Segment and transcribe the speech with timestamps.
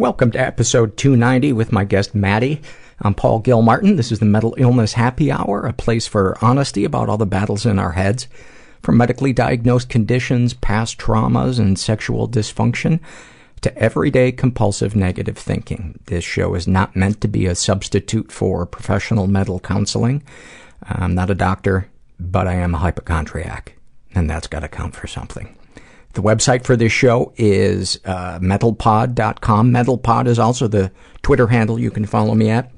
[0.00, 2.62] Welcome to episode 290 with my guest Maddy.
[3.00, 3.96] I'm Paul Gilmartin.
[3.96, 7.66] This is the Mental Illness Happy Hour, a place for honesty about all the battles
[7.66, 8.26] in our heads.
[8.82, 13.00] From medically diagnosed conditions, past traumas, and sexual dysfunction,
[13.60, 15.98] to everyday compulsive negative thinking.
[16.06, 20.22] This show is not meant to be a substitute for professional mental counseling.
[20.82, 23.74] I'm not a doctor, but I am a hypochondriac,
[24.14, 25.58] and that's got to count for something.
[26.12, 29.70] The website for this show is uh, mentalpod.com.
[29.70, 30.90] Mentalpod is also the
[31.22, 32.70] Twitter handle you can follow me at.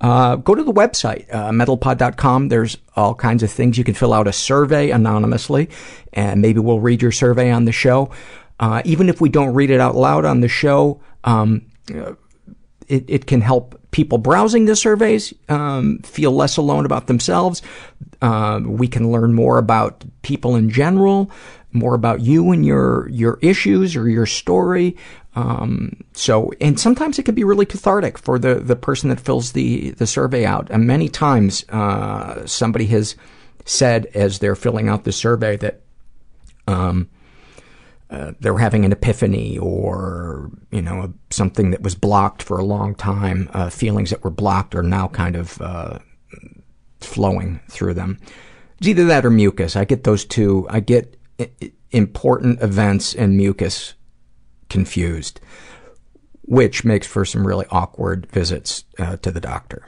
[0.00, 2.48] Uh, go to the website, uh, mentalpod.com.
[2.48, 3.78] There's all kinds of things.
[3.78, 5.70] You can fill out a survey anonymously,
[6.12, 8.10] and maybe we'll read your survey on the show.
[8.60, 11.66] Uh, even if we don't read it out loud on the show, um,
[12.88, 17.62] it, it can help people browsing the surveys um, feel less alone about themselves.
[18.20, 21.30] Uh, we can learn more about people in general,
[21.74, 24.96] more about you and your your issues or your story.
[25.36, 29.52] Um, so, and sometimes it can be really cathartic for the the person that fills
[29.52, 30.70] the the survey out.
[30.70, 33.16] And many times, uh, somebody has
[33.64, 35.80] said as they're filling out the survey that
[36.66, 37.08] um,
[38.10, 42.94] uh, they're having an epiphany or, you know, something that was blocked for a long
[42.94, 45.98] time, uh, feelings that were blocked are now kind of uh,
[47.00, 48.18] flowing through them.
[48.78, 49.76] It's either that or mucus.
[49.76, 50.66] I get those two.
[50.70, 51.18] I get
[51.90, 53.94] important events and mucus
[54.68, 55.40] confused,
[56.42, 59.86] which makes for some really awkward visits uh, to the doctor.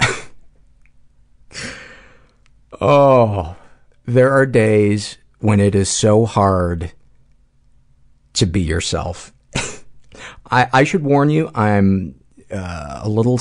[2.80, 3.56] oh,
[4.04, 6.92] there are days when it is so hard
[8.34, 9.32] to be yourself.
[10.50, 12.14] I, I should warn you, I'm
[12.50, 13.40] uh, a little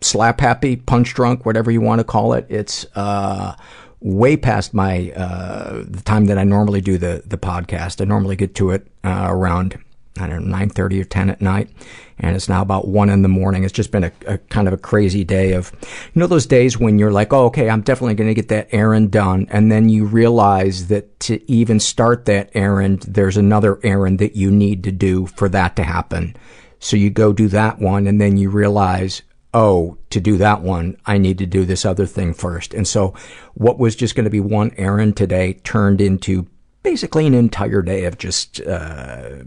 [0.00, 2.46] slap happy, punch drunk, whatever you want to call it.
[2.48, 3.54] It's uh,
[4.00, 8.00] way past my uh, the time that I normally do the the podcast.
[8.00, 9.78] I normally get to it uh, around
[10.18, 11.70] I don't know nine thirty or ten at night,
[12.18, 13.64] and it's now about one in the morning.
[13.64, 16.78] It's just been a, a kind of a crazy day of, you know, those days
[16.78, 19.88] when you're like, oh, okay, I'm definitely going to get that errand done, and then
[19.88, 24.92] you realize that to even start that errand, there's another errand that you need to
[24.92, 26.36] do for that to happen.
[26.80, 29.22] So you go do that one, and then you realize,
[29.52, 32.72] oh, to do that one, I need to do this other thing first.
[32.74, 33.14] And so
[33.54, 36.46] what was just going to be one errand today turned into
[36.82, 39.42] basically an entire day of just uh,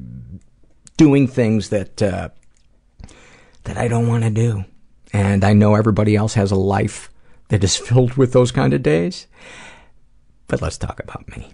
[0.97, 2.29] doing things that uh,
[3.63, 4.65] that I don't want to do.
[5.13, 7.09] And I know everybody else has a life
[7.49, 9.27] that is filled with those kind of days.
[10.47, 11.51] But let's talk about me.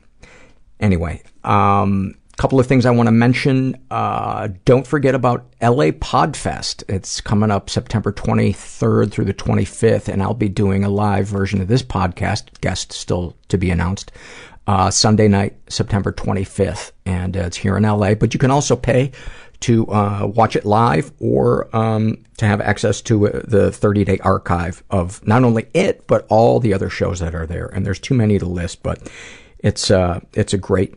[0.80, 3.76] Anyway, um, couple of things I want to mention.
[3.92, 6.86] Uh, don't forget about LA Podfest.
[6.88, 11.60] It's coming up September 23rd through the 25th, and I'll be doing a live version
[11.60, 14.14] of this podcast, guest still to be announced,
[14.68, 18.14] uh, Sunday night, September 25th, and uh, it's here in LA.
[18.14, 19.12] But you can also pay
[19.60, 24.18] to uh, watch it live or um, to have access to uh, the 30 day
[24.20, 27.66] archive of not only it, but all the other shows that are there.
[27.66, 29.12] And there's too many to list, but
[29.58, 30.96] it's, uh, it's a great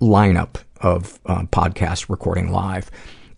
[0.00, 2.90] lineup of podcasts recording live.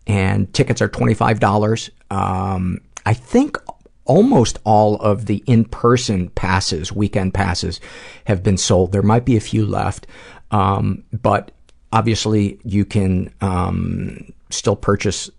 [0.06, 1.90] And tickets are $25.
[2.10, 3.56] Um, I think
[4.04, 7.80] almost all of the in-person passes, weekend passes,
[8.24, 8.92] have been sold.
[8.92, 10.06] There might be a few left,
[10.50, 11.52] um, but
[11.92, 15.30] obviously you can um, still purchase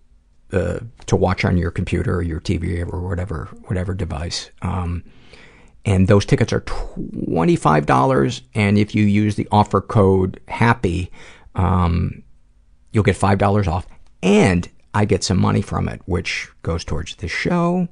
[0.53, 4.51] uh, to watch on your computer or your TV or whatever whatever device.
[4.61, 5.03] Um,
[5.85, 8.44] and those tickets are twenty five dollars.
[8.53, 11.11] And if you use the offer code Happy,
[11.55, 12.23] um,
[12.91, 13.88] you'll get five dollars off,
[14.21, 17.88] and I get some money from it, which goes towards the show,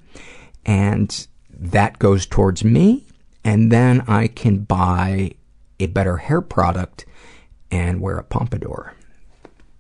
[0.66, 3.06] and that goes towards me,
[3.44, 5.32] and then I can buy
[5.80, 7.06] a better hair product
[7.72, 8.94] and wear a pompadour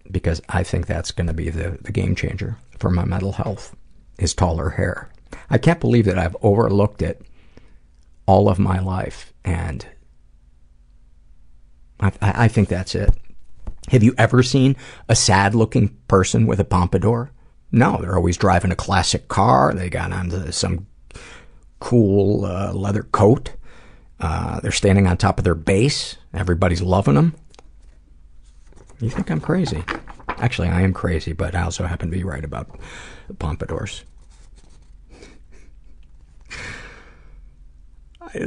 [0.10, 3.76] because I think that's going to be the, the game changer for my mental health
[4.18, 5.10] is taller hair.
[5.50, 7.22] I can't believe that I've overlooked it
[8.26, 9.86] all of my life, and
[12.00, 13.10] I, I think that's it.
[13.92, 14.78] Have you ever seen
[15.10, 17.30] a sad looking person with a pompadour?
[17.74, 19.74] No, they're always driving a classic car.
[19.74, 20.88] They got on some
[21.82, 23.52] cool uh, leather coat.
[24.18, 26.16] Uh, they're standing on top of their base.
[26.34, 27.36] Everybody's loving them.
[29.02, 29.84] You think I'm crazy?
[30.30, 32.70] Actually, I am crazy, but I also happen to be right about
[33.40, 34.06] pompadours.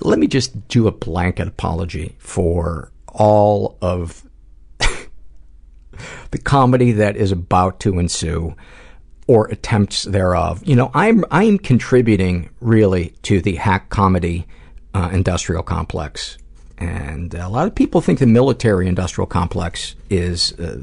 [0.01, 4.25] Let me just do a blanket apology for all of
[6.31, 8.55] the comedy that is about to ensue
[9.27, 10.63] or attempts thereof.
[10.65, 14.47] You know, I'm I'm contributing really to the hack comedy
[14.95, 16.39] uh, industrial complex,
[16.79, 20.83] and a lot of people think the military industrial complex is uh,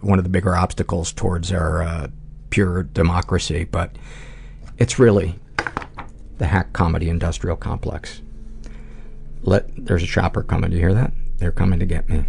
[0.00, 2.08] one of the bigger obstacles towards our uh,
[2.50, 3.96] pure democracy, but
[4.78, 5.38] it's really
[6.38, 8.20] the hack comedy industrial complex.
[9.42, 10.70] Let there's a chopper coming.
[10.70, 11.12] Do you hear that?
[11.38, 12.24] They're coming to get me.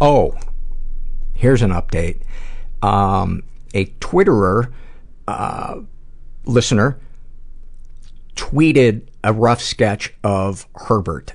[0.00, 0.36] Oh,
[1.36, 2.20] here's an update.
[2.82, 3.42] Um,
[3.74, 4.72] a Twitterer
[5.28, 5.80] uh,
[6.44, 6.98] listener
[8.34, 11.34] tweeted a rough sketch of Herbert.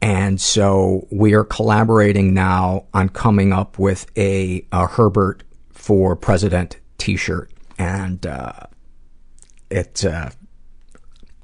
[0.00, 6.78] And so we are collaborating now on coming up with a, a Herbert for President
[6.98, 7.50] t-shirt.
[7.78, 8.52] And, uh,
[9.70, 10.30] it, uh,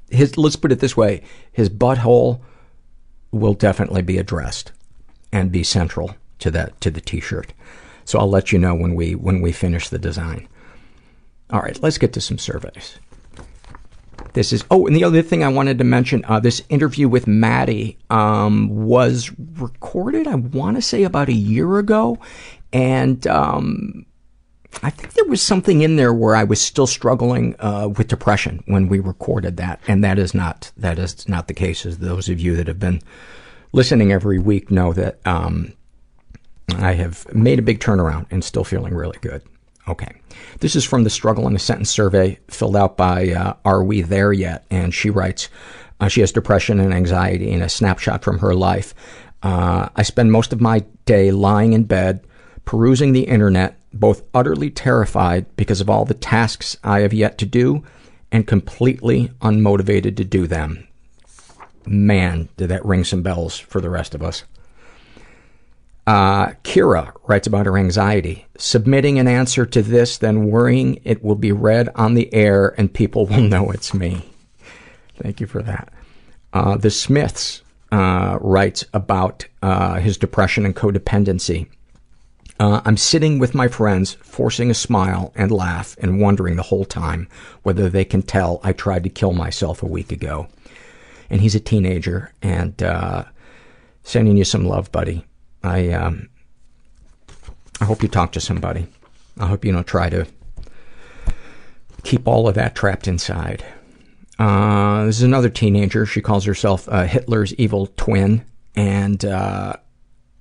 [0.09, 2.41] his, let's put it this way, his butthole
[3.31, 4.71] will definitely be addressed
[5.31, 7.53] and be central to that, to the t-shirt.
[8.05, 10.47] So I'll let you know when we, when we finish the design.
[11.49, 12.97] All right, let's get to some surveys.
[14.33, 17.27] This is, oh, and the other thing I wanted to mention, uh, this interview with
[17.27, 22.17] Maddy, um, was recorded, I want to say about a year ago.
[22.71, 24.05] And, um,
[24.81, 28.63] I think there was something in there where I was still struggling, uh, with depression
[28.67, 29.81] when we recorded that.
[29.85, 32.79] And that is not, that is not the case, as those of you that have
[32.79, 33.01] been
[33.73, 35.73] listening every week know that, um,
[36.69, 39.43] I have made a big turnaround and still feeling really good.
[39.87, 40.13] Okay.
[40.59, 44.01] This is from the Struggle in a Sentence survey filled out by uh, Are We
[44.01, 44.65] There Yet?
[44.69, 45.49] And she writes,
[45.99, 48.93] uh, she has depression and anxiety in a snapshot from her life.
[49.43, 52.25] Uh, I spend most of my day lying in bed,
[52.63, 57.45] perusing the internet, both utterly terrified because of all the tasks I have yet to
[57.45, 57.83] do
[58.31, 60.87] and completely unmotivated to do them.
[61.85, 64.43] Man, did that ring some bells for the rest of us.
[66.11, 68.45] Uh, Kira writes about her anxiety.
[68.57, 72.93] Submitting an answer to this, then worrying it will be read on the air and
[72.93, 74.29] people will know it's me.
[75.15, 75.87] Thank you for that.
[76.51, 77.61] Uh, the Smiths
[77.93, 81.69] uh, writes about uh, his depression and codependency.
[82.59, 86.83] Uh, I'm sitting with my friends, forcing a smile and laugh, and wondering the whole
[86.83, 87.29] time
[87.63, 90.49] whether they can tell I tried to kill myself a week ago.
[91.29, 93.23] And he's a teenager, and uh,
[94.03, 95.25] sending you some love, buddy.
[95.63, 96.29] I, um,
[97.79, 98.87] I hope you talk to somebody.
[99.37, 100.27] I hope you don't try to
[102.03, 103.63] keep all of that trapped inside.
[104.39, 106.05] Uh, this is another teenager.
[106.05, 108.43] She calls herself uh, Hitler's evil twin,
[108.75, 109.73] and uh,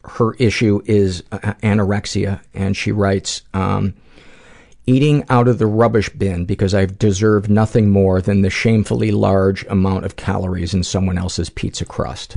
[0.04, 2.40] her issue is uh, anorexia.
[2.54, 3.94] And she writes, um,
[4.86, 9.64] eating out of the rubbish bin because I've deserved nothing more than the shamefully large
[9.66, 12.36] amount of calories in someone else's pizza crust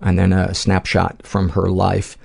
[0.00, 2.16] and then a snapshot from her life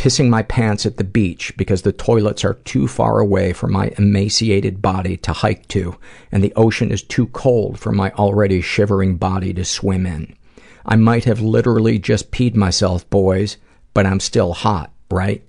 [0.00, 3.92] pissing my pants at the beach because the toilets are too far away for my
[3.98, 5.94] emaciated body to hike to,
[6.32, 10.34] and the ocean is too cold for my already shivering body to swim in.
[10.86, 13.58] I might have literally just peed myself, boys,
[13.92, 15.44] but I'm still hot, right?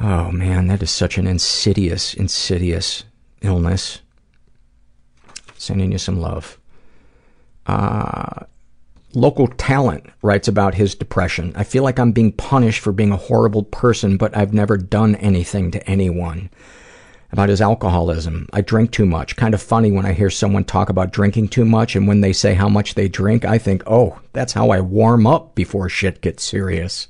[0.00, 3.02] Oh man, that is such an insidious, insidious
[3.42, 4.02] illness.
[5.56, 6.60] Sending you some love.
[7.66, 8.44] Uh,
[9.14, 11.52] Local Talent writes about his depression.
[11.56, 15.14] I feel like I'm being punished for being a horrible person, but I've never done
[15.16, 16.50] anything to anyone.
[17.30, 18.48] about his alcoholism.
[18.52, 19.36] I drink too much.
[19.36, 22.32] Kind of funny when I hear someone talk about drinking too much, and when they
[22.32, 26.20] say how much they drink, I think, oh, that's how I warm up before shit
[26.20, 27.08] gets serious.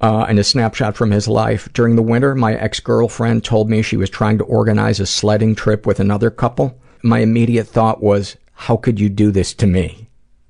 [0.00, 1.72] Uh, and a snapshot from his life.
[1.72, 5.86] During the winter, my ex-girlfriend told me she was trying to organize a sledding trip
[5.86, 6.78] with another couple.
[7.02, 10.03] My immediate thought was, how could you do this to me?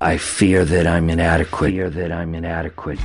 [0.04, 1.72] I fear that I'm inadequate.
[1.72, 2.98] Fear that I'm inadequate.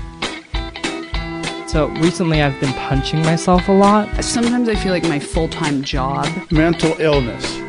[1.66, 4.22] So recently I've been punching myself a lot.
[4.22, 7.69] Sometimes I feel like my full time job mental illness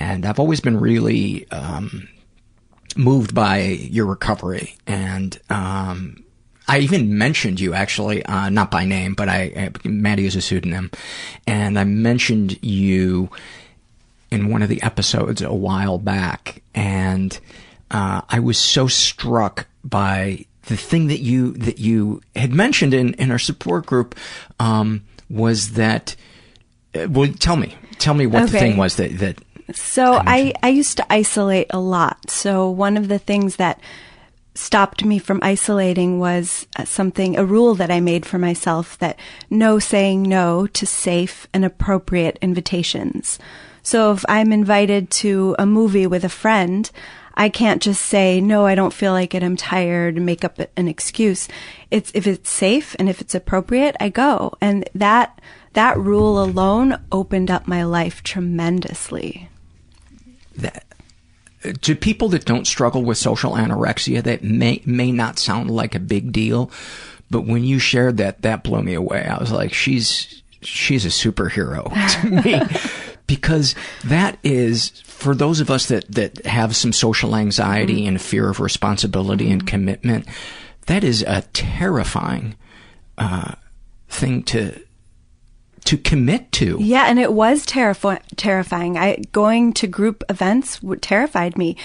[0.00, 2.08] and I've always been really um,
[2.96, 4.76] moved by your recovery.
[4.86, 6.24] And um,
[6.66, 10.40] I even mentioned you actually, uh, not by name, but I, I Maddy is a
[10.40, 10.90] pseudonym,
[11.46, 13.30] and I mentioned you
[14.30, 17.38] in one of the episodes a while back, and
[17.90, 23.14] uh, I was so struck by the thing that you that you had mentioned in
[23.14, 24.14] in our support group
[24.58, 26.16] um, was that.
[26.94, 29.38] Uh, well, tell me, tell me what the thing was that that
[29.78, 32.30] So I, I used to isolate a lot.
[32.30, 33.80] So one of the things that
[34.54, 39.18] stopped me from isolating was uh, something, a rule that I made for myself that
[39.48, 43.38] no saying no to safe and appropriate invitations.
[43.82, 46.90] So if I'm invited to a movie with a friend,
[47.34, 49.42] I can't just say, no, I don't feel like it.
[49.42, 51.48] I'm tired and make up an excuse.
[51.90, 54.52] It's, if it's safe and if it's appropriate, I go.
[54.60, 55.40] And that,
[55.72, 59.48] that rule alone opened up my life tremendously.
[60.60, 60.84] That
[61.82, 66.00] to people that don't struggle with social anorexia, that may may not sound like a
[66.00, 66.70] big deal,
[67.30, 69.24] but when you shared that, that blew me away.
[69.24, 71.84] I was like, she's she's a superhero
[72.22, 72.60] to me
[73.26, 73.74] because
[74.04, 78.60] that is for those of us that that have some social anxiety and fear of
[78.60, 80.26] responsibility and commitment.
[80.86, 82.56] That is a terrifying
[83.18, 83.54] uh,
[84.08, 84.80] thing to
[85.84, 86.78] to commit to.
[86.80, 88.96] Yeah, and it was terrifying.
[88.96, 91.76] I going to group events terrified me.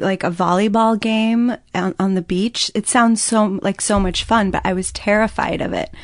[0.00, 2.68] Like a volleyball game on, on the beach.
[2.74, 5.94] It sounds so like so much fun, but I was terrified of it.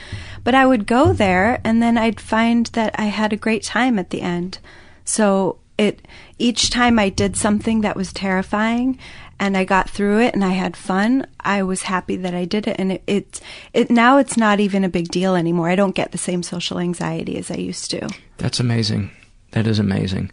[0.45, 3.99] But I would go there and then I'd find that I had a great time
[3.99, 4.61] at the end.
[5.05, 6.07] So it
[6.39, 8.97] each time I did something that was terrifying
[9.41, 12.69] and I got through it and I had fun, I was happy that I did
[12.69, 13.41] it and it it,
[13.73, 15.69] it now it's not even a big deal anymore.
[15.69, 18.09] I don't get the same social anxiety as I used to.
[18.37, 19.11] That's amazing.
[19.53, 20.31] That is amazing.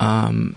[0.00, 0.56] Um,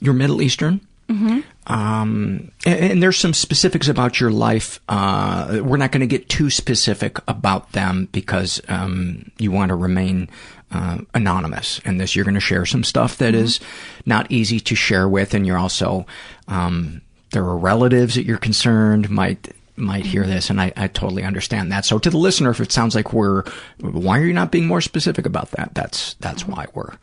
[0.00, 0.80] you're Middle Eastern.
[1.08, 1.44] Mhm.
[1.68, 4.80] Um, and, and there's some specifics about your life.
[4.88, 9.76] Uh, we're not going to get too specific about them because um, you want to
[9.76, 10.28] remain
[10.72, 12.16] uh, anonymous in this.
[12.16, 13.60] You're going to share some stuff that is
[14.04, 16.06] not easy to share with, and you're also
[16.48, 17.02] um,
[17.36, 21.70] there are relatives that you're concerned might might hear this, and I, I totally understand
[21.70, 21.84] that.
[21.84, 23.44] So to the listener, if it sounds like we're,
[23.78, 25.74] why are you not being more specific about that?
[25.74, 26.94] That's that's why we're.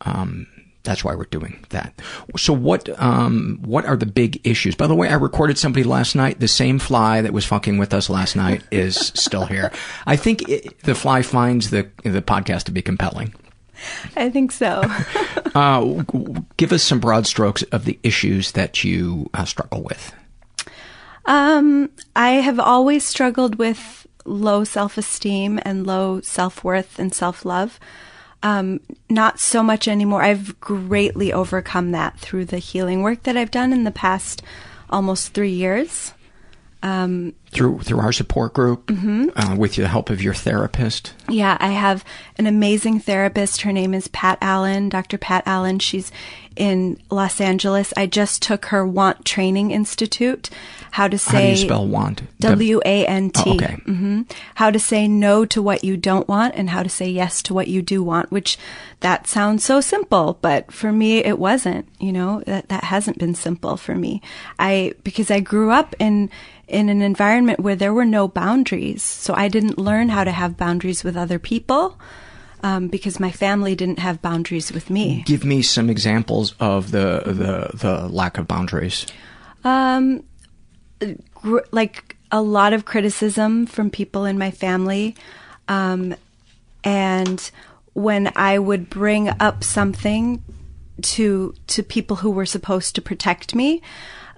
[0.00, 0.46] Um,
[0.82, 1.92] that's why we're doing that.
[2.38, 4.74] So what um what are the big issues?
[4.74, 6.40] By the way, I recorded somebody last night.
[6.40, 9.70] The same fly that was fucking with us last night is still here.
[10.06, 13.34] I think it, the fly finds the the podcast to be compelling.
[14.16, 14.82] I think so.
[15.54, 16.02] Uh,
[16.56, 20.14] give us some broad strokes of the issues that you uh, struggle with.
[21.26, 27.78] Um, I have always struggled with low self-esteem and low self-worth and self-love.
[28.42, 30.22] Um, not so much anymore.
[30.22, 34.40] I've greatly overcome that through the healing work that I've done in the past
[34.88, 36.14] almost three years.
[36.82, 39.30] Um, through through our support group, Mhm.
[39.36, 41.12] uh, with the help of your therapist.
[41.28, 42.02] Yeah, I have
[42.38, 43.60] an amazing therapist.
[43.60, 45.18] Her name is Pat Allen, Dr.
[45.18, 45.78] Pat Allen.
[45.78, 46.10] She's
[46.56, 47.92] in Los Angeles.
[47.96, 50.48] I just took her Want Training Institute.
[50.92, 52.22] How to say How do you spell want?
[52.40, 53.42] W A N T.
[53.46, 53.74] Oh, okay.
[53.84, 54.22] hmm
[54.54, 57.54] How to say no to what you don't want and how to say yes to
[57.54, 58.58] what you do want, which
[59.00, 63.34] that sounds so simple, but for me it wasn't, you know, that, that hasn't been
[63.34, 64.22] simple for me.
[64.58, 66.30] I, because I grew up in,
[66.72, 69.02] in an environment where there were no boundaries.
[69.02, 71.98] So I didn't learn how to have boundaries with other people.
[72.64, 75.24] Um, because my family didn't have boundaries with me.
[75.26, 79.04] Give me some examples of the the the lack of boundaries.
[79.64, 80.22] Um,
[81.34, 85.16] gr- like a lot of criticism from people in my family.
[85.66, 86.14] Um,
[86.84, 87.50] and
[87.94, 90.42] when I would bring up something
[91.02, 93.82] to, to people who were supposed to protect me,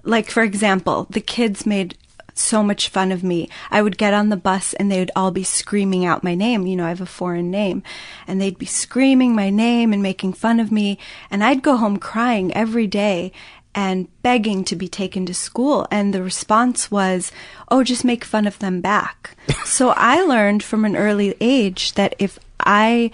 [0.03, 1.97] like for example, the kids made
[2.35, 3.49] so much fun of me.
[3.71, 6.67] I would get on the bus and they would all be screaming out my name.
[6.67, 7.81] You know, I have a foreign name
[8.27, 10.99] and they'd be screaming my name and making fun of me.
[11.31, 13.31] And I'd go home crying every day
[13.73, 15.87] and begging to be taken to school.
[15.91, 17.31] And the response was,
[17.69, 19.35] Oh, just make fun of them back.
[19.65, 23.11] so I learned from an early age that if I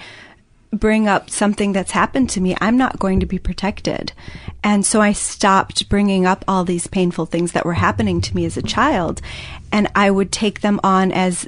[0.72, 4.13] bring up something that's happened to me, I'm not going to be protected.
[4.63, 8.46] And so I stopped bringing up all these painful things that were happening to me
[8.46, 9.22] as a child.
[9.72, 11.48] And I would take them on as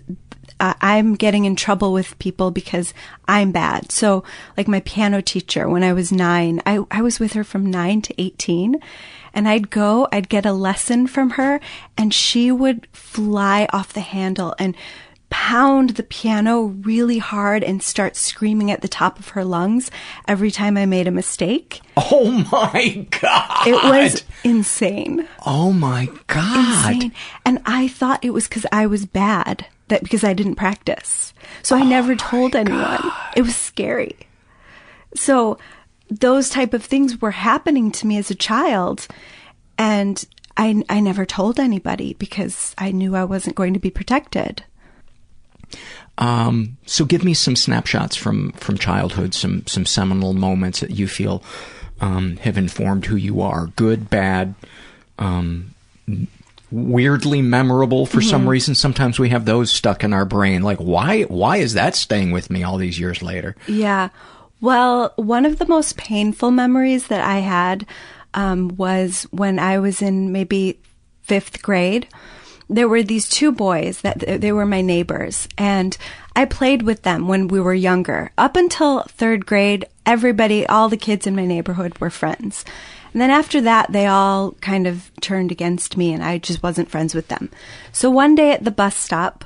[0.60, 2.94] uh, I'm getting in trouble with people because
[3.28, 3.92] I'm bad.
[3.92, 4.24] So,
[4.56, 8.02] like my piano teacher, when I was nine, I, I was with her from nine
[8.04, 8.80] to 18.
[9.34, 11.60] And I'd go, I'd get a lesson from her,
[11.98, 14.76] and she would fly off the handle and
[15.44, 19.92] pound the piano really hard and start screaming at the top of her lungs
[20.26, 21.82] every time I made a mistake.
[21.98, 23.68] Oh my god!
[23.68, 25.28] It was insane.
[25.46, 26.94] Oh my god!
[26.94, 27.12] Insane.
[27.46, 31.34] And I thought it was because I was bad, that because I didn't practice.
[31.62, 33.12] So I oh never told anyone.
[33.36, 34.16] It was scary.
[35.14, 35.58] So
[36.10, 39.08] those type of things were happening to me as a child,
[39.78, 40.24] and
[40.56, 44.64] I I never told anybody because I knew I wasn't going to be protected.
[46.18, 51.08] Um, so give me some snapshots from from childhood, some some seminal moments that you
[51.08, 51.44] feel
[52.02, 53.68] um, have informed who you are.
[53.76, 54.54] Good, bad,
[55.18, 55.74] um,
[56.72, 58.50] weirdly memorable for some Mhm.
[58.50, 58.76] reason.
[58.76, 60.64] Sometimes we have those stuck in our brain.
[60.64, 63.56] Like why why is that staying with me all these years later?
[63.68, 64.10] Yeah.
[64.62, 67.86] Well, one of the most painful memories that I had
[68.34, 70.80] um, was when I was in maybe
[71.24, 72.08] fifth grade.
[72.70, 75.98] There were these two boys that they were my neighbors, and
[76.36, 78.32] I played with them when we were younger.
[78.38, 82.66] Up until third grade, everybody, all the kids in my neighborhood were friends.
[83.14, 86.90] And then after that, they all kind of turned against me, and I just wasn't
[86.90, 87.50] friends with them.
[87.92, 89.46] So one day at the bus stop,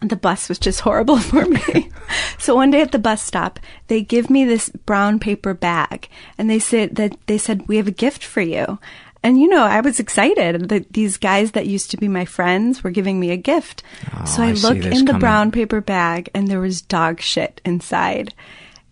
[0.00, 1.90] the bus was just horrible for me.
[2.38, 6.08] so one day at the bus stop, they give me this brown paper bag
[6.38, 8.78] and they said that they said we have a gift for you.
[9.22, 12.82] And you know, I was excited that these guys that used to be my friends
[12.82, 13.82] were giving me a gift.
[14.26, 17.60] so Oh, I I look in the brown paper bag and there was dog shit
[17.64, 18.34] inside.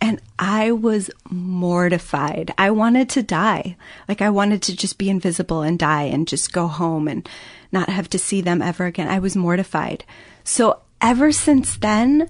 [0.00, 2.54] And I was mortified.
[2.56, 3.76] I wanted to die.
[4.08, 7.28] Like I wanted to just be invisible and die and just go home and
[7.72, 9.08] not have to see them ever again.
[9.08, 10.04] I was mortified.
[10.44, 12.28] So ever since then,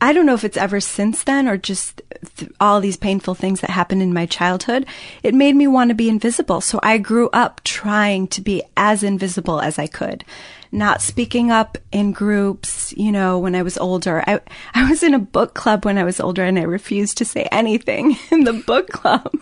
[0.00, 2.00] I don't know if it's ever since then or just
[2.36, 4.86] th- all these painful things that happened in my childhood.
[5.22, 6.60] It made me want to be invisible.
[6.60, 10.24] So I grew up trying to be as invisible as I could,
[10.72, 12.94] not speaking up in groups.
[12.96, 14.40] You know, when I was older, I,
[14.74, 17.46] I was in a book club when I was older and I refused to say
[17.52, 19.32] anything in the book club.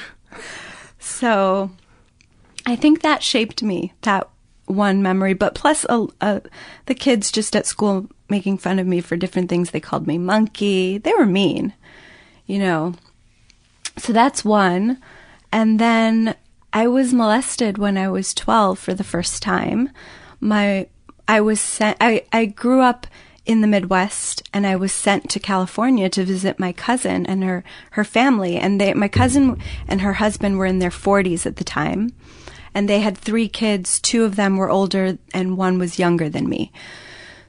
[0.98, 1.70] so
[2.66, 4.28] I think that shaped me, that
[4.70, 5.34] one memory.
[5.34, 6.40] But plus, uh, uh,
[6.86, 9.70] the kids just at school making fun of me for different things.
[9.70, 10.98] They called me monkey.
[10.98, 11.74] They were mean,
[12.46, 12.94] you know.
[13.96, 14.98] So that's one.
[15.52, 16.36] And then
[16.72, 19.90] I was molested when I was 12 for the first time.
[20.40, 20.86] My,
[21.26, 23.06] I was sent, I, I grew up
[23.44, 27.64] in the Midwest and I was sent to California to visit my cousin and her,
[27.92, 28.56] her family.
[28.56, 32.12] And they, my cousin and her husband were in their 40s at the time.
[32.74, 34.00] And they had three kids.
[34.00, 36.72] Two of them were older and one was younger than me.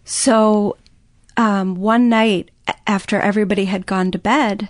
[0.03, 0.77] So,
[1.37, 2.51] um, one night
[2.87, 4.69] after everybody had gone to bed,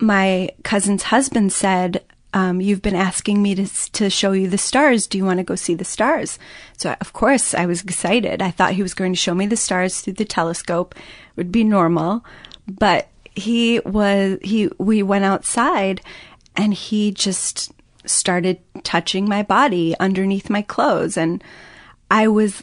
[0.00, 2.04] my cousin's husband said,
[2.34, 5.06] um, you've been asking me to, to show you the stars.
[5.06, 6.38] Do you want to go see the stars?
[6.76, 8.42] So, of course, I was excited.
[8.42, 10.96] I thought he was going to show me the stars through the telescope.
[10.96, 12.24] It would be normal.
[12.66, 16.00] But he was, he, we went outside
[16.56, 17.72] and he just
[18.06, 21.16] started touching my body underneath my clothes.
[21.16, 21.42] And
[22.10, 22.62] I was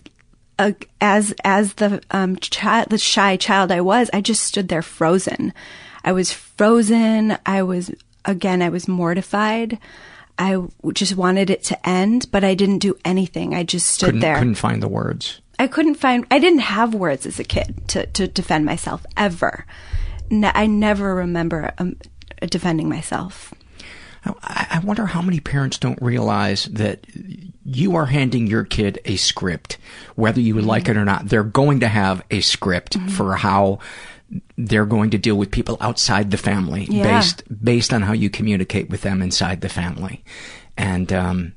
[0.59, 4.81] uh, as as the um child, the shy child I was, I just stood there
[4.81, 5.53] frozen.
[6.03, 7.37] I was frozen.
[7.45, 7.91] I was
[8.25, 8.61] again.
[8.61, 9.79] I was mortified.
[10.37, 10.59] I
[10.93, 13.53] just wanted it to end, but I didn't do anything.
[13.53, 14.37] I just stood couldn't, there.
[14.37, 15.41] couldn't find the words.
[15.59, 16.25] I couldn't find.
[16.31, 19.65] I didn't have words as a kid to to defend myself ever.
[20.29, 21.97] Ne- I never remember um,
[22.41, 23.53] defending myself.
[24.25, 27.05] I, I wonder how many parents don't realize that
[27.65, 29.77] you are handing your kid a script,
[30.15, 31.27] whether you would like it or not.
[31.29, 33.07] They're going to have a script Mm-hmm.
[33.09, 33.79] for how
[34.57, 37.03] they're going to deal with people outside the family Yeah.
[37.03, 40.23] based based on how you communicate with them inside the family.
[40.77, 41.53] And um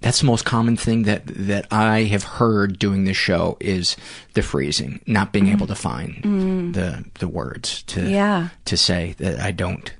[0.00, 3.96] that's the most common thing that that I have heard doing this show is
[4.34, 6.74] the freezing, not being able to find Mm.
[6.74, 8.48] the the words to Yeah.
[8.66, 9.92] to say that I don't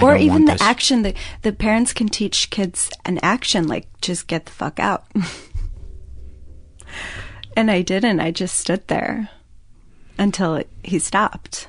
[0.00, 0.62] or even the this.
[0.62, 5.04] action that the parents can teach kids an action like just get the fuck out.
[7.56, 8.20] And i didn't.
[8.20, 9.30] I just stood there
[10.16, 11.68] until it, he stopped.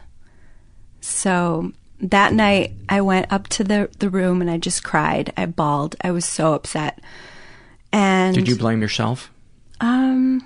[1.01, 5.33] So that night i went up to the, the room and i just cried.
[5.35, 5.95] I bawled.
[6.01, 6.99] I was so upset.
[7.91, 9.31] And Did you blame yourself?
[9.81, 10.45] um,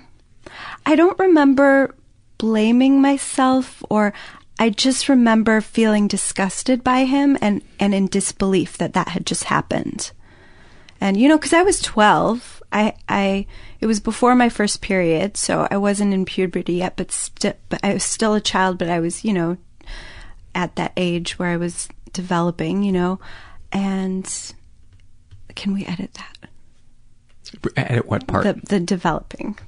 [0.86, 1.94] I don't remember
[2.38, 4.12] blaming myself or
[4.58, 9.44] I just remember feeling disgusted by him and, and in disbelief that that had just
[9.44, 10.12] happened.
[11.00, 13.46] And, you know, cause I was 12, I, I,
[13.80, 17.80] it was before my first period, so I wasn't in puberty yet, but still, but
[17.82, 19.56] I was still a child, but I was, you know,
[20.54, 23.18] at that age where I was developing, you know,
[23.72, 24.52] and
[25.54, 26.48] can we edit that?
[27.76, 28.44] Edit what part?
[28.44, 29.58] The, the developing.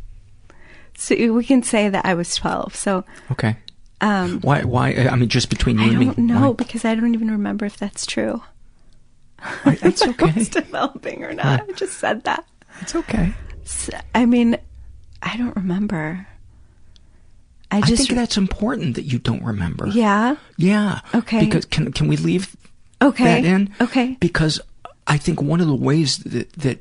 [0.96, 2.74] So we can say that I was 12.
[2.74, 3.56] So okay.
[4.00, 4.62] Um, Why?
[4.62, 4.94] Why?
[4.94, 6.04] I mean, just between you I and me.
[6.06, 6.54] don't know Why?
[6.54, 8.42] because I don't even remember if that's true.
[9.64, 10.30] It's okay.
[10.30, 11.68] I was developing or not.
[11.68, 12.44] I just said that.
[12.80, 13.32] It's okay.
[14.14, 14.58] I mean,
[15.22, 16.26] I don't remember.
[17.70, 19.88] I I, just think that's important that you don't remember.
[19.88, 20.36] yeah.
[20.56, 21.00] Yeah.
[21.14, 21.44] Okay.
[21.44, 22.56] Because can can we leave
[23.02, 23.24] Okay.
[23.24, 23.74] that in?
[23.80, 24.16] Okay.
[24.20, 24.60] Because
[25.06, 26.78] I think one of the ways that that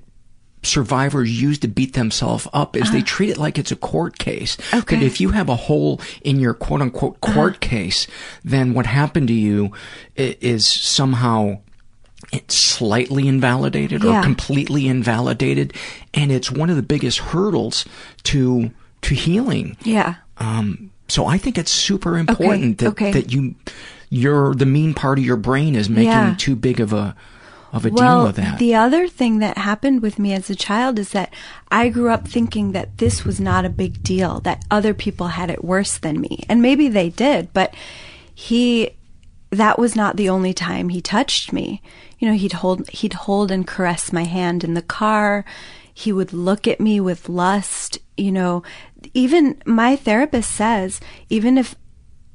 [0.66, 4.58] survivors use to beat themselves up is they treat it like it's a court case.
[4.60, 4.78] Uh-huh.
[4.80, 4.96] Okay.
[4.96, 5.02] Uh-huh.
[5.02, 8.08] That if you have a hole in your quote unquote court case,
[8.44, 9.72] then what happened to you
[10.16, 11.60] is somehow
[12.32, 15.74] it's slightly invalidated or completely invalidated,
[16.14, 17.86] and it's one of the biggest hurdles
[18.24, 19.78] to to healing.
[19.84, 20.16] Yeah.
[20.38, 23.12] Um, so I think it's super important that okay.
[23.12, 23.56] that you
[24.10, 26.36] your the mean part of your brain is making Yeah.
[26.38, 27.16] too big of a
[27.76, 28.58] of a well, deal with that.
[28.58, 31.34] the other thing that happened with me as a child is that
[31.70, 35.50] I grew up thinking that this was not a big deal, that other people had
[35.52, 36.46] it worse than me.
[36.48, 37.74] And maybe they did, but
[38.34, 38.92] he
[39.52, 41.82] that was not the only time he touched me.
[42.18, 45.44] You know, he'd hold he'd hold and caress my hand in the car.
[45.94, 48.64] He would look at me with lust, you know.
[49.14, 51.76] Even my therapist says even if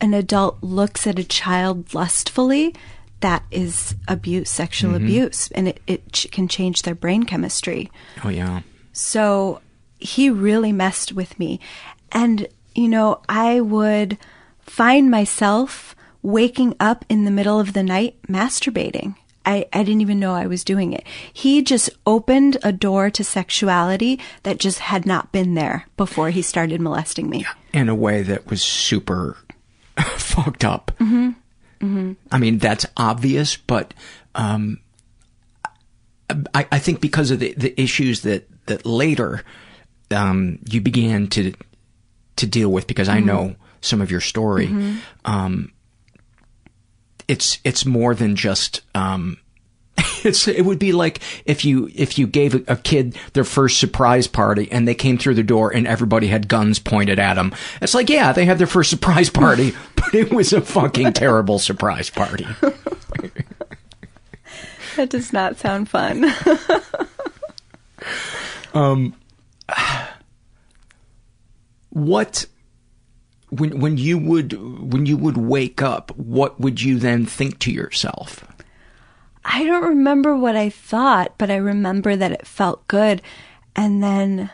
[0.02, 2.74] an adult looks at a child lustfully,
[3.20, 4.96] that is abuse, sexual Mhm.
[4.96, 7.90] abuse, and it, it ch- can change their brain chemistry.
[8.24, 8.60] oh yeah.
[8.92, 9.60] So
[9.98, 11.60] he really messed with me.
[12.12, 14.18] And, you know, I would
[14.60, 19.14] find myself waking up in the middle of the night masturbating.
[19.46, 21.04] I, I didn't even know I was doing it.
[21.32, 26.42] He just opened a door to sexuality that just had not been there before he
[26.42, 27.46] started molesting me.
[27.72, 29.38] In a way that was super
[30.16, 30.92] fucked up.
[31.00, 31.30] Mm-hmm.
[31.80, 32.12] Mm-hmm.
[32.30, 33.94] I mean, that's obvious, but
[34.34, 34.80] um,
[36.54, 39.42] I, I think because of the, the issues that, that later
[40.10, 41.52] um, you began to
[42.36, 43.24] to deal with, because I Mhm.
[43.24, 44.98] know some of your story, Mhm.
[45.24, 45.72] um,
[47.28, 48.82] it's it's more than just.
[48.94, 49.38] Um,
[50.24, 53.78] it's it would be like if you if you gave a, a kid their first
[53.78, 57.54] surprise party and they came through the door and everybody had guns pointed at them.
[57.80, 61.58] It's like yeah, they had their first surprise party, but it was a fucking terrible
[61.58, 62.46] surprise party.
[64.96, 66.32] That does not sound fun.
[68.74, 69.14] Um,
[71.90, 72.46] what
[73.50, 77.72] when when you would when you would wake up, what would you then think to
[77.72, 78.44] yourself?
[79.52, 83.20] I don't remember what I thought, but I remember that it felt good.
[83.74, 84.48] And then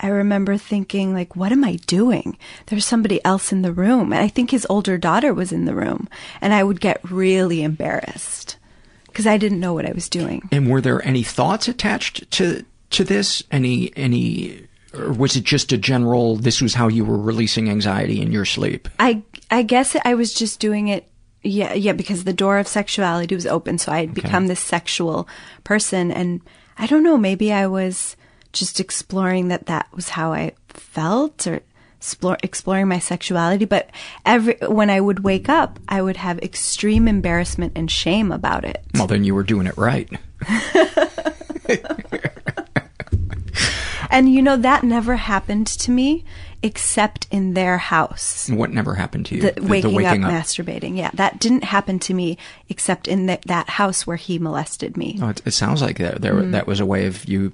[0.00, 2.36] I remember thinking, like, what am I doing?
[2.66, 4.12] There's somebody else in the room.
[4.12, 6.08] And I think his older daughter was in the room.
[6.40, 8.56] And I would get really embarrassed
[9.06, 10.48] because I didn't know what I was doing.
[10.50, 13.44] And were there any thoughts attached to to this?
[13.52, 18.20] Any any or was it just a general this was how you were releasing anxiety
[18.20, 18.88] in your sleep?
[18.98, 21.08] I I guess I was just doing it
[21.44, 25.28] yeah yeah because the door of sexuality was open so I had become this sexual
[25.62, 26.40] person and
[26.78, 28.16] I don't know maybe I was
[28.52, 31.60] just exploring that that was how I felt or
[32.04, 33.64] explore, exploring my sexuality.
[33.64, 33.90] But
[34.24, 38.84] every, when I would wake up, I would have extreme embarrassment and shame about it.
[38.94, 40.08] Well, then you were doing it right.
[44.14, 46.24] And you know, that never happened to me
[46.64, 48.48] except in their house.
[48.50, 49.42] What never happened to you?
[49.50, 50.96] The, waking, up, masturbating.
[50.96, 55.18] Yeah, that didn't happen to me except in the, that house where he molested me.
[55.22, 56.20] Oh, it, it sounds like that.
[56.22, 56.52] There, Mm.
[56.52, 57.52] that was a way of you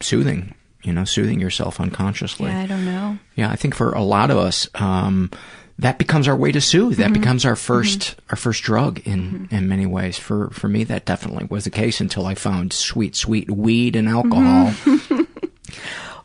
[0.00, 2.50] soothing, you know, soothing yourself unconsciously.
[2.50, 3.18] Yeah, I don't know.
[3.34, 5.30] Yeah, I think for a lot of us, um,
[5.78, 6.98] that becomes our way to soothe.
[6.98, 7.14] That Mhm.
[7.14, 10.18] becomes our 1st our first drug in in many ways.
[10.18, 14.06] For for me, that definitely was the case until I found sweet, sweet weed and
[14.06, 14.74] alcohol.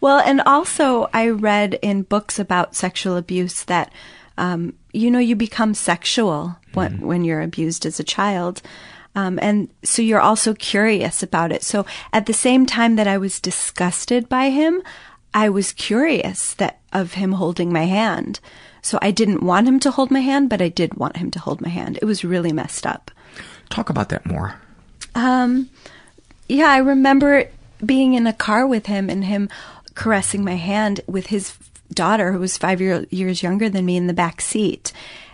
[0.06, 3.92] Well, and also I read in books about sexual abuse that,
[4.38, 8.62] um, you know, you become sexual when, when you're abused as a child.
[9.16, 11.64] Um, and so you're also curious about it.
[11.64, 14.84] So at the same time that I was disgusted by him,
[15.34, 18.40] I was curious that of him holding my hand.
[18.84, 21.40] So I didn't want him to hold my hand, but I did want him to
[21.40, 21.98] hold my hand.
[22.00, 23.10] It was really messed up.
[23.72, 24.54] Talk about that more.
[25.16, 25.72] Um,
[26.48, 27.50] yeah, I remember
[27.84, 29.50] being in a car with him and him
[29.96, 31.58] caressing my hand with his
[31.94, 34.92] daughter, who was five year, years younger than me, in the back seat,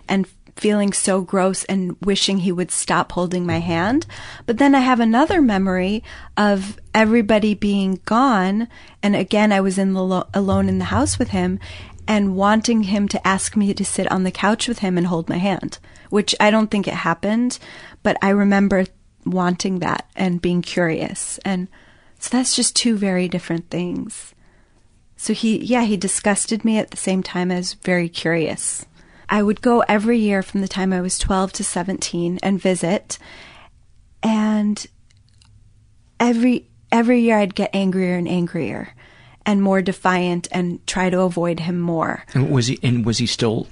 [0.08, 3.68] and feeling so gross and wishing he would stop holding my mm-hmm.
[3.68, 4.06] hand.
[4.46, 6.04] But then I have another memory
[6.38, 8.68] of everybody being gone,
[9.02, 11.60] and again, I was in the lo- alone in the house with him.
[12.08, 15.30] And wanting him to ask me to sit on the couch with him and hold
[15.30, 15.78] my hand,
[16.10, 17.58] which I don't think it happened,
[18.04, 18.86] but I remember
[19.24, 21.40] wanting that and being curious.
[21.46, 21.70] And
[22.20, 24.34] so that's just two very different things.
[25.22, 28.88] So he, yeah, he disgusted me at the same time as very curious.
[29.30, 33.20] I would go every year from the time I was 12 to 17 and visit.
[34.24, 34.84] And
[36.20, 38.96] every, every year I'd get angrier and angrier
[39.46, 42.26] and more defiant and try to avoid him more.
[42.34, 43.68] And was he and was he still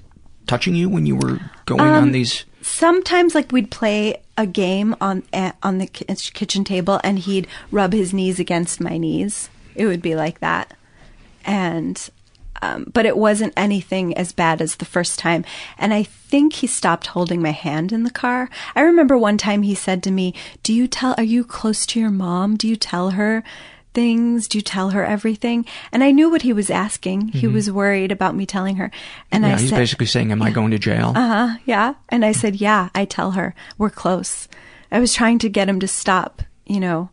[0.46, 2.46] touching you when you were going on Um, these?
[2.62, 7.94] Sometimes, like we'd play a game on eh, on the kitchen table, and he'd rub
[7.94, 9.50] his knees against my knees.
[9.76, 10.76] It would be like that,
[11.46, 12.10] and
[12.62, 15.46] um, but it wasn't anything as bad as the first time.
[15.78, 18.50] And I think he stopped holding my hand in the car.
[18.76, 21.16] I remember one time he said to me, "Do you tell?
[21.18, 22.58] Are you close to your mom?
[22.58, 23.44] Do you tell her?"
[23.92, 24.48] Things?
[24.48, 25.66] Do you tell her everything?
[25.92, 27.30] And I knew what he was asking.
[27.30, 27.54] He Mhm.
[27.54, 28.92] was worried about me telling her.
[29.32, 31.58] And yeah, I he's said, basically saying, "Am I going to jail?" uh huh.
[31.66, 31.94] Yeah.
[32.10, 34.48] And I said, yeah, I tell her we're close.
[34.92, 37.10] I was trying to get him to stop, you know,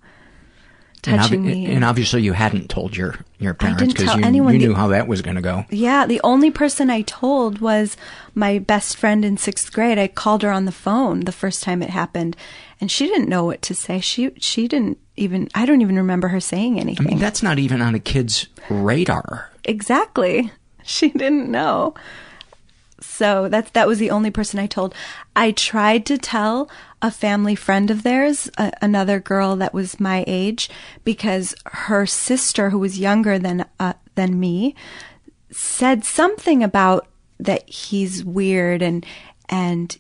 [1.06, 1.66] and, touching obvi- me.
[1.74, 4.54] and obviously, you hadn't told your your parents because you, anyone.
[4.54, 5.64] you The- knew how that was going to go.
[5.70, 6.06] yeah.
[6.06, 7.96] The only person I told was
[8.34, 9.98] my best friend in sixth grade.
[9.98, 12.36] I called her on the phone the first time it happened
[12.80, 14.00] and she didn't know what to say.
[14.00, 17.06] She, she didn't even, I don't even remember her saying I anything.
[17.06, 19.50] mean, that's not even on a kid's radar.
[19.64, 20.50] Exactly.
[20.88, 21.94] She didn't know.
[23.00, 24.94] So that's that was the only person I told.
[25.34, 26.70] I tried to tell
[27.02, 30.70] a family friend of theirs, a, another girl that was my age,
[31.04, 34.74] because her sister, who was younger than uh, than me,
[35.50, 37.06] said something about
[37.38, 39.04] that he's weird and
[39.48, 39.96] and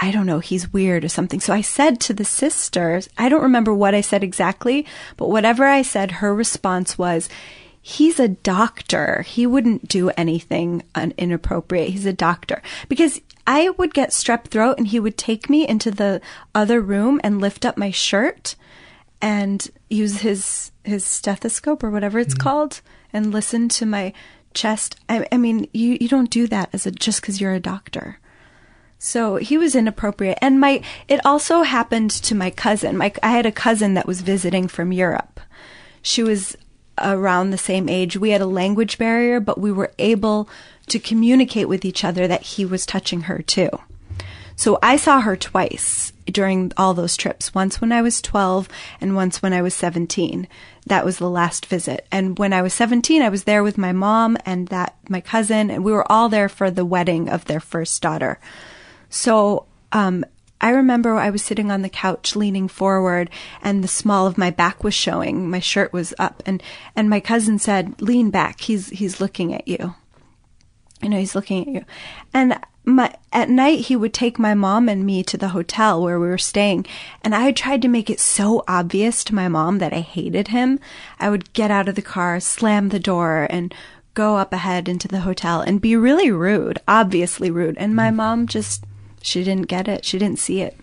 [0.00, 1.40] I don't know, he's weird or something.
[1.40, 5.64] So I said to the sisters, I don't remember what I said exactly, but whatever
[5.64, 7.30] I said, her response was,
[7.80, 9.22] he's a doctor.
[9.22, 10.82] He wouldn't do anything
[11.16, 11.90] inappropriate.
[11.90, 12.60] He's a doctor.
[12.88, 16.20] Because I would get strep throat and he would take me into the
[16.54, 18.56] other room and lift up my shirt
[19.20, 22.40] and use his his stethoscope or whatever it's hmm.
[22.40, 22.80] called
[23.12, 24.12] and listen to my
[24.54, 24.96] chest.
[25.08, 28.18] I, I mean, you you don't do that as a just because you're a doctor.
[28.98, 32.96] So he was inappropriate, and my it also happened to my cousin.
[32.96, 35.40] My I had a cousin that was visiting from Europe.
[36.02, 36.56] She was
[37.02, 38.16] around the same age.
[38.16, 40.48] We had a language barrier, but we were able
[40.88, 43.70] to communicate with each other that he was touching her too.
[44.56, 47.54] So I saw her twice during all those trips.
[47.54, 48.68] Once when I was 12
[49.00, 50.48] and once when I was 17.
[50.86, 52.06] That was the last visit.
[52.10, 55.70] And when I was 17, I was there with my mom and that my cousin
[55.70, 58.38] and we were all there for the wedding of their first daughter.
[59.10, 60.24] So, um,
[60.58, 63.28] I remember I was sitting on the couch leaning forward
[63.62, 65.50] and the small of my back was showing.
[65.50, 66.62] My shirt was up and,
[66.96, 68.62] and my cousin said, lean back.
[68.62, 69.94] He's, he's looking at you.
[71.02, 71.84] You know, he's looking at you.
[72.32, 76.20] And my, at night he would take my mom and me to the hotel where
[76.20, 76.86] we were staying.
[77.22, 80.78] And I tried to make it so obvious to my mom that I hated him.
[81.18, 83.74] I would get out of the car, slam the door and
[84.14, 87.76] go up ahead into the hotel and be really rude, obviously rude.
[87.76, 88.16] And my mm.
[88.16, 88.84] mom just,
[89.20, 90.04] she didn't get it.
[90.04, 90.78] She didn't see it.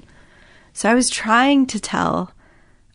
[0.73, 2.31] So I was trying to tell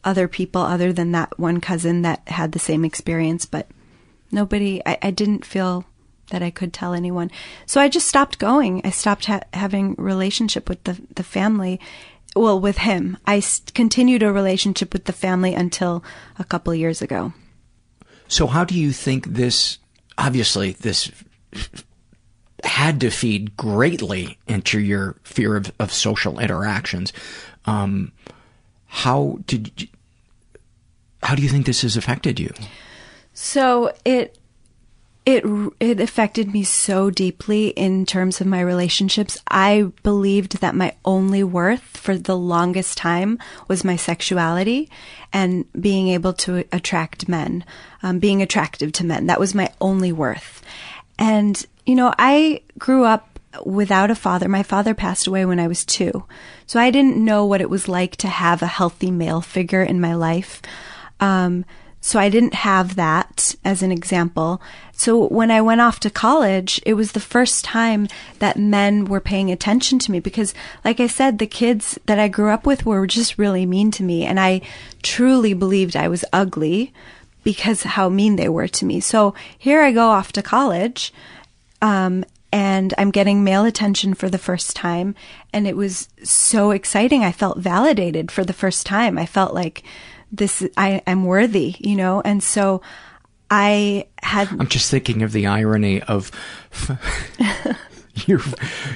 [0.05, 3.69] other people other than that one cousin that had the same experience, but
[4.31, 5.85] nobody, I, I didn't feel
[6.31, 7.31] that I could tell anyone.
[7.67, 8.81] So I just stopped going.
[8.85, 11.81] I stopped ha- having relationship with the, the family.
[12.37, 13.17] Well, with him.
[13.27, 16.05] I s- continued a relationship with the family until
[16.39, 17.33] a couple of years ago.
[18.29, 19.79] So how do you think this,
[20.19, 21.11] obviously this
[22.65, 27.13] had to feed greatly into your fear of, of social interactions.
[27.67, 28.13] Um,
[28.87, 29.89] how did you,
[31.23, 32.53] how do you think this has affected you?
[33.33, 34.38] So it
[35.29, 35.45] it
[35.79, 39.37] it affected me so deeply in terms of my relationships.
[39.47, 43.39] I believed that my only worth for the longest time
[43.69, 44.89] was my sexuality
[45.31, 47.63] and being able to attract men,
[48.03, 49.27] um, being attractive to men.
[49.27, 50.63] That was my only worth.
[51.19, 54.49] And you know, I grew up without a father.
[54.49, 56.25] My father passed away when I was two,
[56.67, 60.01] so I didn't know what it was like to have a healthy male figure in
[60.01, 60.63] my life.
[61.21, 61.67] Um,
[62.09, 64.63] so I didn't have that as an example.
[64.93, 69.21] So when I went off to college, it was the first time that men were
[69.21, 70.55] paying attention to me because,
[70.87, 74.03] like I said, the kids that I grew up with were just really mean to
[74.03, 74.25] me.
[74.25, 74.63] And I
[75.03, 76.95] truly believed I was ugly
[77.45, 79.01] because how mean they were to me.
[79.01, 81.13] So here I go off to college.
[81.83, 85.15] Um, and I'm getting male attention for the first time.
[85.53, 87.23] And it was so exciting.
[87.23, 89.19] I felt validated for the first time.
[89.19, 89.83] I felt like,
[90.33, 92.83] this I am worthy, you know, and so
[93.51, 94.49] I had.
[94.49, 96.31] I'm just thinking of the irony of
[98.27, 98.41] your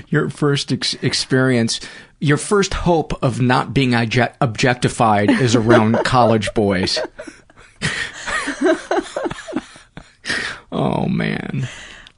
[0.08, 1.80] your first ex- experience,
[2.20, 6.98] your first hope of not being objectified is around college boys.
[10.70, 11.68] oh man.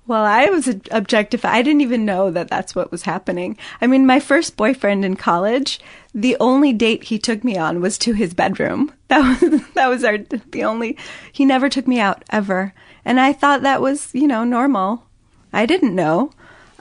[0.06, 1.54] Well, I was objectified.
[1.54, 3.56] I didn't even know that that's what was happening.
[3.80, 5.80] I mean, my first boyfriend in college,
[6.14, 8.92] the only date he took me on was to his bedroom.
[9.08, 10.96] That was that was our the only.
[11.30, 12.72] He never took me out ever,
[13.04, 15.04] and I thought that was you know normal.
[15.52, 16.32] I didn't know,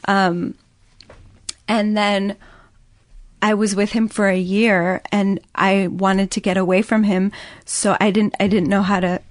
[0.08, 0.56] um,
[1.67, 2.36] and then
[3.39, 7.32] I was with him for a year, and I wanted to get away from him,
[7.65, 9.22] so I didn't I didn't know how to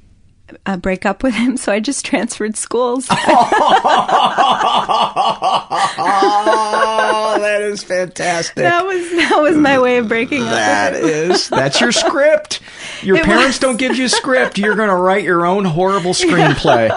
[0.67, 3.07] uh, break up with him, so I just transferred schools.
[3.11, 3.17] oh,
[7.41, 8.57] that is fantastic.
[8.57, 10.51] That was that was my way of breaking up.
[10.51, 12.61] That is that's your script.
[13.03, 13.59] Your it parents was.
[13.59, 14.59] don't give you a script.
[14.59, 16.91] You're going to write your own horrible screenplay.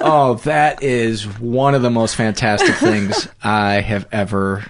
[0.00, 4.64] oh, that is one of the most fantastic things I have ever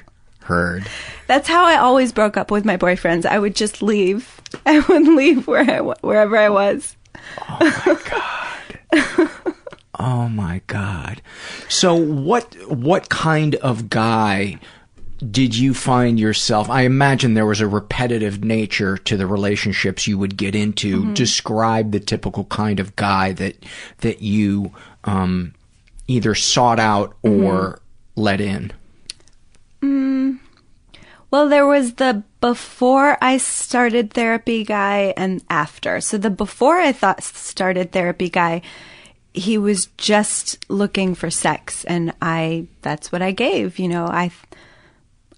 [0.45, 0.87] heard.
[1.27, 3.27] That's how I always broke up with my boyfriends.
[3.27, 4.41] I would just leave.
[4.67, 6.97] I would leave where I, wherever I was.
[7.49, 9.31] Oh my god.
[9.99, 11.23] oh my god.
[11.69, 14.59] So what what kind of guy
[15.31, 16.69] did you find yourself?
[16.69, 21.03] I imagine there was a repetitive nature to the relationships you would get into.
[21.03, 21.15] Mm-hmm.
[21.15, 23.57] Describe the typical kind of guy that
[23.99, 24.73] that you
[25.05, 25.55] um,
[26.07, 28.21] either sought out or mm-hmm.
[28.21, 28.73] let in.
[31.35, 36.01] Well, there was the before I started therapy guy and after.
[36.01, 38.63] So the before I thought started therapy guy,
[39.33, 44.07] he was just looking for sex and I that's what I gave, you know.
[44.07, 44.31] I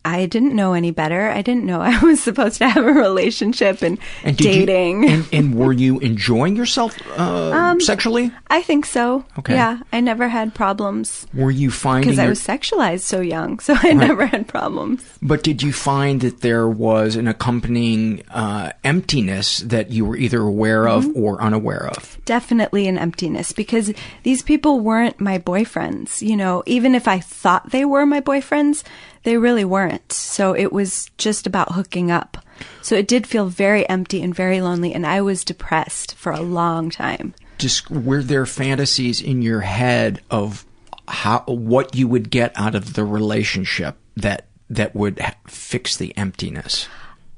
[0.06, 1.28] I didn't know any better.
[1.28, 5.02] I didn't know I was supposed to have a relationship and, and dating.
[5.02, 8.30] You, and, and, were you enjoying yourself uh, um, sexually?
[8.46, 9.24] I think so.
[9.38, 9.54] Okay.
[9.54, 11.26] Yeah, I never had problems.
[11.34, 13.96] Were you finding because I was sexualized so young, so I right.
[13.96, 15.04] never had problems.
[15.20, 20.40] But did you find that there was an accompanying uh, emptiness that you were either
[20.40, 21.20] aware of mm-hmm.
[21.20, 22.18] or unaware of?
[22.24, 23.92] Definitely an emptiness because
[24.22, 26.22] these people weren't my boyfriends.
[26.22, 28.84] You know, even if I thought they were my boyfriends
[29.26, 30.12] they really weren't.
[30.12, 32.38] So it was just about hooking up.
[32.80, 36.40] So it did feel very empty and very lonely, and I was depressed for a
[36.40, 37.34] long time.
[37.58, 40.64] Just were there fantasies in your head of
[41.08, 46.86] how what you would get out of the relationship that that would fix the emptiness?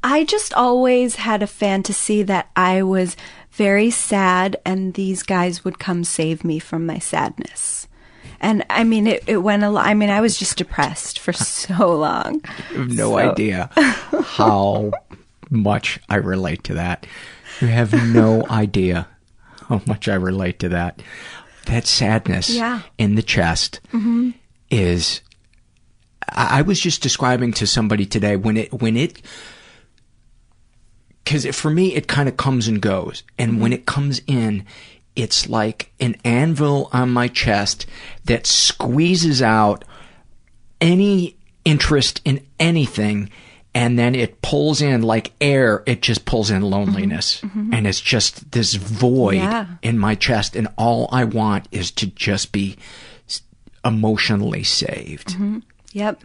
[0.05, 3.17] I just always had a fantasy that I was
[3.51, 7.88] very sad and these guys would come save me from my sadness.
[8.41, 9.87] And I mean, it, it went a lot.
[9.87, 12.43] I mean, I was just depressed for so long.
[12.71, 13.19] You have no so.
[13.19, 14.93] idea how
[15.51, 17.07] much I relate to that.
[17.61, 19.09] You have no idea
[19.69, 21.03] how much I relate to that.
[21.67, 22.83] That sadness yeah.
[22.97, 24.31] in the chest mm-hmm.
[24.71, 25.21] is.
[26.31, 29.21] I, I was just describing to somebody today when it when it
[31.25, 33.61] because for me it kind of comes and goes, and mm-hmm.
[33.61, 34.65] when it comes in,
[35.19, 37.85] it's like an anvil on my chest
[38.25, 39.85] that squeezes out
[40.81, 43.29] any interest in anything
[43.75, 47.41] and then it pulls in like air, it just pulls in loneliness.
[47.43, 47.75] Mhm.
[47.75, 49.67] And it's just this void Yeah.
[49.83, 50.57] in my chest.
[50.57, 52.77] And all I want is to just be
[53.85, 55.29] emotionally saved.
[55.37, 55.63] Mhm.
[55.93, 56.23] Yep.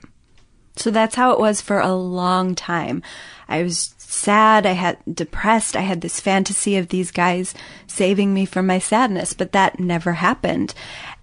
[0.77, 3.03] So that's how it was for a long time.
[3.47, 7.53] I was sad, I had depressed, I had this fantasy of these guys
[7.87, 10.73] saving me from my sadness, but that never happened.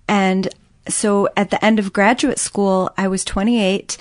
[0.09, 0.49] And
[0.89, 3.97] so at the end of graduate school, I was 28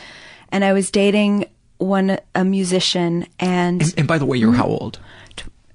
[0.52, 1.46] and I was dating
[1.78, 4.58] one a musician and And, and by the way, you're Mhm.
[4.58, 5.00] how old?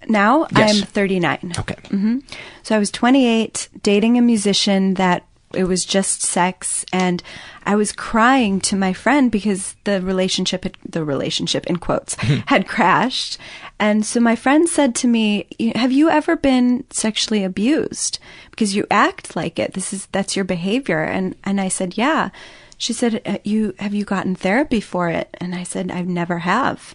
[0.07, 0.81] now Yes.
[0.81, 1.53] I'm 39.
[1.59, 1.77] Okay.
[1.89, 2.19] hmm
[2.63, 7.23] So I was 28, dating a musician that it was just sex, and
[7.67, 12.15] I was crying to my friend because the relationship, had, the relationship in quotes,
[12.47, 13.39] had crashed.
[13.79, 18.19] And so my friend said to me, "Have you ever been sexually abused?
[18.51, 19.75] Because you act like it.
[19.75, 22.31] This is that's your behavior." And and I said, "Yeah."
[22.77, 26.41] She said, "Uh, "You have you gotten therapy for it?" And I said, "I've never
[26.41, 26.95] have."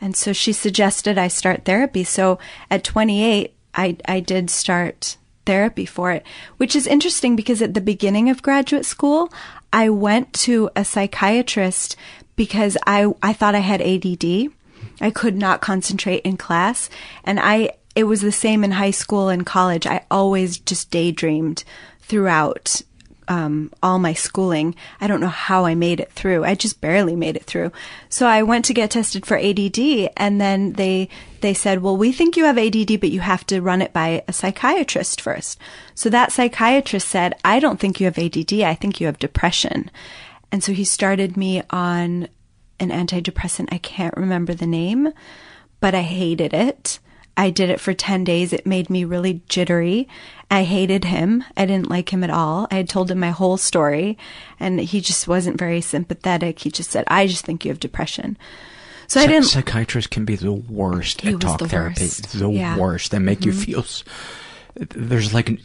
[0.00, 2.04] And so she suggested I start therapy.
[2.04, 2.38] So
[2.70, 7.80] at 28, I, I did start therapy for it, which is interesting because at the
[7.80, 9.32] beginning of graduate school,
[9.72, 11.96] I went to a psychiatrist
[12.36, 14.52] because I, I thought I had ADD.
[15.00, 16.88] I could not concentrate in class.
[17.24, 19.86] And I, it was the same in high school and college.
[19.86, 21.64] I always just daydreamed
[22.00, 22.82] throughout
[23.28, 24.74] um, all my schooling.
[25.00, 26.44] I don't know how I made it through.
[26.44, 27.72] I just barely made it through.
[28.08, 31.08] So I went to get tested for ADD, and then they
[31.40, 34.22] they said, "Well, we think you have ADD, but you have to run it by
[34.28, 35.58] a psychiatrist first.
[35.94, 38.62] So that psychiatrist said, "I don't think you have ADD.
[38.62, 39.90] I think you have depression."
[40.52, 42.28] And so he started me on
[42.78, 43.68] an antidepressant.
[43.72, 45.12] I can't remember the name,
[45.80, 46.98] but I hated it.
[47.36, 48.52] I did it for 10 days.
[48.52, 50.08] It made me really jittery.
[50.50, 51.44] I hated him.
[51.56, 52.66] I didn't like him at all.
[52.70, 54.16] I had told him my whole story
[54.60, 56.60] and he just wasn't very sympathetic.
[56.60, 58.38] He just said, I just think you have depression.
[59.08, 59.44] So I didn't.
[59.44, 62.02] Psychiatrists can be the worst He at talk the therapy.
[62.02, 62.32] worst.
[62.38, 62.76] The Yeah.
[62.76, 63.10] worst.
[63.10, 63.64] They make you Mhm.
[63.64, 63.84] feel.
[64.94, 65.60] There's like, an-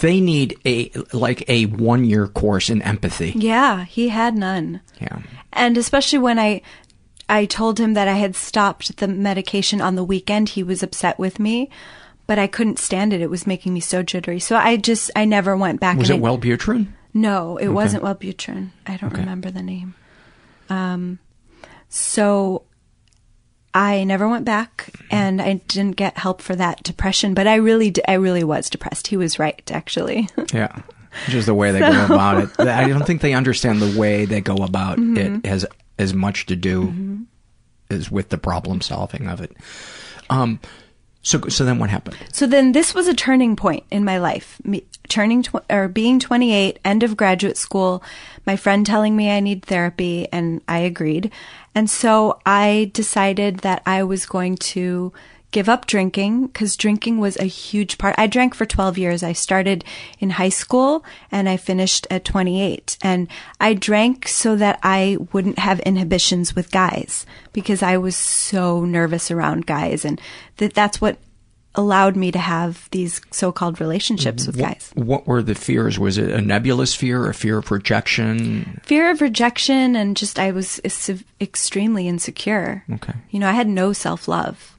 [0.00, 3.32] they need a like a one year course in empathy.
[3.36, 4.80] Yeah, he had none.
[5.00, 5.18] Yeah.
[5.52, 6.62] And especially when I
[7.28, 11.18] I told him that I had stopped the medication on the weekend, he was upset
[11.18, 11.70] with me,
[12.26, 13.20] but I couldn't stand it.
[13.20, 14.38] It was making me so jittery.
[14.40, 15.96] So I just I never went back.
[15.98, 16.88] Was it I- Wellbutrin?
[17.14, 17.68] No, it Okay.
[17.74, 18.70] wasn't Wellbutrin.
[18.86, 19.20] I don't Okay.
[19.20, 19.94] remember the name.
[20.70, 21.18] Um,
[21.88, 22.62] so
[23.74, 27.32] I never went back, and I didn't get help for that depression.
[27.34, 29.06] But I really, d- I really was depressed.
[29.08, 30.28] He was right, actually.
[30.52, 30.74] Yeah.
[31.28, 32.60] Just the way they So- go about it.
[32.60, 35.44] I don't think they understand the way they go about Mhm.
[35.44, 35.66] it has
[35.98, 37.24] as much to do Mhm.
[37.90, 39.56] as with the problem solving of it.
[40.30, 40.58] Um,
[41.22, 42.16] so so then what happened?
[42.32, 44.58] So then this was a turning point in my life.
[44.64, 48.02] Me, turning tw- or being 28, end of graduate school,
[48.46, 51.30] my friend telling me I need therapy and I agreed.
[51.74, 55.12] And so I decided that I was going to
[55.52, 58.14] give up drinking because drinking was a huge part.
[58.18, 59.22] I drank for 12 years.
[59.22, 59.84] I started
[60.18, 62.98] in high school and I finished at 28.
[63.02, 63.28] And
[63.60, 69.30] I drank so that I wouldn't have inhibitions with guys because I was so nervous
[69.30, 70.04] around guys.
[70.04, 70.20] And
[70.56, 71.18] that that's what
[71.74, 74.90] allowed me to have these so-called relationships with What- guys.
[74.94, 75.98] What were the fears?
[75.98, 78.80] Was it a nebulous fear, a fear of rejection?
[78.84, 82.84] Fear of rejection and just I was uh, ex- extremely insecure.
[82.92, 83.14] Okay.
[83.30, 84.71] You know, I had no self-love.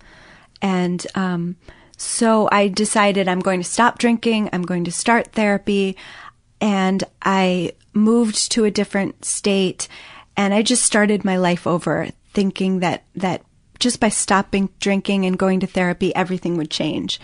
[0.64, 1.58] And um
[1.96, 5.96] so I decided I'm going to stop drinking, I'm going to start therapy,
[6.60, 9.88] and I moved to a different state
[10.36, 13.44] and I just started my life over thinking that that
[13.80, 17.20] just by stopping drinking and going to therapy everything would change.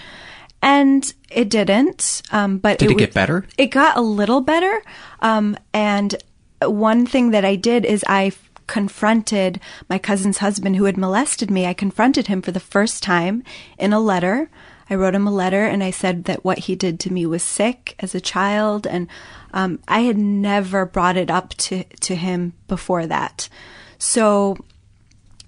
[0.61, 2.21] And it didn't.
[2.31, 3.45] Um, but Did it w- get better?
[3.57, 4.81] It got a little better.
[5.21, 6.15] Um, and
[6.61, 8.31] one thing that I did is I
[8.69, 9.59] confronted
[9.89, 11.65] my cousin's husband who had molested me.
[11.65, 13.43] I confronted him for the first time
[13.79, 14.49] in a letter.
[14.91, 17.41] I wrote him a letter and I said that what he did to me was
[17.41, 18.85] sick as a child.
[18.85, 19.07] And
[19.53, 23.49] um, I had never brought it up to, to him before that.
[23.97, 24.55] So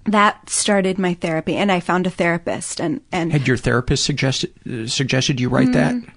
[0.04, 4.52] that started my therapy and I found a therapist and, and Had your therapist suggested
[4.68, 5.94] uh, suggested you write that?
[5.94, 6.10] Mm.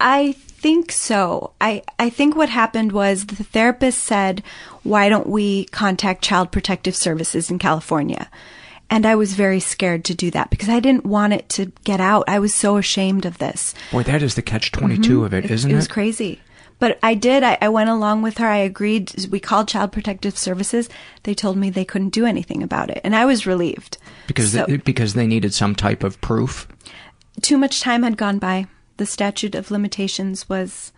[0.00, 1.52] I think so.
[1.60, 4.42] I, I think what happened was the therapist said,
[4.82, 8.30] why don't we contact Child Protective Services in California?
[8.90, 12.00] And I was very scared to do that because I didn't want it to get
[12.00, 12.24] out.
[12.28, 13.72] I was so ashamed of this.
[13.92, 15.26] Boy, that is the catch twenty two Mhm.
[15.26, 15.76] of it, It- isn't it it?
[15.76, 16.40] was crazy.
[16.80, 17.42] But I did.
[17.42, 18.46] I, I went along with her.
[18.46, 19.26] I agreed.
[19.30, 20.88] We called Child Protective Services.
[21.24, 23.00] They told me they couldn't do anything about it.
[23.04, 23.98] And I was relieved.
[24.26, 26.66] Because So- they, because they needed some type of proof.
[27.42, 28.66] too much time had gone by.
[29.00, 30.92] The statute of limitations was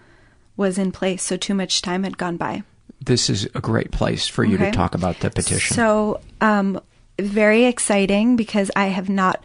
[0.57, 2.65] was in place, so too much time had gone by.
[3.01, 5.77] This is a great place for you to talk about the petition.
[5.77, 6.81] So, um,
[7.21, 9.41] very exciting because I have not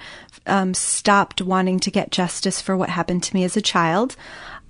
[0.48, 4.16] um, stopped wanting to get justice for what happened to me as a child.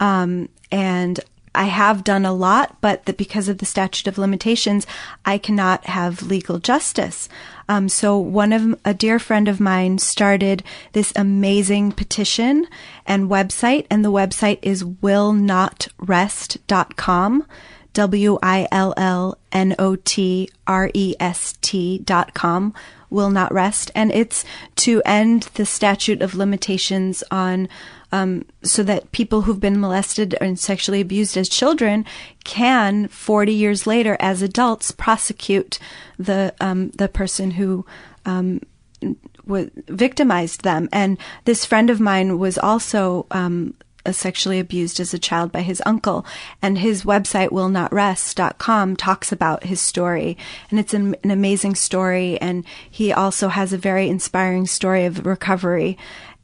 [0.01, 1.17] Um, and
[1.57, 4.85] I have done a lot, but that because of the statute of limitations,
[5.25, 7.27] I cannot have legal justice.
[7.67, 12.67] Um, so one of a dear friend of mine started this amazing petition
[13.05, 17.45] and website, and the website is willnotrest.com.
[17.93, 22.75] W I L L N O T R E S T dot com
[23.09, 23.89] will not rest.
[23.95, 24.45] And it's
[24.75, 27.67] to end the statute of limitations on,
[28.11, 32.05] um, so that people who've been molested and sexually abused as children
[32.43, 35.79] can, 40 years later, as adults, prosecute
[36.17, 37.85] the, um, the person who,
[38.25, 38.61] um,
[39.45, 40.89] w- victimized them.
[40.91, 43.73] And this friend of mine was also, um,
[44.11, 46.25] sexually abused as a child by his uncle.
[46.61, 50.37] And his website, willnotrest.com, talks about his story.
[50.69, 52.39] And it's an, an amazing story.
[52.39, 55.97] And he also has a very inspiring story of recovery.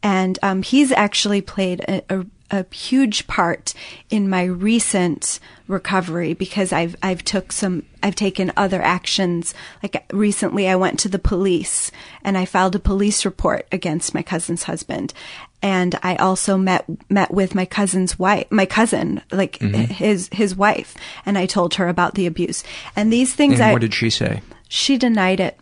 [0.03, 3.73] And um, he's actually played a, a, a huge part
[4.09, 9.53] in my recent recovery because I've I've took some I've taken other actions.
[9.81, 11.89] Like recently I went to the police
[12.23, 15.13] and I filed a police report against my cousin's husband.
[15.61, 19.87] And I also met met with my cousin's wife, my cousin, like Mhm.
[19.87, 20.95] his his wife,
[21.25, 22.63] and I told her about the abuse.
[22.97, 24.41] And these things and I what did she say?
[24.67, 25.57] she denied it.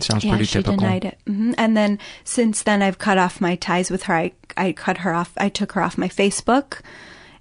[0.00, 0.76] Sounds yeah, pretty she typical.
[0.76, 1.18] denied it.
[1.26, 4.14] hmm And then since then, I've cut off my ties with her.
[4.14, 5.32] I I cut her off.
[5.36, 6.80] I took her off my Facebook,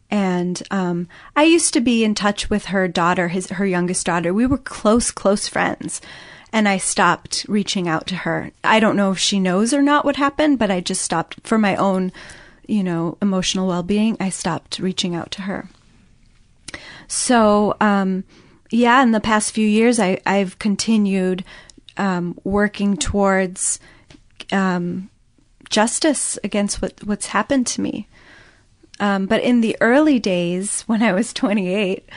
[0.10, 4.34] and um, I used to be in touch with her daughter, his her youngest daughter.
[4.34, 6.02] We were close, close friends.
[6.54, 8.52] And I stopped reaching out to her.
[8.64, 11.58] I don't know if she knows or not what happened, but I just stopped for
[11.58, 12.14] my own,
[12.66, 14.16] you know, emotional well being.
[14.20, 15.68] I stopped reaching out to her.
[17.08, 18.24] So, um,
[18.72, 21.44] yeah, in the past few years, I, I've continued
[21.98, 23.80] um, working towards
[24.52, 25.10] um,
[25.70, 28.08] justice against what, what's happened to me.
[29.00, 32.10] Um, but in the early days, when I was 28,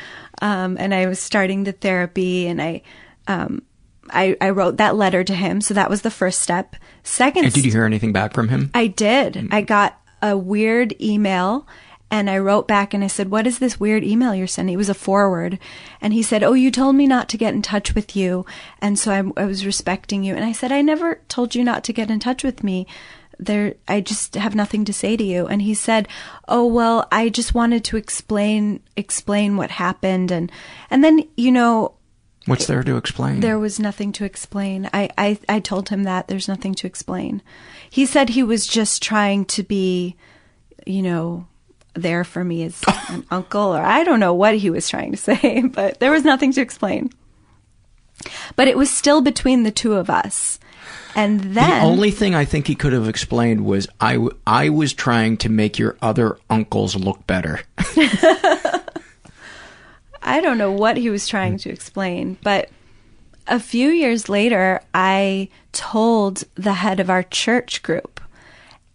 [0.42, 2.82] um, and I was starting the therapy, and I,
[3.26, 3.62] um,
[4.08, 6.76] I, I wrote that letter to him, so that was the first step.
[7.02, 8.70] Second, And did you hear anything back from him?
[8.72, 9.48] I did.
[9.50, 11.66] I got a weird email
[12.10, 14.74] and I wrote back and I said, What is this weird email you're sending?
[14.74, 15.58] It was a forward.
[16.00, 18.44] And he said, Oh, you told me not to get in touch with you.
[18.80, 20.34] And so I, I was respecting you.
[20.34, 22.86] And I said, I never told you not to get in touch with me.
[23.38, 25.46] There, I just have nothing to say to you.
[25.46, 26.08] And he said,
[26.48, 30.30] Oh, well, I just wanted to explain, explain what happened.
[30.30, 30.50] And,
[30.90, 31.94] and then, you know,
[32.46, 33.40] What's there to explain?
[33.40, 34.90] there was nothing to explain.
[34.92, 37.42] I, I, I told him that there's nothing to explain.
[37.88, 40.16] He said he was just trying to be,
[40.86, 41.46] you know,
[41.94, 45.16] there for me as an uncle, or I don't know what he was trying to
[45.16, 47.10] say, but there was nothing to explain.
[48.56, 50.58] But it was still between the two of us.
[51.14, 54.68] And then the only thing I think he could have explained was I, w- I
[54.68, 57.60] was trying to make your other uncles look better.
[60.22, 62.68] I don't know what he was trying to explain, but
[63.46, 68.19] a few years later, I told the head of our church group,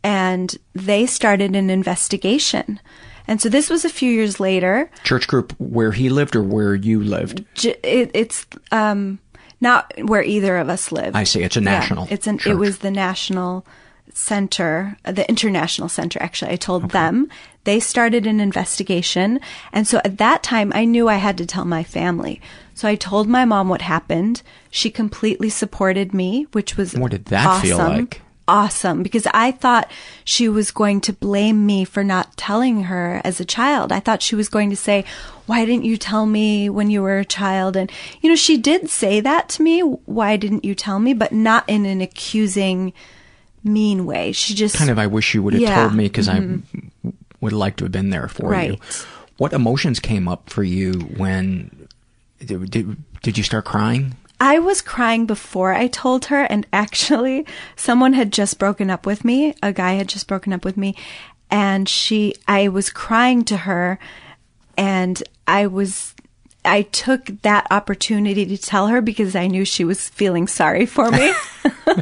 [0.05, 2.79] and they started an investigation.
[3.27, 4.91] And so this was a few years later.
[5.03, 7.43] Church group where he lived or where you lived?
[7.65, 9.17] It, it's um,
[9.59, 11.15] not where either of us live.
[11.15, 11.41] I see.
[11.41, 12.39] It's a national it's an.
[12.45, 13.65] It was the national
[14.13, 16.21] center, uh, the international center.
[16.21, 17.27] Actually, I told them
[17.63, 19.39] they started an investigation,
[19.73, 22.39] and so at that time, I knew I had to tell my family.
[22.75, 24.43] So I told my mom what happened.
[24.69, 27.67] She completely supported me, which was What did that awesome.
[27.67, 28.21] feel like?
[28.47, 29.89] Awesome, because I thought
[30.23, 33.91] she was going to blame me for not telling her as a child.
[33.91, 35.03] I thought she was going to say,
[35.47, 37.75] Why didn't you tell me when you were a child?
[37.75, 37.91] And,
[38.21, 39.79] you know, she did say that to me.
[39.81, 41.13] Why didn't you tell me?
[41.13, 42.93] But not in an accusing,
[43.63, 44.31] mean way.
[44.31, 46.61] She just Kind of, I wish you would have Yeah, told me because mhm.
[47.03, 48.77] I would like to have been there for you.
[49.37, 51.87] What emotions came up for you when
[52.45, 54.15] did, did, did you start crying?
[54.39, 59.23] I was crying before I told her, and actually, someone had just broken up with
[59.23, 59.55] me.
[59.63, 60.95] A guy had just broken up with me,
[61.49, 63.97] and she, I was crying to her,
[64.77, 66.13] and I was,
[66.65, 71.09] I took that opportunity to tell her because I knew she was feeling sorry for
[71.11, 71.33] me.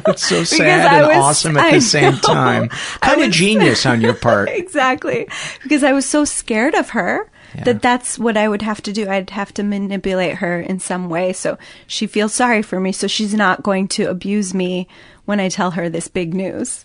[0.06, 2.18] It's so sad and was- awesome at I the same know.
[2.20, 2.68] time.
[3.00, 4.48] Kind of genius on your part.
[4.48, 5.28] exactly.
[5.62, 7.64] Because I was so scared of her Yeah.
[7.64, 9.08] that that's what I would have to do.
[9.08, 13.06] I'd have to manipulate her in some way so she feels sorry for me so
[13.06, 14.88] she's not going to abuse me
[15.24, 16.84] when I tell her this big news.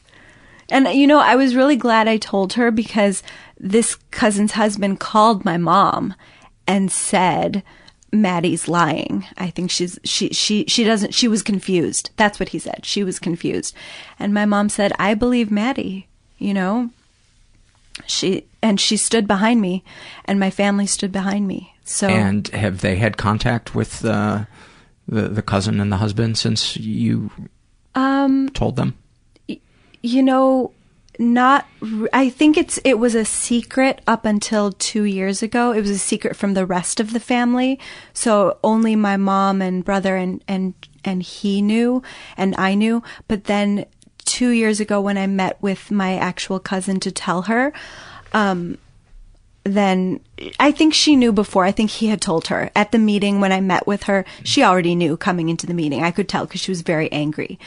[0.72, 3.24] And you know, I was really glad I told her because
[3.60, 6.14] this cousin's husband called my mom
[6.68, 7.64] and said,
[8.12, 9.26] Maddy's lying.
[9.38, 12.12] I think she's she she she doesn't she was confused.
[12.18, 12.86] That's what he said.
[12.86, 13.76] She was confused.
[14.18, 16.08] And my mom said, "I believe Maddy."
[16.38, 16.90] You know?
[18.06, 19.84] She and she stood behind me
[20.26, 21.74] and my family stood behind me.
[21.84, 24.46] So And have they had contact with uh,
[25.08, 27.32] the the cousin and the husband since you
[27.96, 28.96] um told them?
[30.02, 30.72] you know
[31.18, 31.66] not
[32.14, 35.98] I think it's it was a secret up until 2 years ago it was a
[35.98, 37.78] secret from the rest of the family
[38.14, 40.74] so only my mom and brother and and
[41.04, 42.02] and he knew
[42.38, 43.86] and i knew but then
[44.30, 47.74] 2 years ago when i met with my actual cousin to tell her
[48.34, 48.78] um
[49.66, 50.20] then
[50.58, 51.66] I think she knew before.
[51.66, 54.26] I think he had told her at the meeting when I met with her.
[54.44, 56.02] She already knew coming into the meeting.
[56.02, 57.60] I could tell because she was very angry.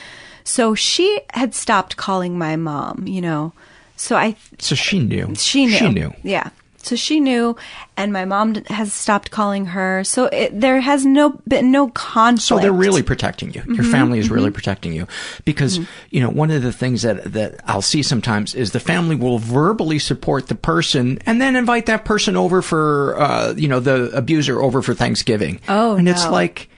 [0.42, 3.52] So she had stopped calling my mom, you know.
[3.96, 5.34] So I So she knew.
[5.36, 5.76] she knew.
[5.76, 6.12] She knew.
[6.24, 6.48] Yeah.
[6.84, 7.56] So she knew,
[7.96, 10.02] and my mom has stopped calling her.
[10.04, 12.42] So it, there has no been no conflict.
[12.42, 13.62] So they're really protecting you.
[13.66, 14.54] Your Mhm, family is really mhm.
[14.54, 15.06] protecting you
[15.44, 15.78] because
[16.10, 19.38] you know one of the things that that I'll see sometimes is the family will
[19.38, 24.10] verbally support the person and then invite that person over for uh, you know the
[24.12, 25.60] abuser over for Thanksgiving.
[25.68, 26.68] Oh, and it's like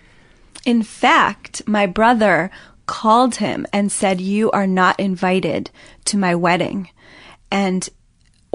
[0.67, 2.51] In fact, my brother
[2.87, 5.71] called him and said, "You are not invited
[6.07, 6.89] to my wedding,"
[7.51, 7.89] and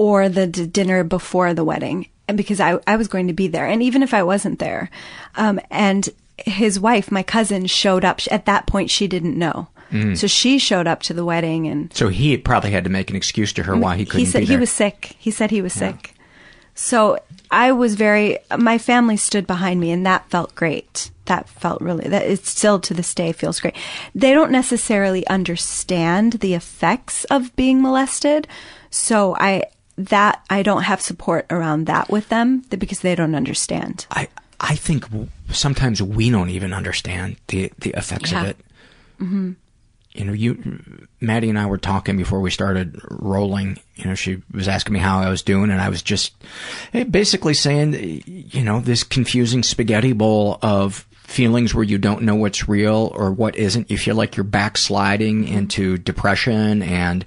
[0.00, 3.48] or the d- dinner before the wedding, and because I I was going to be
[3.48, 4.88] there, and even if I wasn't there,
[5.36, 6.08] um, and
[6.46, 8.20] his wife, my cousin, showed up.
[8.30, 10.16] At that point, she didn't know, Mm.
[10.16, 13.16] so she showed up to the wedding, and so he probably had to make an
[13.16, 14.56] excuse to her why he couldn't he said be there.
[14.56, 15.16] he was sick.
[15.18, 16.14] He said he was sick.
[16.74, 17.18] So
[17.50, 18.38] I was very.
[18.56, 21.10] My family stood behind me, and that felt great.
[21.26, 22.08] That felt really.
[22.08, 23.76] That it still to this day feels great.
[24.14, 28.46] They don't necessarily understand the effects of being molested,
[28.90, 29.64] so I
[30.08, 34.06] that I don't have support around that with them because they don't understand.
[34.10, 34.28] I
[34.60, 35.06] I think
[35.50, 38.44] sometimes we don't even understand the the effects of Yeah.
[38.50, 38.56] it.
[39.18, 39.52] hmm
[40.12, 43.78] you know, you, Maddy and I were talking before we started rolling.
[43.94, 46.32] You know, she was asking me how I was doing, and I was just
[46.92, 47.94] eh, basically saying,
[48.26, 53.30] you know, this confusing spaghetti bowl of feelings where you don't know what's real or
[53.30, 53.88] what isn't.
[53.88, 57.24] You feel like you're backsliding into depression and,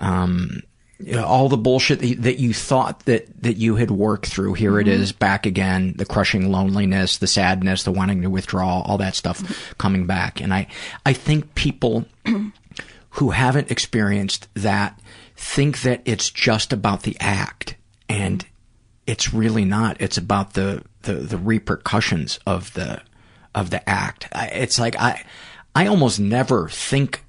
[0.00, 0.62] um,
[0.98, 4.26] you know, all the bullshit that you, that you thought that, that you had worked
[4.26, 4.54] through.
[4.54, 4.90] Here it Mhm.
[4.92, 5.94] is back again.
[5.96, 10.40] The crushing loneliness, the sadness, the wanting to withdraw, all that stuff coming back.
[10.40, 10.66] And I,
[11.04, 12.06] I think people
[13.10, 14.98] who haven't experienced that
[15.36, 17.76] think that it's just about the act
[18.08, 18.46] and
[19.06, 20.00] it's really not.
[20.00, 23.02] It's about the, the, the repercussions of the,
[23.54, 24.28] of the act.
[24.32, 25.22] I, it's like I,
[25.74, 27.22] I almost never think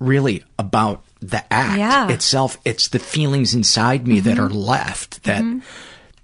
[0.00, 2.08] really about the act Yeah.
[2.08, 2.58] itself.
[2.64, 4.40] It's the feelings inside me that Mhm.
[4.44, 5.62] are left that, Mhm.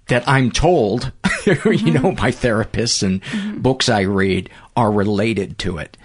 [0.07, 1.11] that I'm told,
[1.45, 3.21] you know, by therapists and
[3.61, 5.97] books I read are related to it.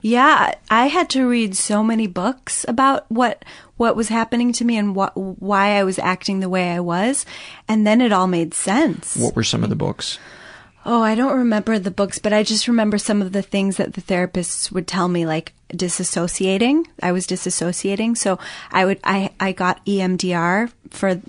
[0.00, 3.44] Yeah, I had to read so many books about what
[3.76, 7.24] what was happening to me and what why I was acting the way I was,
[7.68, 9.16] and then it all made sense.
[9.16, 10.18] What were some of the books?
[10.84, 13.94] Oh, I don't remember the books, but I just remember some of the things that
[13.94, 16.84] the therapists would tell me, like disassociating.
[17.02, 18.38] I was disassociating, so
[18.72, 21.20] I would I I got EMDR for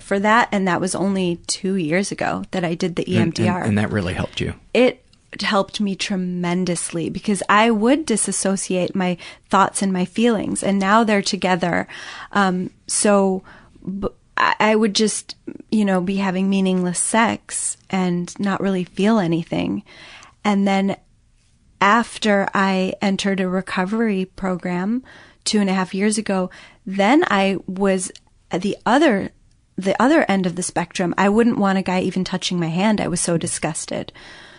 [0.00, 3.34] for that, and that was only two years ago that I did the E And-
[3.34, 4.54] EMDR and, and that really helped you.
[4.72, 4.98] it
[5.42, 9.16] helped me tremendously because I would disassociate my
[9.48, 11.86] thoughts and my feelings, and now they're together.
[12.32, 13.42] Um, so
[13.84, 15.36] b- I I would just,
[15.70, 19.82] you know, be having meaningless sex and not really feel anything.
[20.44, 20.96] And then
[21.80, 25.02] after I entered a recovery program
[25.44, 26.50] two and a half years ago,
[26.86, 28.12] then I was
[28.50, 29.30] at the other
[29.76, 31.14] the other end of the spectrum.
[31.16, 33.00] I wouldn't want a guy even touching my hand.
[33.00, 34.12] I was so disgusted.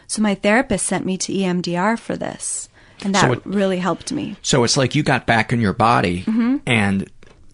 [0.07, 2.67] So my therapist sent me to EMDR for this,
[3.03, 4.35] and that So it- really helped me.
[4.41, 6.61] So it's like you got back in your body Mhm.
[6.65, 7.09] and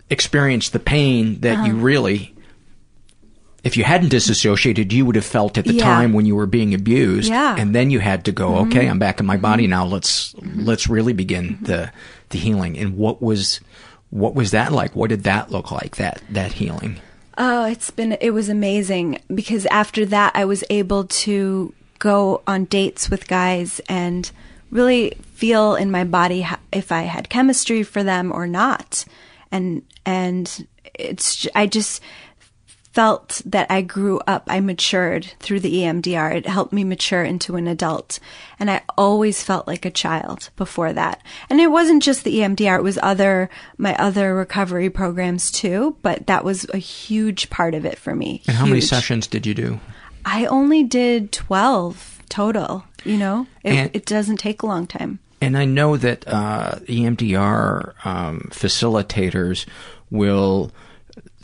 [0.09, 1.83] experienced the pain that you Uh-huh.
[1.83, 2.33] really,
[3.63, 5.83] if you hadn't disassociated, you would have felt at the Yeah.
[5.83, 7.29] time when you were being abused.
[7.29, 7.55] Yeah.
[7.57, 8.67] And then you had to go, Mhm.
[8.67, 9.85] okay, I'm back in my body now.
[9.85, 11.91] Let's, let's really begin the,
[12.29, 12.77] the healing.
[12.77, 13.59] And what was,
[14.09, 14.95] what was that like?
[14.95, 15.97] What did that look like?
[15.97, 16.97] That, that healing?
[17.37, 22.65] Oh, it's been it was amazing because after that I was able to go on
[22.65, 24.29] dates with guys and
[24.71, 29.05] really feel in my body if I had chemistry for them or not.
[29.51, 32.01] And and it's I just
[32.91, 36.35] felt that I grew up, I matured through the EMDR.
[36.35, 38.19] It helped me mature into an adult.
[38.59, 41.21] And I always felt like a child before that.
[41.49, 46.25] And it wasn't just the EMDR, it was other, my other recovery programs too, but
[46.27, 48.41] that was a huge part of it for me.
[48.47, 49.79] And how many sessions did you do?
[50.25, 52.23] I only did 12.
[52.27, 52.85] total.
[53.05, 55.19] You know, it, And- it doesn't take a long time.
[55.41, 59.65] And I know that uh, EMDR um, facilitators
[60.09, 60.71] will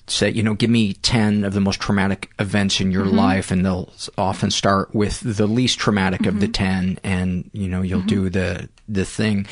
[0.08, 3.14] say, you know, give me 10 of the most traumatic events in your Mhm.
[3.14, 6.54] life, and they'll often start with the least traumatic of the Mhm.
[6.54, 8.08] 10, and, you know, you'll Mhm.
[8.08, 9.48] do the, the thing.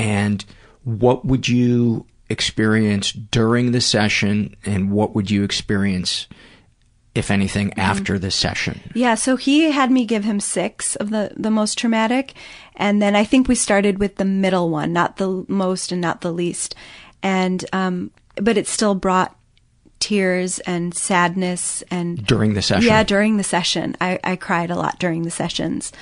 [0.00, 0.44] And
[0.82, 6.26] what would you experience during the session, and what would you experience,
[7.14, 8.80] if anything, after the session?
[8.94, 12.32] Yeah, so he had me give him six of the, the most traumatic.
[12.76, 16.20] And then I think we started with the middle one, not the most and not
[16.20, 16.74] the least.
[17.22, 19.36] And, um, but it still brought
[20.00, 22.26] tears and sadness and.
[22.26, 22.88] During the session?
[22.88, 23.96] Yeah, during the session.
[24.00, 25.92] I, I cried a lot during the sessions.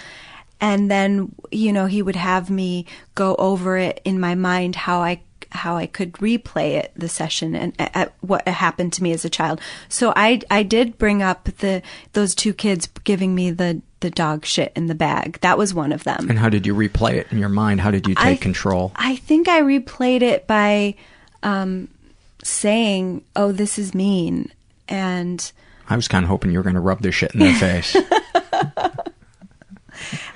[0.60, 5.00] And then, you know, he would have me go over it in my mind how
[5.00, 9.24] I how I could replay it the session and uh, what happened to me as
[9.24, 9.60] a child.
[9.88, 14.44] So I I did bring up the those two kids giving me the the dog
[14.44, 15.38] shit in the bag.
[15.40, 16.28] That was one of them.
[16.28, 17.80] And how did you replay it in your mind?
[17.80, 18.92] How did you take I- control?
[18.96, 20.94] I think I replayed it by
[21.42, 21.88] um,
[22.42, 24.50] saying, "Oh, this is mean,"
[24.88, 25.50] and
[25.88, 27.96] I was kind of hoping you were going to rub this shit in their face.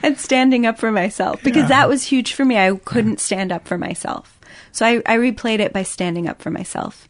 [0.02, 2.58] and standing up for myself because that was huge for me.
[2.58, 4.38] I couldn't stand up for myself.
[4.72, 7.08] So I, I replayed it by standing up for myself.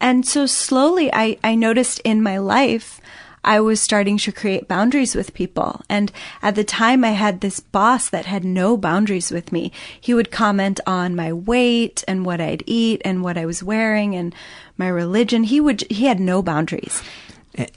[0.00, 2.99] And so slowly I, I noticed in my life,
[3.44, 5.80] I was starting to create boundaries with people.
[5.88, 6.12] And
[6.42, 9.72] at the time I had this boss that had no boundaries with me.
[10.00, 14.14] He would comment on my weight and what I'd eat and what I was wearing
[14.14, 14.34] and
[14.76, 15.44] my religion.
[15.44, 17.02] He would, he had no boundaries.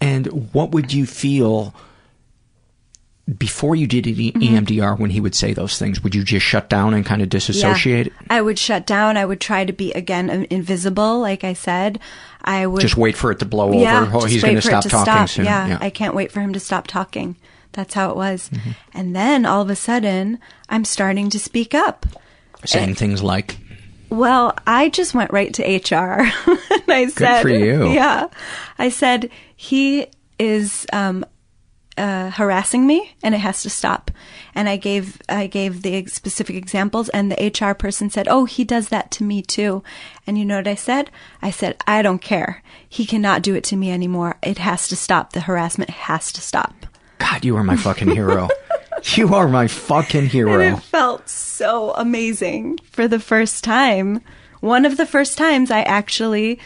[0.01, 1.73] And what would you feel
[3.37, 4.03] before you did.
[4.03, 6.03] EMDR when he would say those things?
[6.03, 8.07] Would you just shut down and kind of disassociate?
[8.07, 8.27] Yeah.
[8.29, 9.17] I would shut down.
[9.17, 11.99] I would try to be again invisible, like I said.
[12.43, 14.17] I would Just wait for it to blow yeah, over.
[14.17, 15.29] Oh, he's going to it stop to talking stop.
[15.29, 15.45] soon.
[15.45, 17.37] Yeah, I can't wait for him to stop talking.
[17.71, 18.49] That's how it was.
[18.49, 18.71] Mm-hmm.
[18.93, 22.05] And then all of a sudden, I'm starting to speak up.
[22.65, 23.57] Saying things like,
[24.09, 26.21] Well, I just went right to HR.
[26.47, 27.91] and I said, for you.
[27.91, 28.27] Yeah.
[28.77, 30.07] I said, he
[30.37, 31.25] is um,
[31.97, 34.09] uh, harassing me and it has to stop.
[34.55, 38.63] And I gave, I gave the specific examples and the HR person said, Oh, he
[38.63, 39.83] does that to me too.
[40.25, 41.11] And you know what I said?
[41.41, 42.63] I said, I don't care.
[42.87, 44.37] He cannot do it to me anymore.
[44.41, 45.33] It has to stop.
[45.33, 46.85] The harassment has to stop.
[47.19, 48.49] God, you are my fucking hero.
[49.15, 50.59] you are my fucking And hero.
[50.77, 54.21] it felt so amazing for the first time.
[54.61, 56.59] One of the first times I actually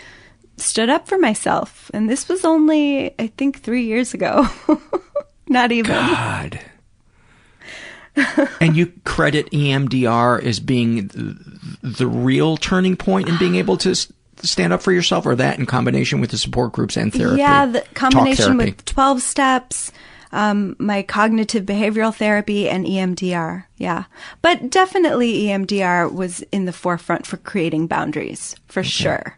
[0.57, 1.89] stood up for myself.
[1.93, 4.47] And this was only, I think, three years ago.
[5.47, 5.95] Not even.
[5.95, 6.59] God.
[8.59, 11.07] and you credit EMDR as being
[11.81, 13.95] the, real turning point in being able to
[14.41, 17.39] stand up for yourself, or that in combination with the support groups and therapy?
[17.39, 19.91] Yeah, the combination with 12 steps,
[20.31, 23.65] um, my cognitive behavioral therapy, and EMDR.
[23.77, 24.05] Yeah.
[24.41, 29.37] But definitely EMDR was in the forefront for creating boundaries, for sure.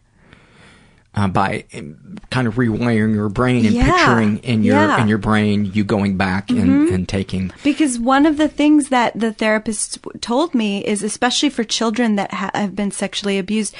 [1.15, 5.01] Uh, by um, kind of rewiring your brain and Yeah, picturing in your yeah.
[5.01, 6.93] in your brain you going back and, Mhm.
[6.93, 11.63] and taking Because one of the things that the therapist told me is, especially for
[11.63, 13.73] children that ha- have been sexually abused,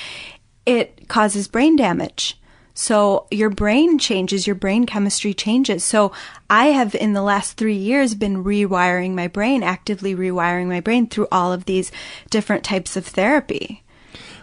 [0.66, 2.36] it causes brain damage.
[2.74, 5.84] So your brain changes, your brain chemistry changes.
[5.84, 6.14] So
[6.50, 11.08] I have in the last three years been rewiring my brain, actively rewiring my brain
[11.08, 11.92] through all of these
[12.30, 13.84] different types of therapy.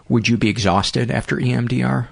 [0.08, 2.08] would you be exhausted after EMDR?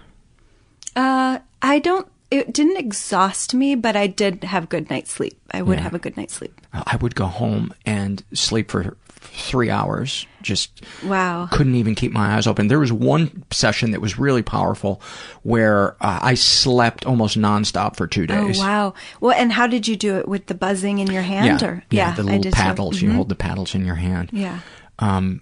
[0.96, 5.38] Uh, I don't, it didn't exhaust me, but I did have good night's sleep.
[5.50, 5.84] I would Yeah.
[5.84, 6.60] have a good night's sleep.
[6.72, 10.26] I would go home and sleep for three hours.
[10.42, 11.48] Just Wow.
[11.50, 12.68] couldn't even keep my eyes open.
[12.68, 15.00] There was one session that was really powerful
[15.42, 18.58] where uh, I slept almost nonstop for two days.
[18.58, 18.94] Oh wow!
[19.20, 21.62] Well, and how did you do it with the buzzing in your hand?
[21.62, 22.56] yeah, or yeah, the I little so.
[22.56, 23.00] paddles.
[23.02, 23.14] You Mhm.
[23.16, 24.28] hold the paddles in your hand.
[24.32, 24.60] Yeah.
[25.00, 25.40] Um,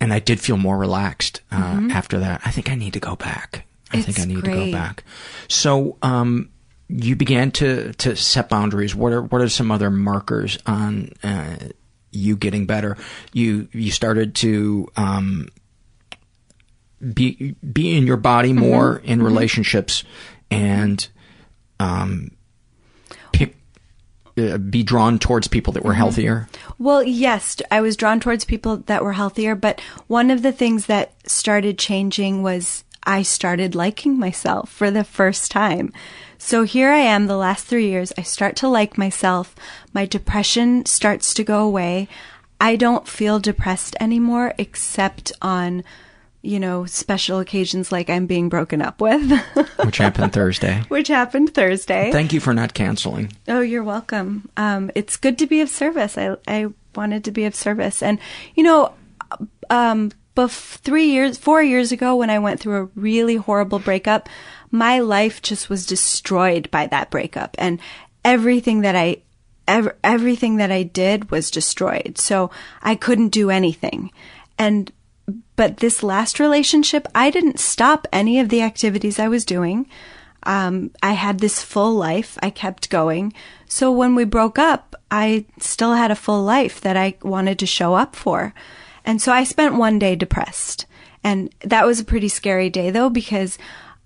[0.00, 1.90] and I did feel more relaxed uh, Mhm.
[1.92, 2.40] after that.
[2.44, 3.64] I think I need to go back.
[3.94, 5.04] I think I need to go back.
[5.48, 6.50] So, um,
[6.88, 8.94] you began to to set boundaries.
[8.94, 11.56] What are what are some other markers on uh,
[12.12, 12.96] you getting better?
[13.32, 15.48] You you started to um,
[17.12, 19.24] be be in your body more in Mhm.
[19.24, 20.04] relationships
[20.50, 21.06] and
[21.80, 22.30] um,
[23.32, 23.56] pick,
[24.38, 25.96] uh, be drawn towards people that were Mhm.
[25.96, 26.48] healthier.
[26.78, 30.86] Well, yes, I was drawn towards people that were healthier, but one of the things
[30.86, 35.92] that started changing was I started liking myself for the first time.
[36.38, 38.12] So here I am the last three years.
[38.18, 39.54] I start to like myself.
[39.92, 42.08] My depression starts to go away.
[42.60, 45.84] I don't feel depressed anymore except on
[46.44, 49.30] you know, special occasions like I'm being broken up with,
[49.82, 50.82] Which happened Thursday.
[50.88, 52.12] which happened Thursday.
[52.12, 53.32] Thank you for not canceling.
[53.48, 54.50] Oh, you're welcome.
[54.58, 56.18] Um, it's good to be of service.
[56.18, 58.02] I, I wanted to be of service.
[58.02, 58.18] And,
[58.54, 58.92] you know,
[59.70, 64.28] um, bef- three years, four years ago, when I went through a really horrible breakup,
[64.70, 67.54] my life just was destroyed by that breakup.
[67.58, 67.80] And
[68.24, 69.22] everything that I,
[69.68, 72.18] ev- everything that I did was destroyed.
[72.18, 72.50] So
[72.82, 74.10] I couldn't do anything.
[74.58, 74.92] And,
[75.56, 79.86] but this last relationship, I didn't stop any of the activities I was doing.
[80.42, 82.38] Um, I had this full life.
[82.42, 83.32] I kept going.
[83.66, 87.66] So when we broke up, I still had a full life that I wanted to
[87.66, 88.52] show up for.
[89.04, 90.86] And so I spent one day depressed.
[91.22, 93.58] And that was a pretty scary day though, because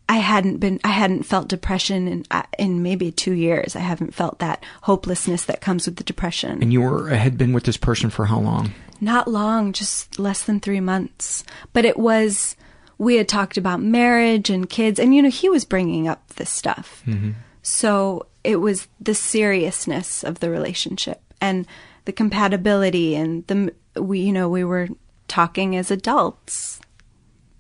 [0.09, 3.77] I hadn't been, I hadn't felt depression in, uh, in maybe two years.
[3.77, 6.63] I haven't felt that hopelessness that comes with the depression.
[6.63, 8.73] And you were had been with this person for how long?
[9.01, 11.45] Not long, just less than three months.
[11.73, 12.57] But it was,
[12.97, 16.51] we had talked about marriage and kids, and you know, he was bringing up this
[16.51, 17.03] stuff.
[17.07, 17.33] Mm-hmm.
[17.63, 21.67] So it was the seriousness of the relationship and
[22.09, 24.89] the compatibility and the, we, you know, we were
[25.29, 26.81] talking as adults.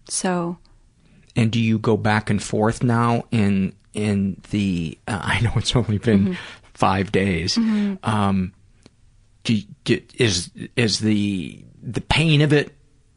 [0.08, 0.56] So
[1.36, 4.96] And do you go back and forth now in in the?
[5.06, 6.36] Uh, I know it's only been Mhm.
[6.72, 7.56] five days.
[7.58, 7.98] Mhm.
[8.02, 8.52] Um,
[9.44, 12.72] do, do, is is the the pain of it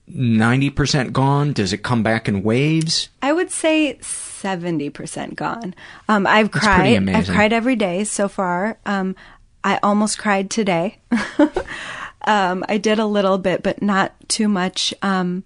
[0.07, 1.53] ninety percent gone?
[1.53, 3.07] Does it come back in waves?
[3.21, 5.75] I would say 70% gone.
[6.09, 7.09] Um, I've That's pretty cried.
[7.15, 8.79] I've cried every day so far.
[8.85, 9.15] Um,
[9.63, 10.99] I almost cried today.
[12.25, 14.93] um, I did a little bit, but not too much.
[15.01, 15.43] Um,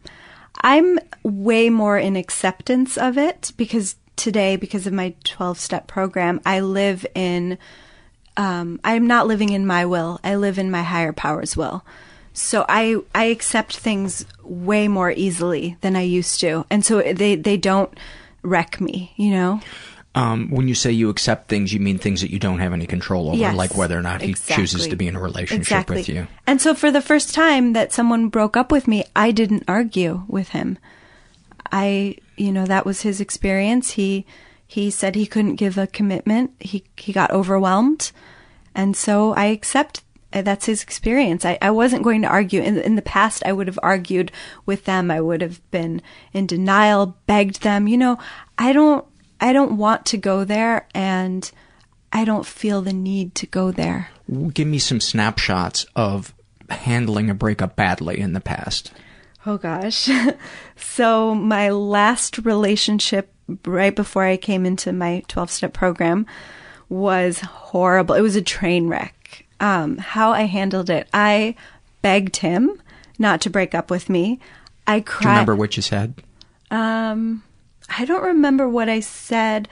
[0.61, 6.41] I'm way more in acceptance of it because today, because of my 12 step program,
[6.45, 7.57] I live in,
[8.37, 10.19] um, I'm not living in my will.
[10.23, 11.83] I live in my higher power's will.
[12.33, 16.65] So I, I accept things way more easily than I used to.
[16.69, 17.97] And so they, they don't
[18.41, 19.61] wreck me, you know?
[20.15, 22.87] Um, when you say you accept things, you mean things that you don't have any
[22.87, 25.97] control over, Yes, like whether or not he chooses to be in a relationship Exactly.
[25.97, 26.27] with you.
[26.47, 30.23] And so for the first time that someone broke up with me, I didn't argue
[30.27, 30.77] with him.
[31.71, 33.91] I, you know, that was his experience.
[33.91, 34.25] He
[34.67, 36.51] he said he couldn't give a commitment.
[36.59, 38.11] He he got overwhelmed.
[38.73, 40.01] And so I accept
[40.35, 41.45] uh, that's his experience.
[41.45, 42.61] I, I wasn't going to argue.
[42.61, 44.31] In, in the past, I would have argued
[44.65, 45.09] with them.
[45.09, 46.01] I would have been
[46.33, 47.87] in denial, begged them.
[47.87, 48.19] You know,
[48.57, 49.05] I don't,
[49.39, 51.49] I don't want to go there and
[52.11, 54.09] I don't feel the need to go there.
[54.53, 56.33] Give me some snapshots of
[56.69, 58.91] handling a breakup badly in the past.
[59.45, 60.09] Oh gosh.
[60.75, 63.31] so my last relationship
[63.65, 66.25] right before I came into my 12 step program
[66.89, 68.15] was horrible.
[68.15, 69.45] It was a train wreck.
[69.59, 71.55] Um, how I handled it, I
[72.01, 72.81] begged him
[73.19, 74.39] not to break up with me.
[74.87, 75.29] I Do you cried.
[75.31, 76.15] remember what you said?
[76.71, 77.43] Um,
[77.89, 79.69] I don't remember what I said.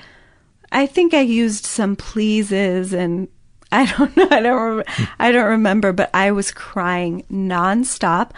[0.71, 3.27] I think I used some pleases and
[3.73, 4.27] I don't know.
[4.29, 4.77] I don't.
[4.77, 5.93] Re- I don't remember.
[5.93, 8.29] But I was crying nonstop.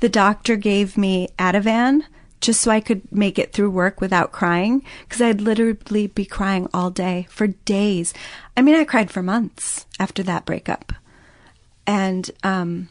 [0.00, 2.02] The doctor gave me Ativan
[2.40, 6.68] just so I could make it through work without crying because I'd literally be crying
[6.72, 8.14] all day for days.
[8.56, 10.92] I mean, I cried for months after that breakup,
[11.86, 12.88] and um,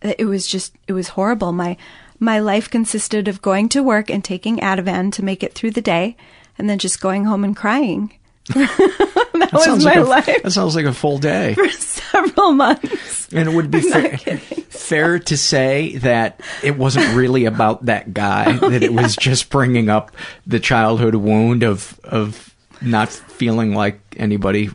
[0.00, 1.52] it was just it was horrible.
[1.52, 1.76] My
[2.18, 5.82] my life consisted of going to work and taking Ativan to make it through the
[5.82, 6.16] day,
[6.56, 8.12] and then just going home and crying.
[8.54, 11.54] that, was my like a, life That sounds like a full day.
[11.54, 13.28] for several months.
[13.32, 18.58] And it would be fa- fair to say that it wasn't really about that guy,
[18.62, 20.12] oh, that it was just bringing up
[20.46, 24.70] the childhood wound of, of not feeling like anybody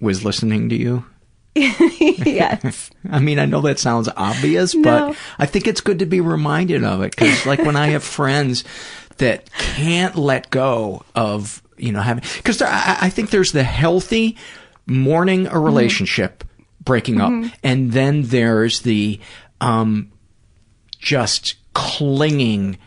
[0.00, 1.04] was listening to you.
[2.26, 2.90] yes.
[3.10, 4.82] I mean, I know that sounds obvious, No.
[5.08, 7.16] but I think it's good to be reminded of it.
[7.16, 8.64] Cause like when I have friends
[9.18, 14.36] that can't let go of, you know, having, cause I, I think there's the healthy
[14.86, 16.44] mourning a relationship
[16.82, 17.30] breaking up.
[17.30, 17.52] Mhm.
[17.62, 19.20] And then there's the,
[19.60, 20.10] um,
[20.98, 22.78] just clinging,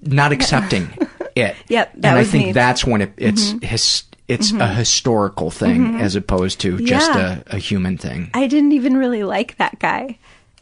[0.00, 0.88] not accepting
[1.36, 1.56] it.
[1.68, 2.52] Yep, that and I think me.
[2.52, 3.62] that's when it, it's Mhm.
[3.64, 4.74] his, it's a Mhm.
[4.76, 6.00] historical thing Mhm.
[6.02, 7.38] as opposed to just Yeah.
[7.50, 8.30] a, a human thing.
[8.34, 10.18] I didn't even really like that guy,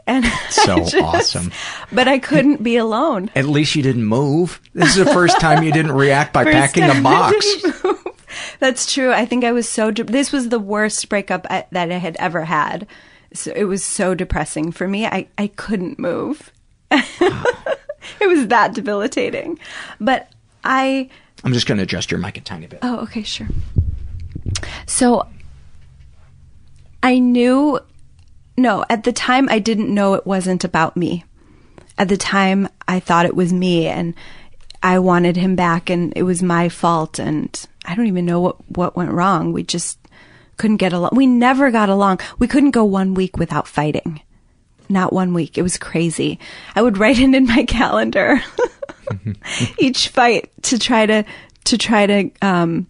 [0.07, 1.51] and So just- awesome.
[1.93, 3.31] But I couldn't be alone.
[3.35, 4.61] At least you didn't move.
[4.75, 7.45] This is the first time you didn't react by First packing a box.
[8.61, 9.13] That's true.
[9.13, 9.91] I think I was so.
[9.91, 12.87] De- this was the worst breakup I, that I had ever had.
[13.35, 15.07] So it was so depressing for me.
[15.07, 16.53] I I couldn't move.
[16.91, 19.59] it was that debilitating.
[20.01, 20.29] But
[20.65, 21.09] I.
[21.47, 22.81] I'm just going to adjust your mic a tiny bit.
[22.83, 23.47] Oh, okay, sure.
[24.85, 25.29] So
[27.05, 27.79] I knew.
[28.59, 31.25] No, at the time I didn't know it wasn't about me.
[31.99, 34.15] At the time I thought it was me and
[34.83, 38.57] I wanted him back and it was my fault and I don't even know what,
[38.69, 39.53] what went wrong.
[39.53, 40.01] We just
[40.57, 41.11] couldn't get along.
[41.13, 42.21] We never got along.
[42.41, 44.21] We couldn't go one week without fighting.
[44.89, 45.57] Not one week.
[45.57, 46.41] It was crazy.
[46.75, 48.43] I would write it in my calendar
[49.79, 51.25] each fight to try to,
[51.65, 52.87] to try to, um,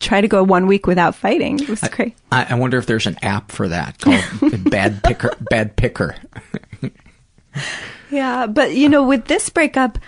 [0.00, 1.58] try to go one week without fighting.
[1.60, 2.14] It was crazy.
[2.30, 5.32] I, I wonder if there's an app for that called Bad Picker.
[5.50, 6.14] Bad Picker.
[8.10, 9.98] Yeah, but you know, with this breakup,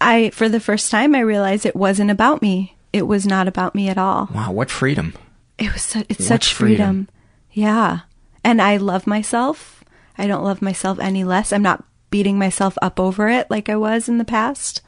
[0.00, 2.76] I for the first time I realized it wasn't about me.
[2.92, 4.28] It was not about me at all.
[4.34, 5.14] Wow, what freedom!
[5.58, 7.06] It was su- it's What such freedom.
[7.06, 7.08] freedom.
[7.52, 8.00] Yeah.
[8.44, 9.82] And I love myself.
[10.16, 11.52] I don't love myself any less.
[11.52, 14.82] I'm not beating myself up over it like I was in the past.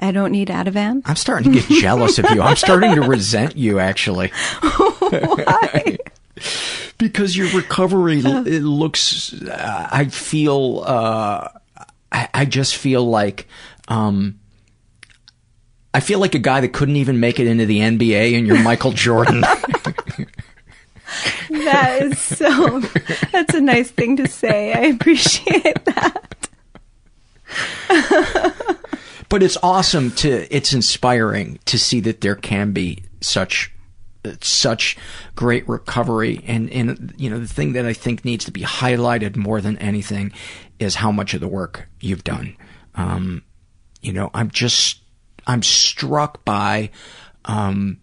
[0.00, 1.02] I don't need Ativan.
[1.04, 2.42] I'm starting to get jealous of you.
[2.42, 4.32] I'm starting to resent you, actually.
[4.60, 5.98] Why?
[6.98, 11.48] because your recovery l- it looks uh, i feel uh
[12.10, 13.46] I, I just feel like
[13.88, 14.38] um
[15.94, 18.62] i feel like a guy that couldn't even make it into the nba and you're
[18.62, 19.44] michael jordan
[21.50, 22.80] that is so
[23.30, 24.72] that's a nice thing to say.
[24.72, 26.48] I appreciate that.
[29.28, 33.72] but it's awesome to it's inspiring to see that there can be such
[34.40, 34.96] such
[35.34, 39.36] great recovery and and you know the thing that I think needs to be highlighted
[39.36, 40.32] more than anything
[40.78, 42.56] is how much of the work you've done
[42.94, 43.42] um
[44.00, 45.00] you know I'm just
[45.46, 46.90] I'm struck by
[47.46, 48.01] um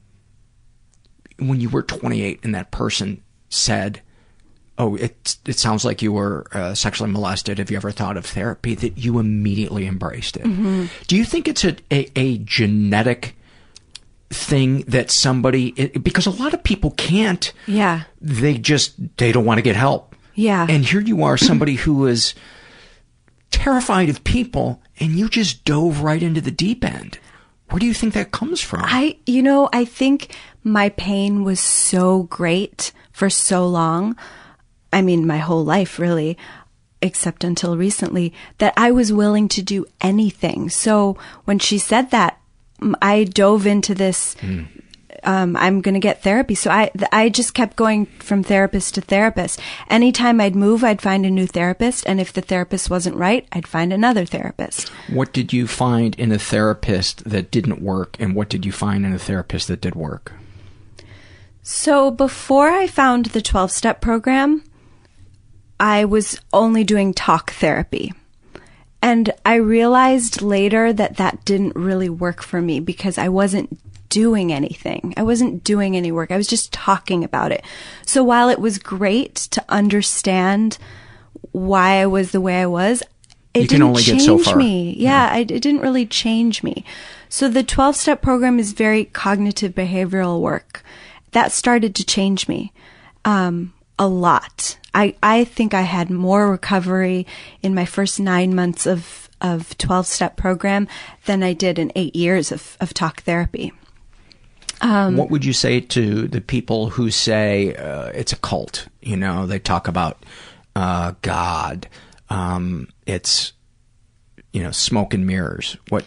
[1.42, 4.02] when you were 28 and that person said
[4.78, 8.26] oh it it sounds like you were uh, sexually molested have you ever thought of
[8.26, 10.90] therapy that you immediately embraced it Mhm.
[11.08, 13.36] do you think it's a, a, a genetic
[14.30, 18.04] thing that somebody it, because a lot of people can't Yeah.
[18.22, 20.66] they just they don't want to get help Yeah.
[20.70, 22.34] and here you are somebody who is
[23.52, 27.18] terrified of people and you just dove right into the deep end
[27.70, 31.60] where do you think that comes from I, you know, I think my pain was
[31.60, 34.18] so great for so long.
[34.92, 36.38] I mean, my whole life, really,
[37.02, 40.70] except until recently, that I was willing to do anything.
[40.70, 42.40] So when she said that,
[43.02, 44.36] I dove into this.
[44.36, 44.64] Hmm.
[45.24, 46.56] Um, I'm going to get therapy.
[46.56, 49.60] So I, th- I just kept going from therapist to therapist.
[49.90, 52.06] Anytime I'd move, I'd find a new therapist.
[52.08, 54.90] And if the therapist wasn't right, I'd find another therapist.
[55.10, 59.06] what did you find in a therapist that didn't work and what did you find
[59.06, 60.32] in a therapist that did work
[61.64, 64.64] So before I found the 12 step program,
[65.80, 68.14] I was only doing talk therapy.
[69.02, 73.80] And I realized later that that didn't really work for me because I wasn't
[74.10, 75.14] doing anything.
[75.18, 76.32] I wasn't doing any work.
[76.32, 77.64] I was just talking about it.
[78.06, 80.78] So while it was great to understand
[81.52, 83.04] why I was the way I was,
[83.54, 84.96] it You didn't change so me.
[84.98, 86.86] Yeah, I, it didn't really change me.
[87.30, 90.84] So the 12 step program is very cognitive behavioral work.
[91.32, 92.72] That started to change me
[93.26, 94.78] um, a lot.
[94.94, 97.26] I, I think I had more recovery
[97.62, 100.88] in my first nine months of, of 12 step program
[101.26, 103.72] than I did in eight years of, of talk therapy.
[104.82, 108.88] Um, what would you say to the people who say uh, it's a cult?
[109.02, 110.24] You know, they talk about
[110.76, 111.88] uh, God.
[112.30, 113.54] Um, it's
[114.54, 115.78] you know smoke and mirrors.
[115.90, 116.06] What?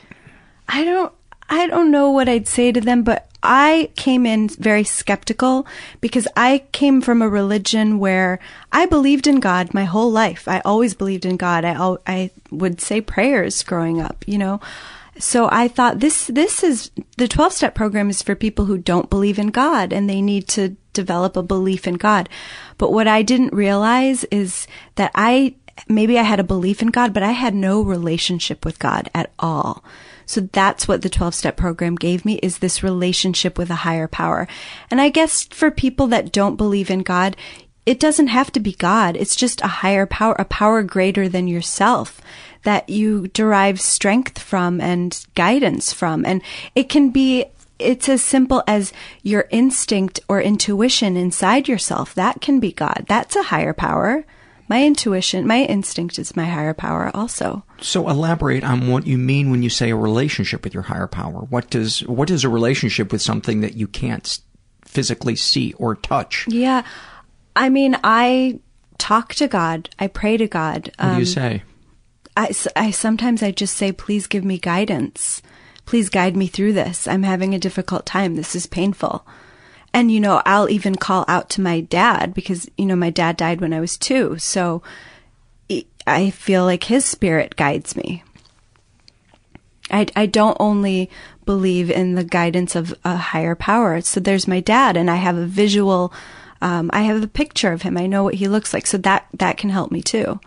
[0.69, 1.13] I don't
[1.51, 5.67] I don't know what I'd say to them, but I came in very skeptical
[6.01, 8.39] because I came from a religion where
[8.71, 10.47] I believed in God my whole life.
[10.47, 11.65] I always believed in God.
[11.65, 14.61] I I would say prayers growing up, you know.
[15.19, 19.11] So I thought this this is the 12 step program is for people who don't
[19.11, 22.29] believe in God and they need to develop a belief in God.
[22.79, 25.55] But what I didn't realize is that I
[25.89, 29.33] maybe I had a belief in God, but I had no relationship with God at
[29.39, 29.85] all.
[30.25, 34.09] So that's what the 12 step program gave me is this relationship with a higher
[34.09, 34.49] power.
[34.91, 37.37] And I guess for people that don't believe in God,
[37.85, 39.17] it doesn't have to be God.
[39.17, 42.21] It's just a higher power, a power greater than yourself
[42.65, 46.25] that you derive strength from and guidance from.
[46.25, 46.43] And
[46.75, 47.45] it can be,
[47.79, 48.93] it's as simple as
[49.23, 52.15] your instinct or intuition inside yourself.
[52.15, 53.05] That can be God.
[53.09, 54.25] That's a higher power.
[54.69, 57.65] My intuition, my instinct is my higher power also.
[57.81, 61.41] So elaborate on what you mean when you say a relationship with your higher power.
[61.41, 64.39] What does what is a relationship with something that you can't
[64.85, 66.47] physically see or touch?
[66.49, 66.85] Yeah.
[67.55, 68.61] I mean, I
[68.97, 69.91] talk to God.
[69.99, 70.91] I pray to God.
[70.97, 71.63] What do you Um, say?
[72.37, 75.43] I, I- sometimes I just say, please give me guidance.
[75.85, 77.09] Please guide me through this.
[77.09, 78.37] I'm having a difficult time.
[78.37, 79.27] This is painful.
[79.93, 83.37] And, you know, I'll even call out to my dad because, you know, my dad
[83.37, 84.39] died when I was two.
[84.39, 84.83] So
[85.71, 88.23] I- I feel like his spirit guides me.
[89.91, 91.11] I, I don't only
[91.45, 94.01] believe in the guidance of a higher power.
[94.01, 96.13] So there's my dad, and I have a visual,
[96.63, 97.99] um, I have a picture of him.
[97.99, 98.87] I know what he looks like.
[98.87, 100.41] So that, that can help me too.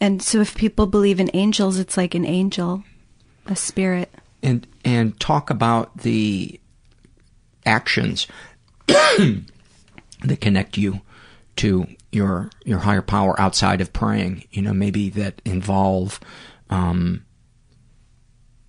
[0.00, 2.84] And so if people believe in angels, it's like an angel,
[3.46, 4.12] a spirit.
[4.42, 6.60] and and talk about the
[7.66, 8.26] actions
[8.86, 11.00] that connect you
[11.56, 14.44] to your your higher power outside of praying.
[14.50, 16.20] You know, maybe that involve
[16.70, 17.24] um,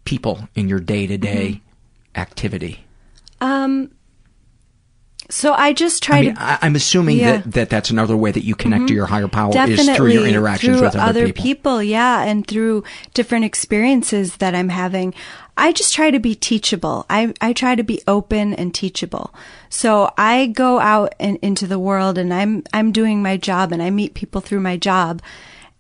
[0.05, 1.61] people in your day to day
[2.15, 2.85] activity.
[3.41, 3.91] Um,
[5.29, 6.41] so I just try I mean, to.
[6.41, 7.37] I, I'm assuming Yeah.
[7.37, 8.95] that, that that's another way that you connect to Mhm.
[8.95, 11.81] your higher power Definitely is through your interactions through with other, people.
[11.83, 15.13] yeah, and through different experiences that I'm having.
[15.55, 17.05] I just try to be teachable.
[17.09, 19.33] I I try to be open and teachable.
[19.69, 23.83] So I go out and into the world, and I'm I'm doing my job, and
[23.83, 25.21] I meet people through my job,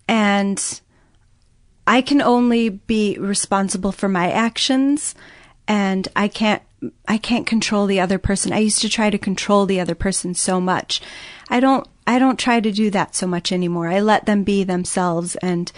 [0.07, 0.61] and
[1.87, 5.15] I can only be responsible for my actions
[5.67, 6.61] and I can't
[7.07, 8.53] I can't control the other person.
[8.53, 11.01] I used to try to control the other person so much.
[11.49, 13.87] I don't I don't try to do that so much anymore.
[13.89, 15.71] I let them be themselves and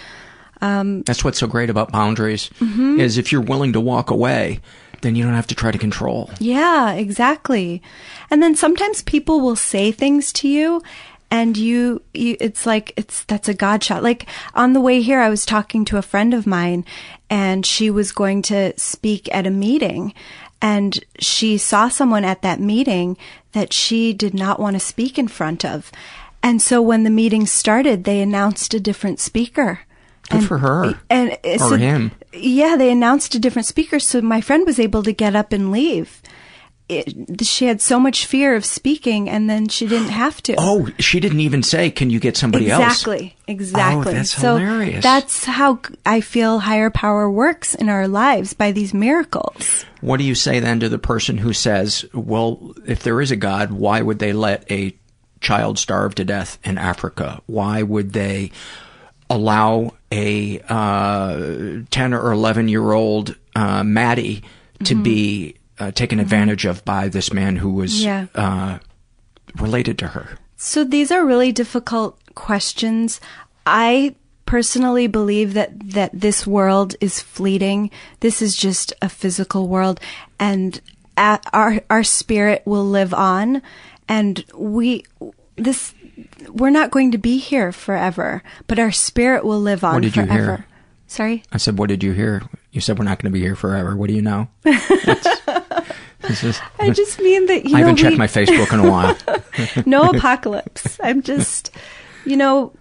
[0.62, 3.00] um That's what's so great about boundaries Mhm.
[3.00, 4.60] is if you're willing to walk away,
[5.02, 6.30] then you don't have to try to control.
[6.40, 7.82] Yeah, exactly.
[8.30, 10.82] And then sometimes people will say things to you
[11.32, 14.04] and you, you it's like it's that's a god shot.
[14.04, 16.86] Like on the way here I was talking to a friend of mine
[17.30, 20.14] and she was going to speak at a meeting
[20.62, 23.18] and she saw someone at that meeting
[23.54, 25.92] that she did not want to speak in front of.
[26.44, 29.82] And so when the meeting started, they announced a different speaker.
[30.30, 31.00] Good for her.
[31.10, 32.12] And or so- him.
[32.32, 35.72] yeah, they announced a different speaker, so my friend was able to get up and
[35.72, 36.22] leave.
[36.92, 40.56] It, she had so much fear of speaking, and then she didn't have to.
[40.58, 44.12] Oh, she didn't even say, "Can you get somebody else?" exactly, exactly.
[44.12, 45.02] Oh, that's so hilarious.
[45.04, 49.86] that's how I feel higher power works in our lives by these miracles.
[50.02, 53.36] What do you say then to the person who says, "Well, if there is a
[53.38, 54.94] God, why would they let a
[55.40, 57.42] child starve to death in Africa?
[57.46, 58.52] Why would they
[59.30, 64.44] allow a uh, ten or eleven year old uh, Maddy
[64.84, 65.04] to Mhm.
[65.04, 68.28] be uh, taken advantage of by this man who was Yeah.
[68.36, 68.78] uh,
[69.60, 73.20] related to her?" So these are really difficult questions.
[73.66, 74.16] I
[74.46, 77.90] personally believe that that this world is fleeting.
[78.20, 80.00] This is just a physical world
[80.40, 80.80] and
[81.18, 83.62] our our spirit will live on
[84.08, 85.04] and we
[85.56, 85.94] this
[86.50, 90.16] we're not going to be here forever, but our spirit will live on What did
[90.16, 90.66] you hear?
[91.08, 91.44] Sorry?
[91.52, 93.96] I said, "What did you hear?" You said, "We're not going to be here forever."
[93.96, 94.48] What do you know?
[96.80, 99.18] I just mean that you I know haven't checked my Facebook in a while.
[99.86, 101.00] no apocalypse.
[101.02, 101.72] I'm just,
[102.26, 102.74] you know,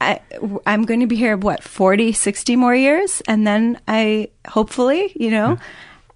[0.00, 0.20] I,
[0.66, 3.20] I'm going to be here, what, 40, 60 more years?
[3.26, 5.58] And then I, hopefully, you know,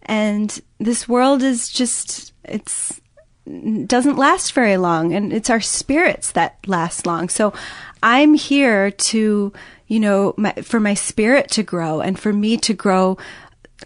[0.03, 3.01] and this world is just, it's,
[3.87, 7.29] doesn't last very long and it's our spirits that last long.
[7.29, 7.53] So
[8.03, 9.53] I'm here to,
[9.89, 13.19] you know, my, for my spirit to grow and for me to grow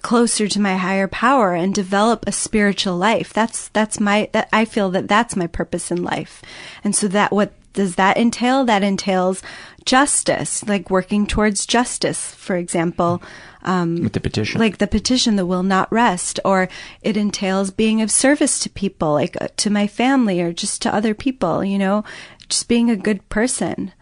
[0.06, 3.32] closer to my higher power and develop a spiritual life.
[3.32, 6.42] That's that's my that I feel that that's my purpose in life.
[6.84, 8.64] And so that what does that entail?
[8.64, 9.42] That entails
[9.84, 13.20] justice, like working towards justice, for example.
[13.62, 14.60] Um, With the petition.
[14.60, 16.68] like the petition that will not rest, or
[17.02, 20.94] it entails being of service to people, like uh, to my family or just to
[20.94, 22.04] other people, you know,
[22.48, 23.92] just being a good person.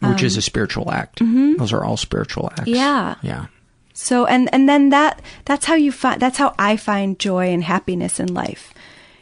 [0.00, 1.20] which is Um, a spiritual act.
[1.20, 1.56] mhm.
[1.56, 2.68] Those are all spiritual acts.
[2.68, 3.14] Yeah.
[3.22, 3.46] Yeah.
[3.96, 7.64] So and and then that that's how you find that's how I find joy and
[7.64, 8.74] happiness in life.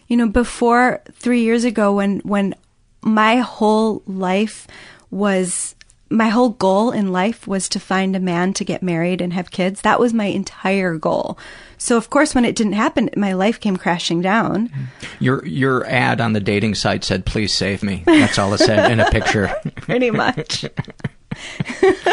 [0.09, 2.57] You know, before 3 years ago when when
[3.01, 4.67] my whole life
[5.13, 5.77] was
[6.11, 9.53] my whole goal in life was to find a man to get married and have
[9.53, 9.81] kids.
[9.83, 11.39] That was my entire goal.
[11.79, 14.71] So of course when it didn't happen, my life came crashing down.
[14.71, 15.25] Mm-hmm.
[15.25, 18.91] Your your ad on the dating site said, "Please save me." That's all it said
[18.91, 19.55] in a picture.
[19.77, 20.65] Pretty much.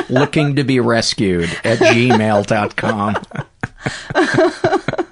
[0.09, 3.15] Looking to be rescued at gmail.com.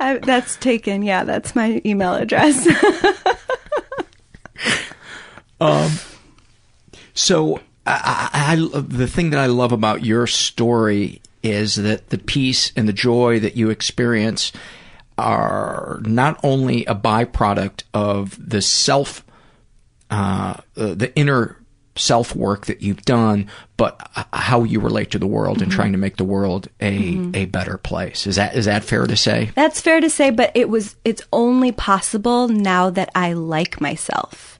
[0.00, 1.02] I, that's taken.
[1.02, 2.66] Yeah, that's my email address.
[5.60, 5.92] Um,
[7.12, 12.18] so I, I, I, the thing that I love about your story is that the
[12.18, 14.52] peace and the joy that you experience
[15.18, 19.24] are not only a byproduct of the self,
[20.10, 21.59] uh, the inner
[21.96, 25.74] self work that you've done, but how you relate to the world and Mhm.
[25.74, 27.36] trying to make the world a Mhm.
[27.36, 28.26] a better place.
[28.26, 29.50] Is that is that fair to say?
[29.54, 34.58] That's fair to say, but it was it's only possible now that I like myself.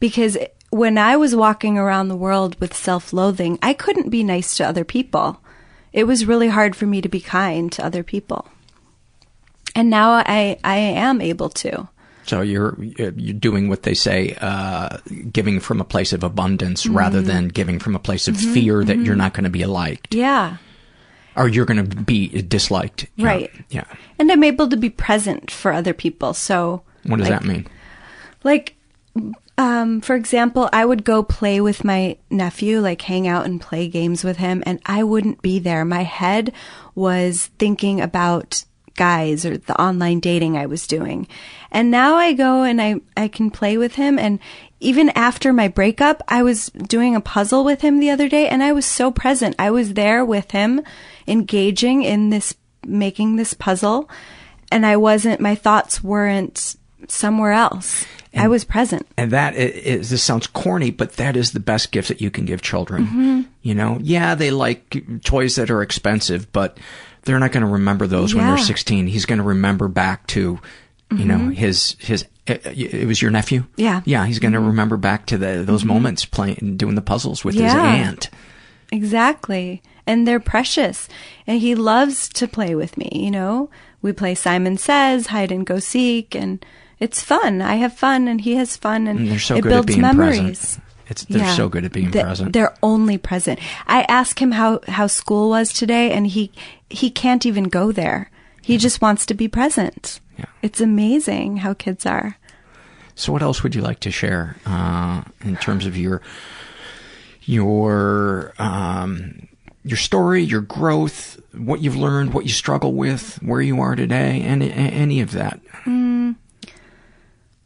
[0.00, 0.36] Because
[0.70, 4.84] when I was walking around the world with self-loathing, I couldn't be nice to other
[4.84, 5.38] people.
[5.92, 8.48] it was really hard for me to be kind to other people.
[9.76, 11.86] And now I, I am able to.
[12.24, 14.98] So you're you're doing what they say, uh,
[15.32, 17.26] giving from a place of abundance rather Mhm.
[17.26, 19.04] than giving from a place of Mhm, fear that mhm.
[19.06, 20.56] you're not going to be liked Yeah.
[21.36, 23.06] or you're going to be disliked.
[23.16, 23.26] Yeah.
[23.26, 23.50] Right.
[23.70, 23.84] Yeah.
[24.18, 26.32] And I'm able to be present for other people.
[26.34, 27.66] So What does like- that mean?
[28.44, 28.76] Like,
[29.58, 33.88] um, for example, I would go play with my nephew, like hang out and play
[33.88, 35.84] games with him, and I wouldn't be there.
[35.84, 36.52] My head
[36.94, 41.26] was thinking about guys or the online dating I was doing.
[41.70, 44.18] And now I go and I, I can play with him.
[44.18, 44.38] And
[44.80, 48.62] even after my breakup, I was doing a puzzle with him the other day and
[48.62, 49.54] I was so present.
[49.58, 50.82] I was there with him,
[51.26, 52.54] engaging in this,
[52.86, 54.10] making this puzzle.
[54.70, 56.76] And I wasn't, my thoughts weren't
[57.08, 58.06] somewhere else.
[58.34, 59.06] I was present.
[59.18, 62.46] And that is, this sounds corny, but that is the best gift that you can
[62.46, 63.06] give children.
[63.06, 63.46] Mhm.
[63.60, 66.78] You know, yeah, they like toys that are expensive, but
[67.24, 69.06] they're not going to remember those when they're 16.
[69.06, 70.58] He's going to remember back to,
[71.16, 71.54] you know, Mhm.
[71.54, 73.64] his, his, uh, it was your nephew?
[73.76, 74.00] Yeah.
[74.04, 74.66] Yeah, he's going to Mhm.
[74.68, 75.86] remember back to the, those Mhm.
[75.88, 78.28] moments playing, doing the puzzles with his aunt.
[78.90, 79.82] Exactly.
[80.06, 81.08] And they're precious.
[81.46, 83.70] And he loves to play with me, you know?
[84.02, 86.64] We play Simon Says, hide and go seek, and
[86.98, 87.62] it's fun.
[87.62, 90.38] I have fun and he has fun and, And so it builds memories.
[90.40, 90.78] present.
[91.12, 91.54] It's, they're Yeah.
[91.56, 92.52] so good at being Th- present.
[92.52, 93.60] They're only present.
[93.86, 96.50] I ask him how, how school was today and he,
[96.90, 98.30] he can't even go there.
[98.62, 100.20] He just wants to be present.
[100.38, 100.46] Yeah.
[100.62, 102.36] It's amazing how kids are.
[103.14, 106.22] So, what else would you like to share uh, in terms of your
[107.44, 109.48] your um,
[109.84, 114.40] your story, your growth, what you've learned, what you struggle with, where you are today,
[114.42, 116.36] and any of that, Mm,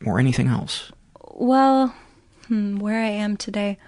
[0.04, 0.90] or anything else?
[1.34, 1.94] Well,
[2.48, 3.78] hmm, where I am today.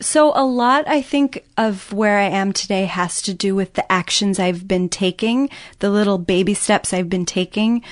[0.00, 3.90] So, a lot, I think, of where I am today has to do with the
[3.90, 7.82] actions I've been taking, the little baby steps I've been taking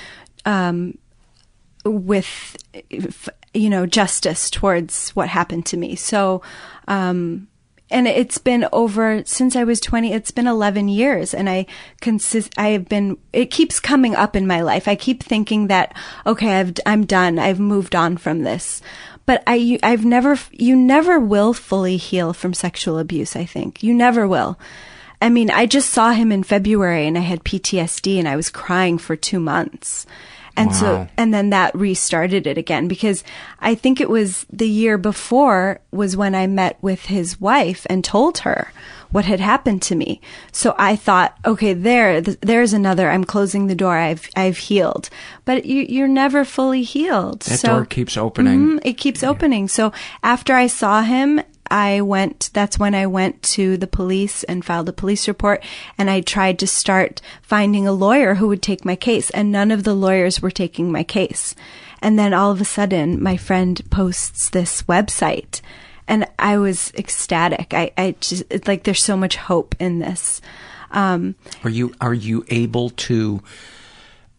[0.45, 0.97] um,
[1.83, 2.55] with,
[3.53, 5.95] you know, justice towards what happened to me.
[5.95, 6.41] So,
[6.87, 7.49] um,
[7.89, 11.33] and it's been over since I was 20 it's been 11 years.
[11.33, 11.65] And I
[12.01, 14.87] consist I have been it keeps coming up in my life.
[14.87, 15.95] I keep thinking that
[16.25, 17.39] okay I've I'm done.
[17.39, 18.81] I've moved on from this.
[19.25, 23.83] But I I've never you never will fully heal from sexual abuse I think.
[23.83, 24.59] You never will.
[25.21, 28.49] I mean I just saw him in February and I had PTSD and I was
[28.49, 30.05] crying for 2 months
[30.57, 33.23] and so, and then that restarted it again because
[33.59, 38.03] I think it was the year before was when I met with his wife and
[38.03, 38.71] told her
[39.11, 40.19] what had happened to me.
[40.51, 43.09] So I thought, okay, there, th- there's another.
[43.09, 43.97] I'm closing the door.
[43.97, 45.09] I've, I've healed,
[45.45, 47.41] but you, you're never fully healed.
[47.41, 48.59] That so, door keeps opening.
[48.59, 49.69] Mhm, it keeps opening.
[49.69, 49.93] So
[50.23, 54.89] after I saw him, I went, that's when I went to the police and filed
[54.89, 55.63] a police report
[55.97, 59.71] and I tried to start finding a lawyer who would take my case and none
[59.71, 61.55] of the lawyers were taking my case.
[62.01, 65.61] And then all of a sudden my friend posts this website
[66.07, 67.73] and I was ecstatic.
[67.73, 70.41] I, I just, it's like there's so much hope in this.
[70.91, 73.43] Um, Are you are you able to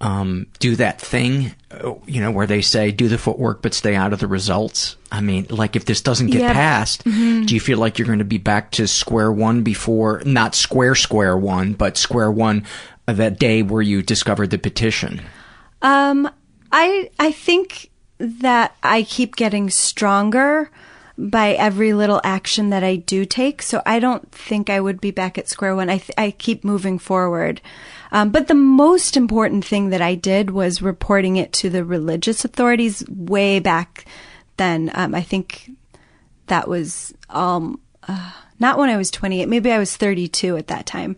[0.00, 3.96] um, do that thing, uh, you know, where they say do the footwork but stay
[3.96, 4.96] out of the results?
[5.10, 6.52] I mean, like if this doesn't get Yeah.
[6.52, 7.46] passed, Mhm.
[7.46, 10.94] do you feel like you're going to be back to square one before, not square
[10.94, 12.64] square one, but square one
[13.08, 15.20] of that day where you discovered the petition?
[15.82, 16.28] Um,
[16.70, 20.70] I I think that I keep getting stronger
[21.16, 23.62] by every little action that I do take.
[23.62, 25.90] So I don't think I would be back at square one.
[25.90, 27.60] I th- I keep moving forward.
[28.12, 32.44] Um, but the most important thing that I did was reporting it to the religious
[32.44, 34.04] authorities way back
[34.56, 34.90] then.
[34.94, 35.70] Um, I think
[36.46, 40.86] that was um uh, not when I was 28 maybe I was 32 at that
[40.86, 41.16] time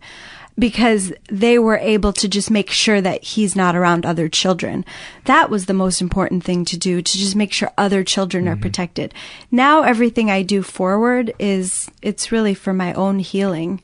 [0.59, 4.85] because they were able to just make sure that he's not around other children.
[5.25, 8.57] That was the most important thing to do to just make sure other children are
[8.57, 9.13] protected.
[9.49, 13.81] Now everything I do forward is it's really for my own healing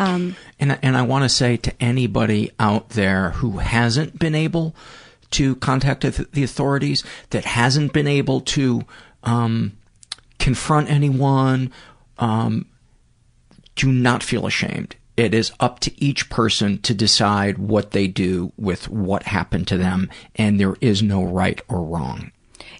[0.00, 4.74] um And and I want to say to anybody out there who hasn't been able
[5.30, 8.82] to contact the authorities, that hasn't been able to
[9.22, 9.72] um,
[10.38, 11.70] confront anyone,
[12.18, 12.66] um,
[13.76, 14.96] do not feel ashamed.
[15.16, 19.78] It is up to each person to decide what they do with what happened to
[19.78, 22.32] them, and there is no right or wrong.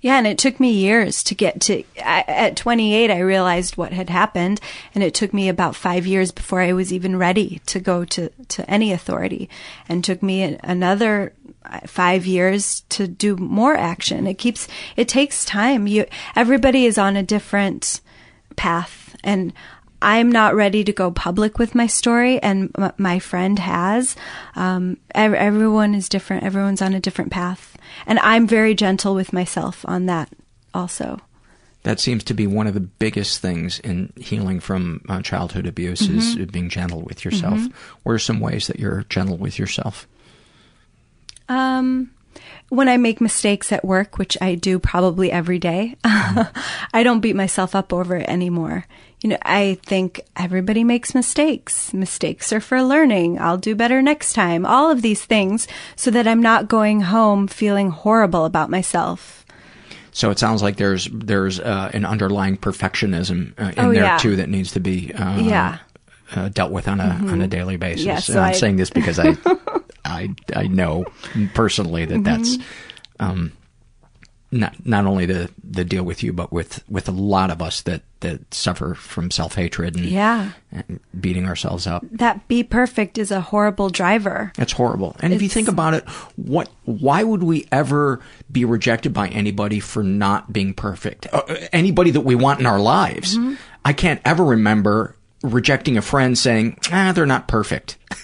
[0.03, 1.85] Yeah, and it took me years to get to.
[1.99, 4.61] I, at 28, I realized what had happened,
[4.95, 8.31] and it took me about five years before I was even ready to go to
[8.49, 9.51] to any authority,
[9.89, 11.35] and took me another
[11.67, 14.27] uh, five years to do more action.
[14.27, 14.69] It keeps.
[14.97, 15.87] It takes time.
[15.87, 16.07] You.
[16.35, 18.01] Everybody is on a different
[18.57, 19.53] path, and
[20.03, 24.17] I'm not ready to go public with my story, and my friend has.
[24.57, 26.45] Um, ev- everyone is different.
[26.45, 27.70] Everyone's on a different path,
[28.07, 30.29] and I'm very gentle with myself on that.
[30.75, 31.19] Also,
[31.83, 36.03] That seems to be one of the biggest things in healing from uh, childhood abuse
[36.03, 36.53] is Mhm.
[36.53, 37.59] being gentle with yourself.
[37.59, 37.73] Mhm.
[38.03, 40.07] What are some ways that you're gentle with yourself?
[41.49, 42.11] Um,
[42.69, 47.35] when I make mistakes at work, which I do probably every day, I don't beat
[47.35, 48.85] myself up over it anymore.
[49.23, 51.93] You know, I think everybody makes mistakes.
[51.93, 53.39] Mistakes are for learning.
[53.39, 54.65] I'll do better next time.
[54.65, 59.45] All of these things so that I'm not going home feeling horrible about myself.
[60.13, 64.17] So it sounds like there's there's uh, an underlying perfectionism uh, in Oh, there yeah.
[64.19, 65.79] too that needs to be uh, Yeah.
[66.35, 67.51] uh, dealt with on a on a Mhm.
[67.51, 68.07] daily basis.
[68.07, 69.37] Yes, And so I'm I- saying this because I
[70.05, 71.05] I I know
[71.55, 72.63] personally that that's Mhm.
[73.21, 73.53] um,
[74.53, 77.83] not not only the the deal with you, but with with a lot of us
[77.83, 80.51] that that suffer from self hatred and, Yeah.
[80.73, 82.05] and beating ourselves up.
[82.11, 84.53] That be perfect is a horrible driver.
[84.59, 85.17] It's horrible.
[85.21, 86.07] And if you think about it,
[86.37, 88.21] what why would we ever
[88.51, 91.27] be rejected by anybody for not being perfect?
[91.33, 93.39] Uh, anybody that we want in our lives.
[93.39, 93.57] Mhm.
[93.85, 97.97] I can't ever remember rejecting a friend saying, "Ah, they're not perfect."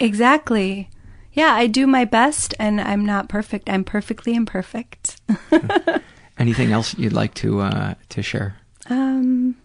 [0.00, 0.88] Exactly.
[1.32, 3.68] Yeah, I do my best and I'm not perfect.
[3.68, 5.17] I'm perfectly imperfect.
[6.38, 8.56] Anything else you'd like to uh, to share?
[8.88, 9.56] Um,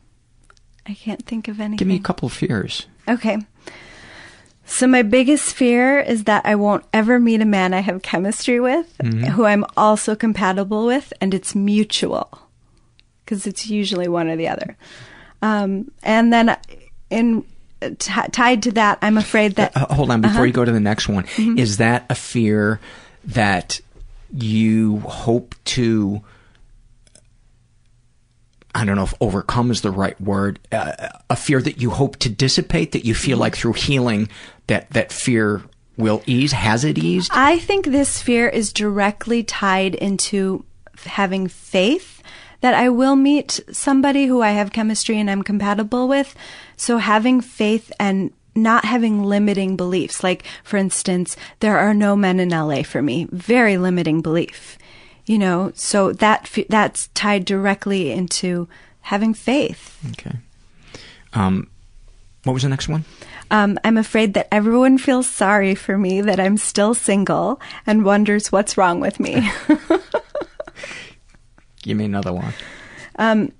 [0.88, 1.78] I can't think of anything.
[1.78, 2.88] Give me a couple of fears.
[3.08, 3.38] Okay.
[4.66, 8.60] So my biggest fear is that I won't ever meet a man I have chemistry
[8.60, 9.28] with, Mhm.
[9.30, 12.30] who I'm also compatible with, and it's mutual,
[13.24, 14.78] because it's usually one or the other.
[15.42, 16.58] Um, and then
[17.10, 17.44] in
[17.82, 19.76] t- tied to that, I'm afraid that.
[19.76, 20.44] Uh, hold on, before Uh-huh.
[20.46, 21.60] you go to the next one, Mhm.
[21.60, 22.80] is that a fear
[23.26, 23.82] that
[24.34, 26.24] you hope to?
[28.76, 30.60] I don't know if overcome is the right word.
[30.72, 34.30] Uh, a fear that you hope to dissipate, that you feel like through healing
[34.68, 35.62] that that fear
[35.98, 36.52] will ease.
[36.52, 37.32] Has it eased?
[37.34, 40.66] I think this fear is directly tied into
[41.06, 42.22] having faith
[42.62, 46.34] that I will meet somebody who I have chemistry and I'm compatible with.
[46.78, 50.24] So having faith and not having limiting beliefs.
[50.24, 53.28] Like, for instance, there are no men in LA for me.
[53.32, 54.78] Very limiting belief.
[55.26, 58.68] You know, so that that's tied directly into
[59.02, 60.00] having faith.
[60.12, 60.38] Okay.
[61.34, 61.70] Um,
[62.44, 63.06] what was the next one?
[63.52, 68.52] Um, I'm afraid that everyone feels sorry for me that I'm still single and wonders
[68.52, 69.50] what's wrong with me.
[71.84, 72.54] Give me another one.
[73.18, 73.52] Um,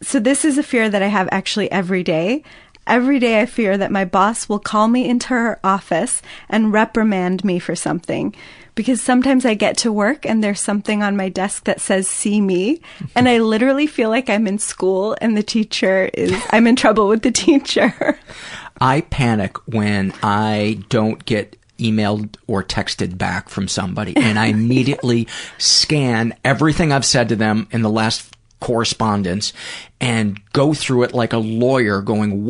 [0.00, 2.42] so this is a fear that I have actually every day.
[2.86, 7.44] Every day I fear that my boss will call me into her office and reprimand
[7.44, 8.34] me for something.
[8.74, 12.40] Because sometimes I get to work and there's something on my desk that says see
[12.40, 12.80] me
[13.14, 17.06] and I literally feel like I'm in school and the teacher is I'm in trouble
[17.06, 18.18] with the teacher.
[18.80, 25.28] I panic when I don't get emailed or texted back from somebody and I immediately
[25.58, 29.52] scan everything I've said to them in the last correspondence
[30.00, 32.46] and go through it like a lawyer going,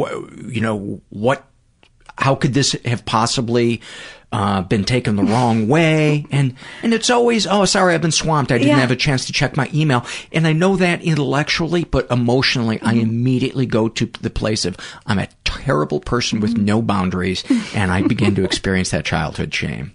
[0.49, 1.45] you know, what,
[2.19, 3.81] how could this have possibly
[4.31, 6.27] uh, been taken the wrong way?
[6.31, 8.53] And, and it's always, oh, sorry, I've been swamped.
[8.53, 8.81] I didn't Yeah.
[8.81, 10.05] have a chance to check my email.
[10.33, 14.77] And I know that intellectually, but emotionally, I immediately go to the place of,
[15.07, 17.43] I'm a terrible person with no boundaries,
[17.75, 19.93] and I begin to experience that childhood shame.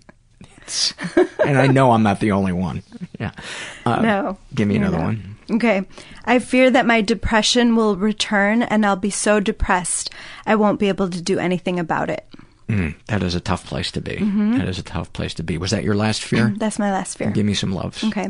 [1.46, 2.84] And I know I'm not the only one.
[3.20, 3.32] Yeah.
[3.86, 4.38] Uh, no.
[4.54, 5.06] Give me another not.
[5.06, 5.37] one.
[5.50, 5.86] Okay.
[6.26, 10.10] I fear that my depression will return and I'll be so depressed
[10.46, 12.28] I won't be able to do anything about it.
[12.68, 14.18] Mm, that is a tough place to be.
[14.18, 14.58] Mhm.
[14.58, 15.58] That is a tough place to be.
[15.58, 16.54] Was that your last fear?
[16.58, 17.32] That's my last fear.
[17.32, 18.04] Give me some loves.
[18.04, 18.30] Okay.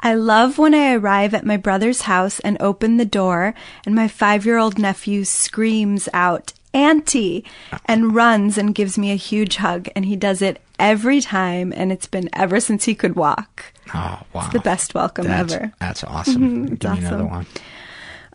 [0.00, 3.52] I love when I arrive at my brother's house and open the door
[3.84, 7.44] and my five year old nephew screams out, Auntie,
[7.86, 9.88] and runs and gives me a huge hug.
[9.96, 13.72] And he does it every time, and it's been ever since he could walk.
[13.94, 14.44] Oh, wow.
[14.44, 15.72] It's the best welcome That's, ever.
[15.78, 16.74] that's awesome.
[16.76, 17.46] Give me another one.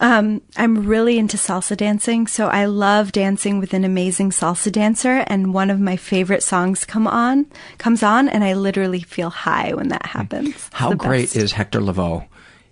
[0.02, 5.26] Um, I'm really into salsa dancing, so I love dancing with an amazing salsa dancer.
[5.28, 7.48] And one of my favorite songs come on,
[7.80, 10.50] comes on, and I literally feel high when that happens.
[10.56, 11.36] It's How great best.
[11.36, 12.26] is Hector Lavoe?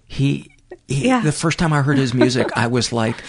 [0.06, 0.52] He,
[0.88, 1.20] he Yeah.
[1.20, 3.22] the first time I heard his music, I was like,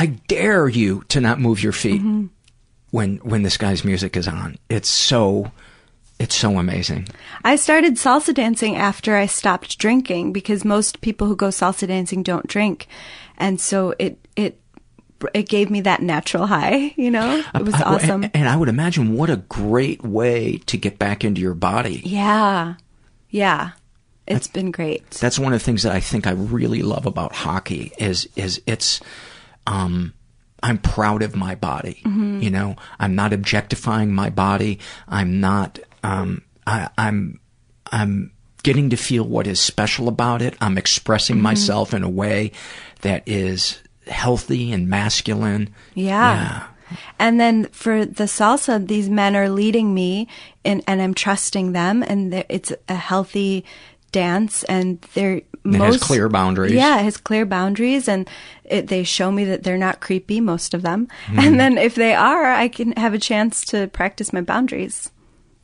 [0.00, 2.30] I dare you to not move your feet Mhm.
[2.90, 4.56] when when this guy's music is on.
[4.68, 5.52] It's so
[6.18, 7.08] it's so amazing.
[7.44, 12.22] I started salsa dancing after I stopped drinking because most people who go salsa dancing
[12.22, 12.86] don't drink,
[13.36, 14.60] and so it it
[15.34, 16.92] it gave me that natural high.
[16.96, 18.24] You know, it was awesome.
[18.24, 22.02] And, and I would imagine what a great way to get back into your body.
[22.04, 22.74] Yeah,
[23.30, 23.72] yeah,
[24.26, 25.08] it's been great.
[25.12, 28.60] That's one of the things that I think I really love about hockey is is
[28.66, 29.00] it's
[29.66, 30.14] um
[30.62, 32.02] I'm proud of my body.
[32.04, 32.42] Mhm.
[32.42, 34.80] You know, I'm not objectifying my body.
[35.06, 37.40] I'm not, um, I, I'm,
[37.90, 40.54] I'm getting to feel what is special about it.
[40.60, 41.42] I'm expressing Mhm.
[41.42, 42.52] myself in a way
[43.02, 45.70] that is healthy and masculine.
[45.94, 46.64] Yeah.
[47.18, 50.26] And then for the salsa, these men are leading me
[50.64, 53.64] and, and I'm trusting them and it's a healthy
[54.10, 56.72] dance and they're It most has clear boundaries.
[56.72, 58.26] Yeah, it has clear boundaries and
[58.64, 61.08] it, they show me that they're not creepy, most of them.
[61.26, 61.38] Mhm.
[61.42, 65.10] And then if they are, I can have a chance to practice my boundaries.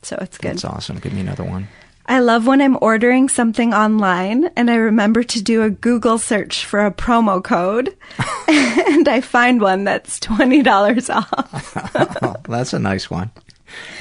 [0.05, 0.51] So it's good.
[0.51, 0.99] That's awesome.
[0.99, 1.67] Give me another one.
[2.05, 6.63] I love when I'm ordering something online and I remember to do a Google search
[6.63, 7.97] for a promo code
[8.47, 12.21] and I find one that's $20 off.
[12.21, 13.31] oh, that's a nice one.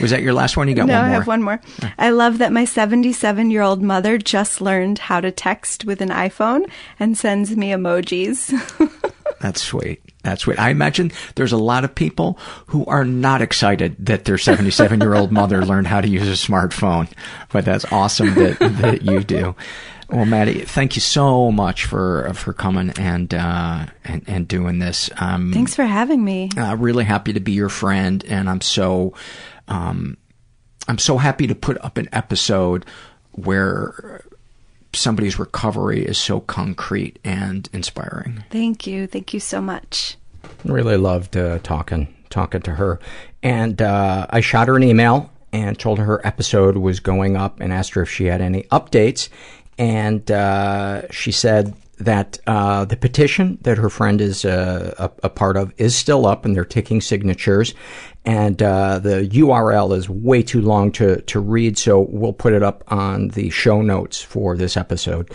[0.03, 0.69] Was that your last one?
[0.69, 1.11] You got no, one more.
[1.11, 1.61] I have one more.
[1.99, 6.11] I love that my 77 year old mother just learned how to text with an
[6.11, 6.71] iPhone
[7.01, 8.53] and sends me emojis.
[9.45, 10.01] That's sweet.
[10.23, 10.59] That's sweet.
[10.59, 12.39] I imagine there's a lot of people
[12.69, 16.51] who are not excited that their 77 year old mother learned how to use a
[16.51, 17.11] smartphone,
[17.53, 19.55] but that's awesome that, that you do.
[20.09, 25.11] Well, Maddy, thank you so much for for coming and uh, and, and doing this.
[25.19, 26.49] Um, Thanks for having me.
[26.57, 29.13] uh, really happy to be your friend, and I'm so
[29.69, 30.17] um,
[30.89, 32.87] I'm so happy to put up an episode
[33.33, 34.25] where
[34.95, 38.45] somebody's recovery is so concrete and inspiring.
[38.51, 39.07] Thank you.
[39.07, 40.17] Thank you so much.
[40.65, 42.99] Really loved uh, talking talking to her,
[43.43, 47.61] and uh, I shot her an email and told her her episode was going up
[47.61, 49.29] and asked her if she had any updates,
[49.79, 55.31] and uh, she said that uh, the petition that her friend is uh, a, a
[55.31, 57.75] part of is still up, and they're taking signatures,
[58.25, 62.63] and uh, the URL is way too long to to read, so we'll put it
[62.63, 65.31] up on the show notes for this episode.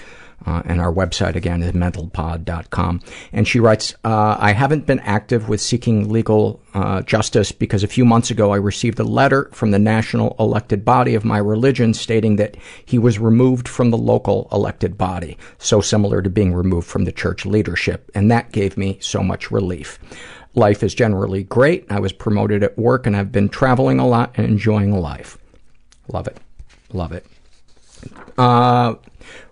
[0.45, 3.02] Uh, and our website again is mentalpod.com.
[3.34, 7.88] And she writes, uh, I haven't been active with seeking legal uh, justice because a
[7.88, 11.94] few months ago I received a letter from the national elected body of my religion
[11.94, 12.56] stating that
[12.86, 17.11] he was removed from the local elected body, so similar to being removed from the
[17.11, 18.10] church leadership.
[18.16, 19.99] And that gave me so much relief.
[20.56, 21.86] Life is generally great.
[21.91, 25.38] I was promoted at work and I've been traveling a lot and enjoying life.
[26.07, 26.38] Love it.
[26.91, 27.26] Love it.
[28.38, 28.95] Uh,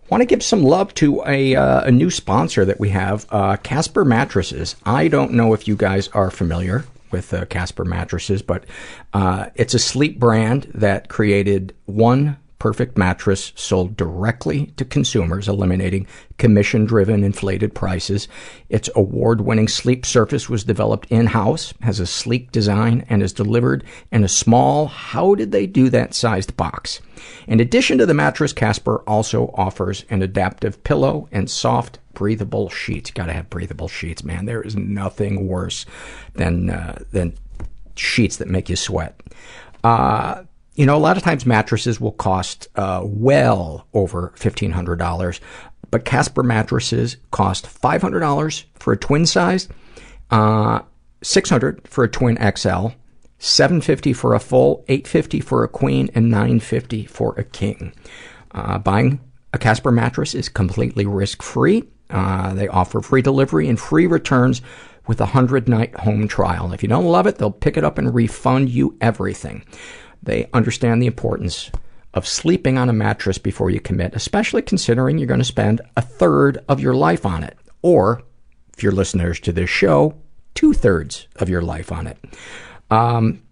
[0.09, 3.57] want to give some love to a, uh, a new sponsor that we have, uh,
[3.57, 4.75] Casper Mattresses.
[4.85, 8.65] I don't know if you guys are familiar with uh, Casper Mattresses, but
[9.13, 16.07] uh, it's a sleep brand that created one perfect mattress sold directly to consumers, eliminating
[16.37, 18.27] commission-driven inflated prices.
[18.69, 24.23] Its award-winning sleep surface was developed in-house, has a sleek design, and is delivered in
[24.23, 26.99] a small, how did they do that sized box.
[27.47, 33.11] In addition to the mattress, Casper also offers an adaptive pillow and soft, breathable sheets.
[33.11, 34.45] Gotta have breathable sheets, man.
[34.45, 35.85] There is nothing worse
[36.33, 37.33] than, uh, than
[37.95, 39.19] sheets that make you sweat.
[39.83, 40.43] Uh,
[40.77, 45.41] you know, a lot of times mattresses will cost uh, well over fifteen hundred dollars,
[45.89, 49.67] but Casper mattresses cost five hundred dollars for a twin size,
[50.29, 50.81] uh,
[51.23, 52.89] six hundred for a twin XL,
[53.39, 57.43] seven fifty for a full, eight fifty for a queen, and nine fifty for a
[57.43, 57.91] king.
[58.51, 59.19] Uh, buying
[59.53, 61.83] a Casper mattress is completely risk free.
[62.11, 64.61] Uh, they offer free delivery and free returns
[65.07, 66.71] with a hundred night home trial.
[66.71, 69.65] If you don't love it, they'll pick it up and refund you everything.
[70.21, 71.71] They understand the importance
[72.13, 76.01] of sleeping on a mattress before you commit, especially considering you're going to spend a
[76.01, 77.57] third of your life on it.
[77.81, 78.23] Or,
[78.73, 80.15] if you're listeners to this show,
[80.55, 82.17] two thirds of your life on it.
[82.89, 83.43] Um,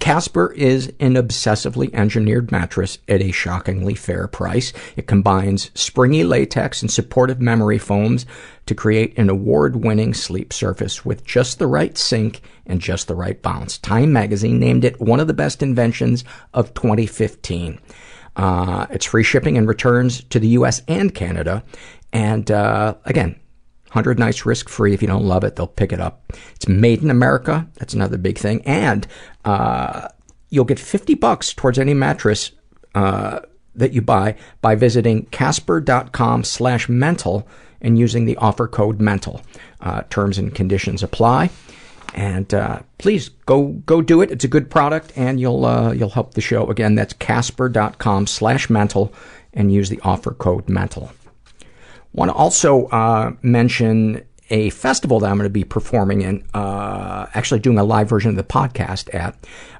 [0.00, 4.72] Casper is an obsessively engineered mattress at a shockingly fair price.
[4.96, 8.24] It combines springy latex and supportive memory foams
[8.66, 13.40] to create an award-winning sleep surface with just the right sink and just the right
[13.40, 13.78] bounce.
[13.78, 17.80] Time magazine named it one of the best inventions of 2015.
[18.36, 20.82] Uh, it's free shipping and returns to the U.S.
[20.88, 21.62] and Canada.
[22.12, 23.38] And uh, again,
[23.86, 24.92] 100 nights risk free.
[24.92, 26.32] If you don't love it, they'll pick it up.
[26.54, 27.66] It's made in America.
[27.76, 28.62] That's another big thing.
[28.66, 29.06] And
[29.44, 30.08] uh,
[30.50, 32.50] you'll get 50 bucks towards any mattress
[32.94, 33.40] uh,
[33.74, 37.48] that you buy by visiting casper.com slash mental
[37.80, 39.42] and using the offer code mental.
[39.80, 41.50] Uh, terms and conditions apply.
[42.14, 44.30] And uh, please go go do it.
[44.30, 46.68] It's a good product, and you'll uh, you'll help the show.
[46.68, 49.12] Again, that's casper.com slash mental,
[49.52, 51.10] and use the offer code mental.
[52.12, 57.26] Want to also uh, mention a festival that I'm going to be performing in, uh,
[57.34, 59.36] actually doing a live version of the podcast at.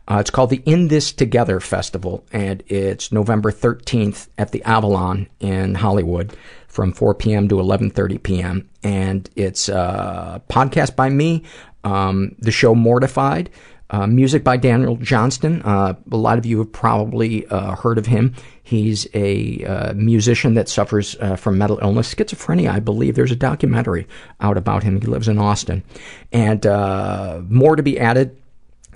[0.08, 5.28] Uh, it's called the In This Together Festival, and it's November 13th at the Avalon
[5.40, 6.36] in Hollywood
[6.68, 7.48] from 4 p.m.
[7.48, 8.68] to 11.30 p.m.
[8.82, 11.42] and it's a podcast by me,
[11.86, 13.48] um, the show Mortified,
[13.90, 15.62] uh, music by Daniel Johnston.
[15.62, 18.34] Uh, a lot of you have probably uh, heard of him.
[18.64, 23.14] He's a uh, musician that suffers uh, from mental illness, schizophrenia, I believe.
[23.14, 24.08] There's a documentary
[24.40, 25.00] out about him.
[25.00, 25.84] He lives in Austin.
[26.32, 28.36] And uh, more to be added.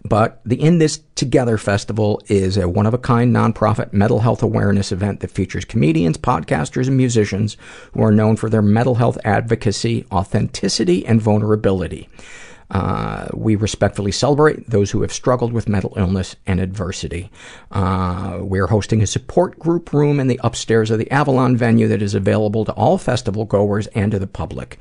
[0.03, 4.43] But the In This Together Festival is a one of a kind nonprofit mental health
[4.43, 7.59] awareness event that features comedians, podcasters, and musicians
[7.93, 12.09] who are known for their mental health advocacy, authenticity, and vulnerability.
[12.71, 17.31] Uh, we respectfully celebrate those who have struggled with mental illness and adversity.
[17.73, 22.03] Uh, we're hosting a support group room in the upstairs of the Avalon venue that
[22.03, 24.79] is available to all festival goers and to the public.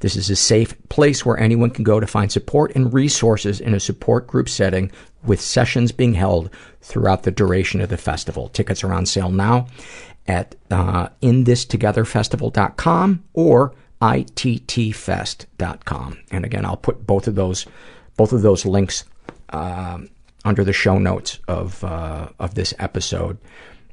[0.00, 3.72] This is a safe place where anyone can go to find support and resources in
[3.72, 4.90] a support group setting
[5.24, 6.50] with sessions being held
[6.80, 8.48] throughout the duration of the festival.
[8.48, 9.68] Tickets are on sale now
[10.26, 16.18] at uh, inthistogetherfestival.com or ittfest.com.
[16.32, 17.66] And again, I'll put both of those,
[18.16, 19.04] both of those links,
[19.50, 20.08] um,
[20.44, 23.38] under the show notes of, uh, of this episode.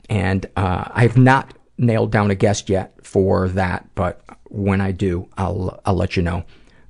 [0.09, 5.29] And, uh, I've not nailed down a guest yet for that, but when I do,
[5.37, 6.43] I'll, I'll let you know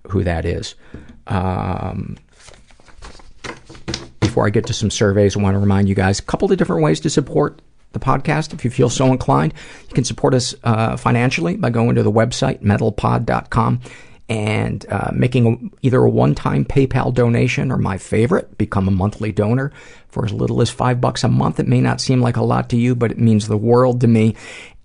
[0.07, 0.75] who that is.
[1.27, 2.15] Um,
[4.21, 6.57] before I get to some surveys, I want to remind you guys a couple of
[6.57, 9.53] different ways to support the podcast if you feel so inclined.
[9.87, 13.81] You can support us uh, financially by going to the website, mentalpod.com,
[14.29, 19.31] and uh, making a, either a one-time PayPal donation or my favorite, become a monthly
[19.31, 19.71] donor
[20.09, 21.59] for as little as five bucks a month.
[21.59, 24.07] It may not seem like a lot to you, but it means the world to
[24.07, 24.35] me,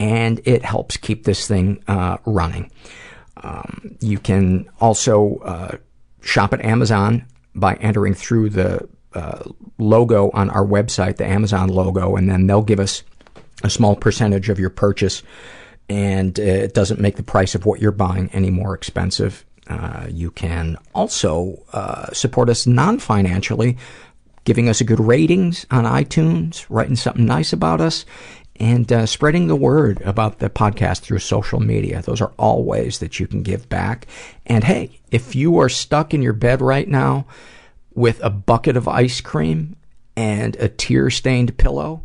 [0.01, 2.71] and it helps keep this thing uh, running.
[3.37, 5.77] Um, you can also uh,
[6.23, 8.89] shop at Amazon by entering through the
[9.79, 13.03] logo on our website, the Amazon logo, and then they'll give us
[13.63, 15.23] a small percentage of your purchase,
[15.89, 19.45] and uh, it doesn't make the price of what you're buying any more expensive.
[19.67, 23.77] Uh, you can also uh, support us non-financially,
[24.45, 28.05] giving us a good ratings on iTunes, writing something nice about us,
[28.61, 32.03] and uh, spreading the word about the podcast through social media.
[32.03, 34.07] Those are all ways that you can give back.
[34.47, 37.27] And hey, if you are stuck in your bed right now,
[37.95, 39.77] with a bucket of ice cream
[40.17, 42.03] and a tear stained pillow,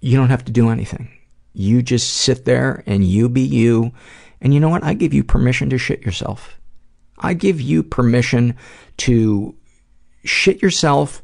[0.00, 1.10] you don't have to do anything.
[1.52, 3.92] You just sit there and you be you.
[4.40, 4.84] And you know what?
[4.84, 6.60] I give you permission to shit yourself.
[7.18, 8.56] I give you permission
[8.98, 9.54] to
[10.24, 11.22] shit yourself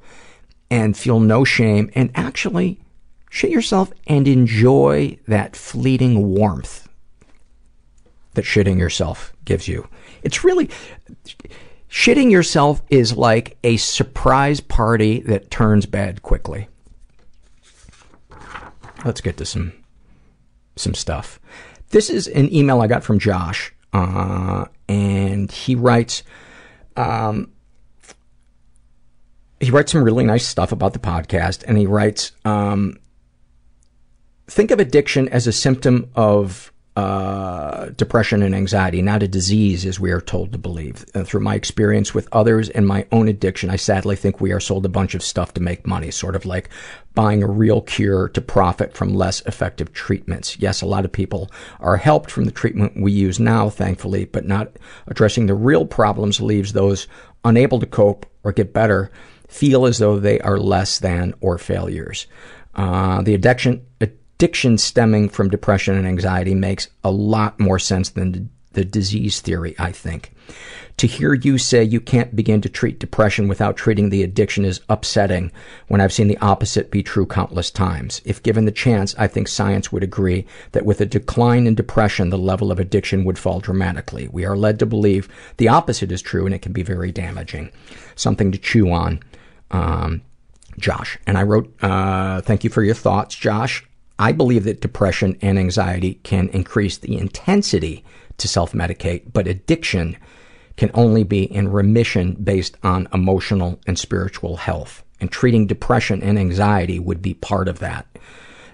[0.71, 2.81] and feel no shame and actually
[3.31, 6.89] shit yourself and enjoy that fleeting warmth
[8.35, 9.87] that shitting yourself gives you.
[10.23, 10.71] It's really,
[11.93, 16.69] Shitting yourself is like a surprise party that turns bad quickly.
[19.05, 19.75] Let's get to some
[20.75, 21.39] some stuff.
[21.91, 26.23] This is an email I got from Josh, uh, and he writes,
[26.97, 27.53] um,
[29.61, 32.97] he writes some really nice stuff about the podcast, and he writes, um,
[34.47, 39.99] think of addiction as a symptom of uh, depression and anxiety, not a disease as
[39.99, 41.07] we are told to believe.
[41.15, 44.61] Uh, through my experience with others and my own addiction, I sadly think we are
[44.61, 46.69] sold a bunch of stuff to make money, sort of like
[47.15, 50.59] buying a real cure to profit from less effective treatments.
[50.59, 51.51] Yes, a lot of people
[51.81, 54.73] are helped from the treatment we use now, thankfully, but not
[55.07, 57.07] addressing the real problems leaves those
[57.45, 59.11] unable to cope or get better
[59.49, 62.27] feel as though they are less than or failures.
[62.75, 63.85] Uh, the addiction,
[64.43, 69.77] addiction stemming from depression and anxiety makes a lot more sense than the disease theory,
[69.79, 70.33] I think.
[70.97, 74.81] To hear you say you can't begin to treat depression without treating the addiction is
[74.89, 75.53] upsetting
[75.87, 78.21] when I've seen the opposite be true countless times.
[78.25, 82.31] If given the chance, I think science would agree that with a decline in depression,
[82.31, 84.27] the level of addiction would fall dramatically.
[84.33, 85.29] We are led to believe
[85.59, 87.71] the opposite is true and it can be very damaging.
[88.17, 89.21] Something to chew on.
[89.71, 90.23] Um,
[90.79, 91.19] Josh.
[91.27, 93.87] And I wrote, uh, thank you for your thoughts, Josh.
[94.23, 98.05] I believe that depression and anxiety can increase the intensity
[98.39, 100.17] to self-medicate, but addiction
[100.77, 105.03] can only be in remission based on emotional and spiritual health.
[105.21, 108.07] And treating depression and anxiety would be part of that.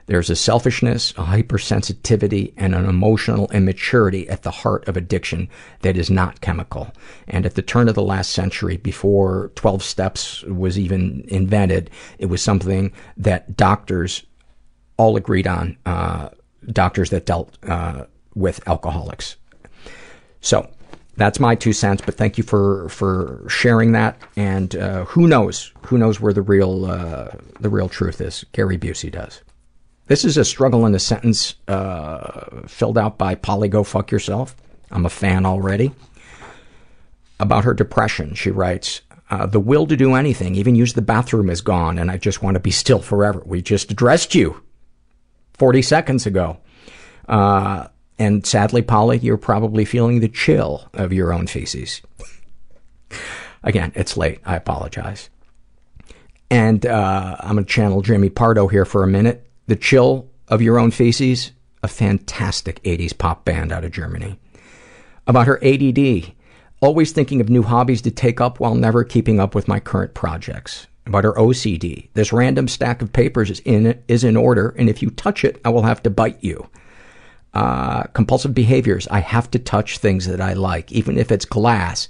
[0.04, 5.48] There's a selfishness, a hypersensitivity, and an emotional immaturity at the heart of addiction
[5.80, 6.92] that is not chemical.
[7.26, 11.88] And at the turn of the last century, before 12 steps was even invented,
[12.18, 14.24] it was something that doctors
[14.98, 16.28] all agreed on, uh,
[16.70, 18.04] doctors that dealt, uh,
[18.34, 19.36] with alcoholics.
[20.40, 20.68] So,
[21.16, 24.20] that's my two cents, but thank you for, for sharing that.
[24.36, 28.44] And, uh, who knows, who knows where the real, uh, the real truth is.
[28.52, 29.40] Gary Busey does.
[30.06, 34.56] This is a struggle in a sentence, uh, filled out by Polly Go Fuck Yourself.
[34.90, 35.92] I'm a fan already.
[37.40, 39.00] About her depression, she writes,
[39.30, 42.42] uh, the will to do anything, even use the bathroom is gone, and I just
[42.42, 43.42] want to be still forever.
[43.44, 44.62] We just addressed you
[45.58, 46.58] 40 seconds ago.
[47.28, 52.02] Uh, and sadly, Polly, you're probably feeling the chill of your own feces.
[53.62, 54.40] Again, it's late.
[54.44, 55.30] I apologize.
[56.50, 59.46] And uh, I'm going to channel Jimmy Pardo here for a minute.
[59.66, 61.52] The chill of your own feces,
[61.82, 64.38] a fantastic 80s pop band out of Germany.
[65.26, 66.32] About her ADD,
[66.80, 70.14] always thinking of new hobbies to take up while never keeping up with my current
[70.14, 70.86] projects.
[71.08, 75.00] About her OCD, this random stack of papers is in, is in order, and if
[75.00, 76.68] you touch it, I will have to bite you.
[77.54, 82.08] Uh, compulsive behaviors, I have to touch things that I like, even if it's glass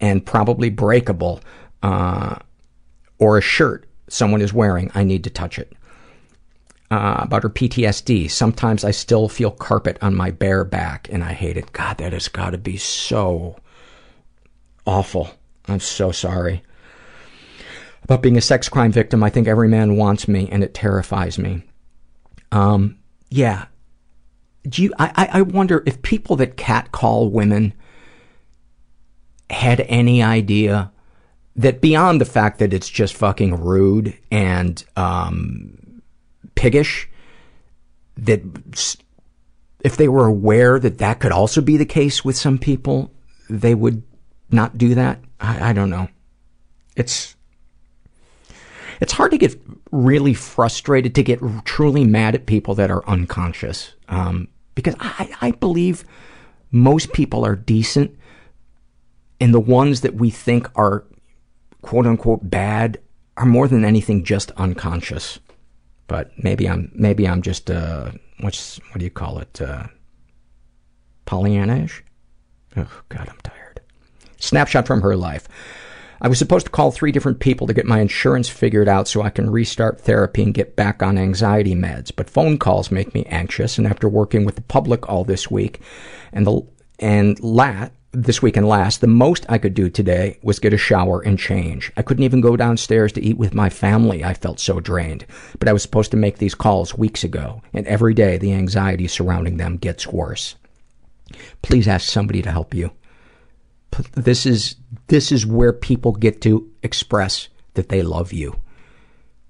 [0.00, 1.40] and probably breakable,
[1.82, 2.36] uh,
[3.18, 5.74] or a shirt someone is wearing, I need to touch it.
[6.90, 11.34] Uh, about her PTSD, sometimes I still feel carpet on my bare back and I
[11.34, 11.72] hate it.
[11.72, 13.56] God, that has got to be so
[14.86, 15.30] awful.
[15.66, 16.62] I'm so sorry.
[18.08, 21.38] About being a sex crime victim, I think every man wants me and it terrifies
[21.38, 21.62] me.
[22.50, 22.96] Um,
[23.28, 23.66] yeah.
[24.66, 27.74] Do you, I, I wonder if people that catcall women
[29.50, 30.90] had any idea
[31.56, 36.00] that beyond the fact that it's just fucking rude and um,
[36.54, 37.10] piggish,
[38.16, 38.40] that
[39.80, 43.12] if they were aware that that could also be the case with some people,
[43.50, 44.02] they would
[44.50, 45.20] not do that.
[45.40, 46.08] I, I don't know.
[46.96, 47.36] It's
[49.00, 49.60] it's hard to get
[49.90, 55.50] really frustrated, to get truly mad at people that are unconscious, um, because I, I
[55.52, 56.04] believe
[56.70, 58.16] most people are decent,
[59.40, 61.04] and the ones that we think are
[61.82, 62.98] quote unquote bad
[63.36, 65.38] are more than anything just unconscious.
[66.06, 69.60] But maybe I'm maybe I'm just uh what's what do you call it?
[69.60, 69.84] Uh
[71.26, 72.02] Pollyanna-ish?
[72.76, 73.80] Oh god, I'm tired.
[74.38, 75.48] Snapshot from her life.
[76.20, 79.22] I was supposed to call three different people to get my insurance figured out so
[79.22, 82.10] I can restart therapy and get back on anxiety meds.
[82.14, 85.80] But phone calls make me anxious, and after working with the public all this week,
[86.32, 86.62] and the
[86.98, 90.78] and lat this week and last, the most I could do today was get a
[90.78, 91.92] shower and change.
[91.96, 94.24] I couldn't even go downstairs to eat with my family.
[94.24, 95.26] I felt so drained.
[95.58, 99.06] But I was supposed to make these calls weeks ago, and every day the anxiety
[99.06, 100.56] surrounding them gets worse.
[101.62, 102.90] Please ask somebody to help you.
[104.12, 104.76] This is,
[105.08, 108.60] this is where people get to express that they love you.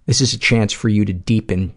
[0.06, 1.74] This is a chance for you to deepen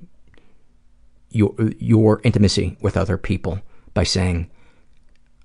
[1.29, 3.59] your, your intimacy with other people
[3.93, 4.49] by saying,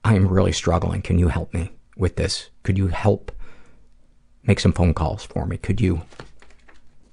[0.04, 1.02] I am really struggling.
[1.02, 2.50] Can you help me with this?
[2.62, 3.32] Could you help
[4.44, 5.56] make some phone calls for me?
[5.56, 6.02] Could you?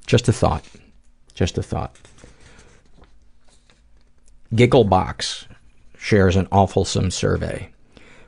[0.06, 0.64] Just a thought.
[1.34, 1.98] Just a thought.
[4.54, 5.48] Gigglebox
[5.98, 7.73] shares an awfulsome survey.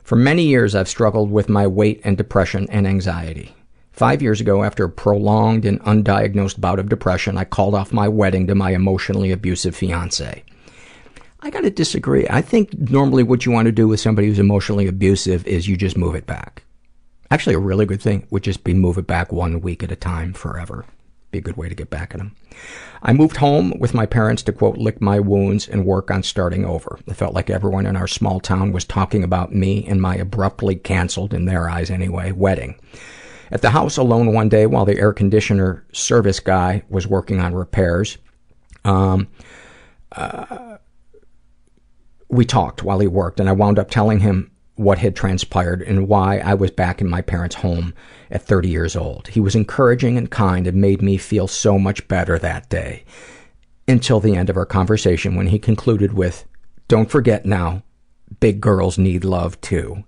[0.06, 3.56] For many years, I've struggled with my weight and depression and anxiety.
[3.90, 8.06] Five years ago, after a prolonged and undiagnosed bout of depression, I called off my
[8.06, 10.44] wedding to my emotionally abusive fiance.
[11.40, 12.24] I gotta disagree.
[12.30, 15.76] I think normally what you want to do with somebody who's emotionally abusive is you
[15.76, 16.62] just move it back.
[17.32, 19.96] Actually, a really good thing would just be move it back one week at a
[19.96, 20.84] time forever.
[21.30, 22.34] Be a good way to get back at them.
[23.02, 26.64] I moved home with my parents to quote, lick my wounds and work on starting
[26.64, 26.98] over.
[27.06, 30.76] It felt like everyone in our small town was talking about me and my abruptly
[30.76, 32.80] canceled, in their eyes anyway, wedding.
[33.50, 37.54] At the house alone one day while the air conditioner service guy was working on
[37.54, 38.18] repairs,
[38.84, 39.28] um,
[40.12, 40.78] uh,
[42.28, 46.06] we talked while he worked, and I wound up telling him what had transpired and
[46.06, 47.94] why I was back in my parents' home
[48.30, 49.28] at 30 years old.
[49.28, 53.04] He was encouraging and kind and made me feel so much better that day.
[53.88, 56.44] Until the end of our conversation when he concluded with,
[56.88, 57.82] Don't forget now,
[58.40, 60.04] big girls need love too.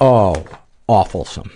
[0.00, 0.44] Oh,
[0.88, 1.50] awfulsome.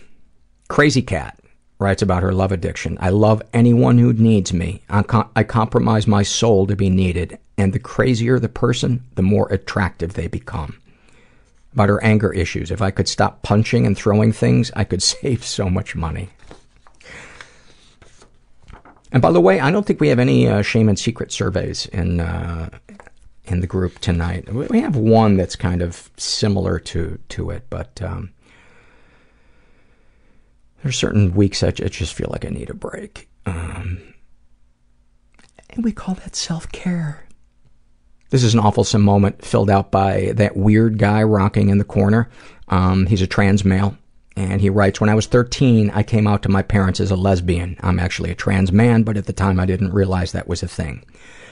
[0.69, 1.38] Crazy Cat
[1.79, 2.99] writes about her love addiction.
[3.01, 4.83] I love anyone who needs me.
[4.91, 5.05] I,
[5.37, 10.15] I compromise my soul to be needed, and the crazier the person, the more attractive
[10.15, 10.81] they become.
[11.73, 12.71] About her anger issues.
[12.71, 16.31] If I could stop punching and throwing things, I could save so much money.
[19.13, 21.87] And by the way, I don't think we have any uh, shame and secret surveys
[21.87, 22.69] in uh,
[23.47, 24.53] in the group tonight.
[24.53, 28.31] We have one that's kind of similar to to it, but um,
[30.83, 33.29] there's certain weeks I just feel like I need a break.
[33.47, 34.15] Um,
[35.71, 37.25] and we call that self-care.
[38.31, 42.29] This is an awfulsome moment filled out by that weird guy rocking in the corner.
[42.69, 43.97] Um, he's a trans male,
[44.37, 47.17] And he writes, When I was 13, I came out to my parents as a
[47.17, 47.77] lesbian.
[47.81, 50.69] I'm actually a trans man, but at the time I didn't realize that was a
[50.69, 51.05] thing.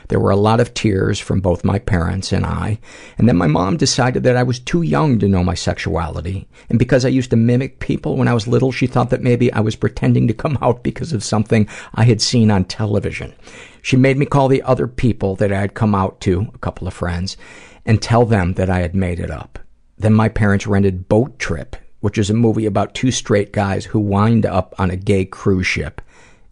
[0.09, 2.79] There were a lot of tears from both my parents and I,
[3.19, 6.47] and then my mom decided that I was too young to know my sexuality.
[6.69, 9.53] And because I used to mimic people when I was little, she thought that maybe
[9.53, 13.35] I was pretending to come out because of something I had seen on television.
[13.83, 16.87] She made me call the other people that I had come out to, a couple
[16.87, 17.37] of friends,
[17.85, 19.59] and tell them that I had made it up.
[19.99, 23.99] Then my parents rented Boat Trip, which is a movie about two straight guys who
[23.99, 26.01] wind up on a gay cruise ship.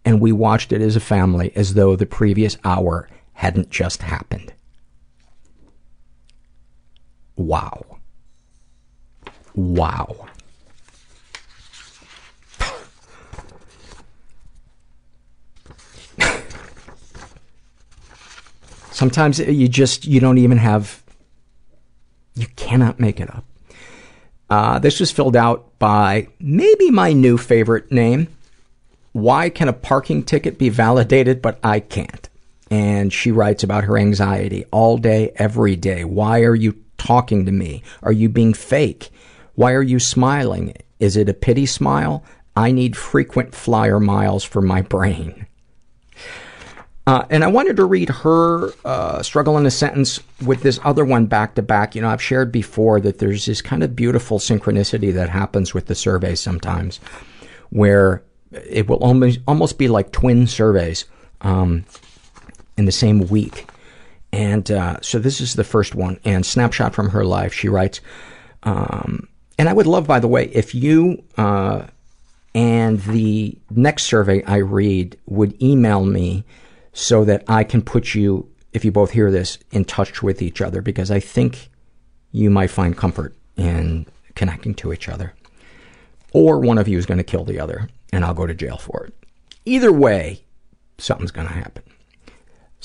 [0.03, 4.53] And we watched it as a family as though the previous hour hadn't just happened.
[7.35, 7.99] Wow.
[9.53, 10.27] Wow.
[18.91, 21.03] Sometimes you just, you don't even have,
[22.35, 23.43] you cannot make it up.
[24.49, 28.29] Uh, this was filled out by maybe my new favorite name.
[29.11, 32.29] Why can a parking ticket be validated but I can't?
[32.71, 36.03] And she writes about her anxiety all day, every day.
[36.03, 37.83] Why are you talking to me?
[38.01, 39.11] Are you being fake?
[39.53, 40.73] Why are you smiling?
[40.99, 42.23] Is it a pity smile?
[42.55, 45.45] I need frequent flyer miles for my brain.
[47.07, 51.05] Uh, and I wanted to read her uh, struggle in a sentence with this other
[51.05, 51.93] one back to back.
[51.93, 55.85] You know, I've shared before that there's this kind of beautiful synchronicity that happens with
[55.85, 56.99] the surveys sometimes,
[57.69, 61.05] where it will almost almost be like twin surveys
[61.41, 61.85] um,
[62.77, 63.69] in the same week.
[64.31, 67.53] And uh, so this is the first one, and snapshot from her life.
[67.53, 68.01] She writes,
[68.63, 69.27] um,
[69.57, 71.85] and I would love, by the way, if you uh,
[72.55, 76.45] and the next survey I read would email me
[76.93, 80.61] so that I can put you, if you both hear this, in touch with each
[80.61, 81.69] other because I think
[82.31, 85.33] you might find comfort in connecting to each other.
[86.31, 88.77] Or one of you is going to kill the other and I'll go to jail
[88.77, 89.13] for it.
[89.65, 90.43] Either way,
[90.97, 91.83] something's going to happen.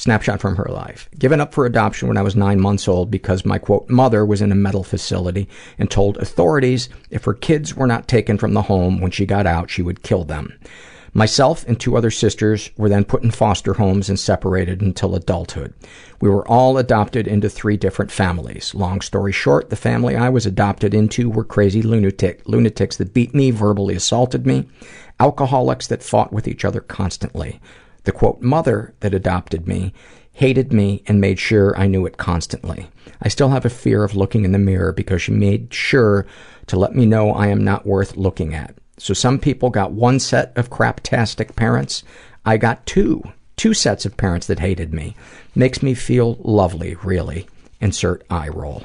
[0.01, 1.11] Snapshot from her life.
[1.19, 4.41] Given up for adoption when I was nine months old because my quote, mother was
[4.41, 5.47] in a mental facility
[5.79, 9.47] and told authorities if her kids were not taken from the home when she got
[9.47, 10.59] out, she would kill them.
[11.13, 15.75] Myself and two other sisters were then put in foster homes and separated until adulthood.
[16.19, 18.75] We were all adopted into three different families.
[18.75, 23.35] Long story short, the family I was adopted into were crazy lunatic, lunatics that beat
[23.35, 24.67] me, verbally assaulted me,
[25.19, 27.61] alcoholics that fought with each other constantly.
[28.05, 29.93] The quote, mother that adopted me
[30.33, 32.89] hated me and made sure I knew it constantly.
[33.21, 36.27] I still have a fear of looking in the mirror because she made sure
[36.67, 38.75] to let me know I am not worth looking at.
[38.97, 42.03] So some people got one set of craptastic parents.
[42.45, 43.23] I got two.
[43.57, 45.15] Two sets of parents that hated me.
[45.55, 47.47] Makes me feel lovely, really.
[47.81, 48.85] Insert eye roll.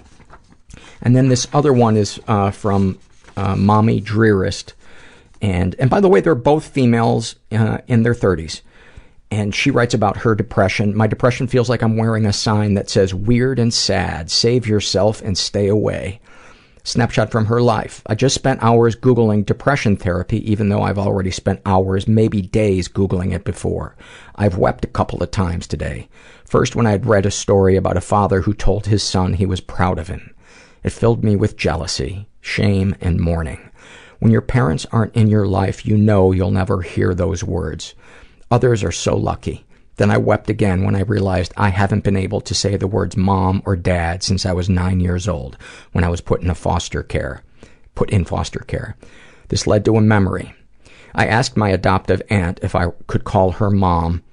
[1.01, 2.99] And then this other one is uh, from
[3.37, 4.73] uh, Mommy Drearist.
[5.41, 8.61] And, and by the way, they're both females uh, in their 30s.
[9.31, 10.95] And she writes about her depression.
[10.95, 15.21] My depression feels like I'm wearing a sign that says, weird and sad, save yourself
[15.21, 16.21] and stay away.
[16.83, 18.03] Snapshot from her life.
[18.05, 22.87] I just spent hours Googling depression therapy, even though I've already spent hours, maybe days,
[22.87, 23.95] Googling it before.
[24.35, 26.07] I've wept a couple of times today.
[26.45, 29.47] First, when I had read a story about a father who told his son he
[29.47, 30.35] was proud of him.
[30.83, 33.71] It filled me with jealousy, shame, and mourning.
[34.19, 37.95] When your parents aren't in your life, you know you'll never hear those words.
[38.55, 39.65] Others are so lucky.
[39.97, 43.17] Then I wept again when I realized I haven't been able to say the words
[43.17, 45.57] mom or dad since I was nine years old,
[45.91, 47.43] when I was put in foster care,
[47.95, 48.95] put in foster care.
[49.49, 50.55] This led to a memory.
[51.13, 54.23] I asked my adoptive aunt if I could call her mom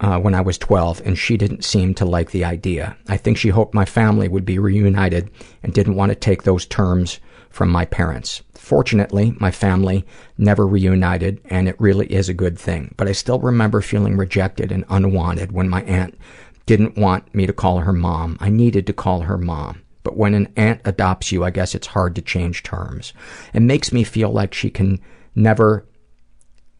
[0.00, 2.94] uh, when I was 12, and she didn't seem to like the idea.
[3.08, 5.30] I think she hoped my family would be reunited
[5.62, 8.42] and didn't want to take those terms from my parents.
[8.62, 10.06] Fortunately, my family
[10.38, 12.94] never reunited, and it really is a good thing.
[12.96, 16.16] But I still remember feeling rejected and unwanted when my aunt
[16.64, 18.38] didn't want me to call her mom.
[18.38, 19.82] I needed to call her mom.
[20.04, 23.12] But when an aunt adopts you, I guess it's hard to change terms.
[23.52, 25.00] It makes me feel like she can
[25.34, 25.84] never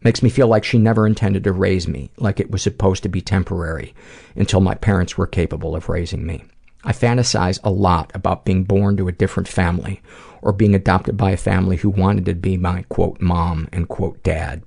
[0.05, 3.09] makes me feel like she never intended to raise me, like it was supposed to
[3.09, 3.93] be temporary
[4.37, 6.45] until my parents were capable of raising me.
[6.85, 10.01] I fantasize a lot about being born to a different family
[10.43, 14.21] or being adopted by a family who wanted to be my quote mom and quote
[14.23, 14.61] dad.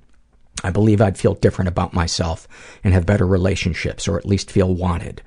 [0.63, 2.47] I believe I'd feel different about myself
[2.83, 5.21] and have better relationships or at least feel wanted.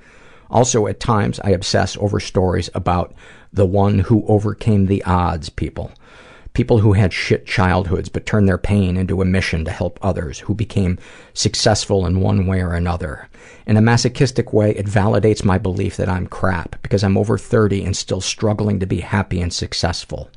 [0.50, 3.14] Also, at times, I obsess over stories about
[3.52, 5.92] the one who overcame the odds people.
[6.52, 10.40] People who had shit childhoods but turned their pain into a mission to help others,
[10.40, 10.98] who became
[11.32, 13.28] successful in one way or another.
[13.66, 17.84] In a masochistic way, it validates my belief that I'm crap because I'm over 30
[17.84, 20.28] and still struggling to be happy and successful.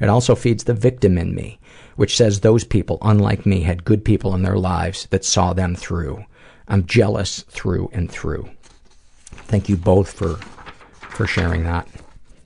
[0.00, 1.58] It also feeds the victim in me.
[1.98, 5.74] which says those people, unlike me, had good people in their lives that saw them
[5.74, 6.24] through.
[6.68, 8.48] I'm jealous through and through.
[9.32, 10.36] Thank you both for
[11.10, 11.88] for sharing that,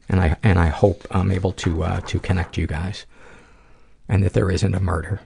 [0.08, 3.04] and I and I hope I'm able to uh, to connect you guys,
[4.08, 5.20] and that there isn't a murder.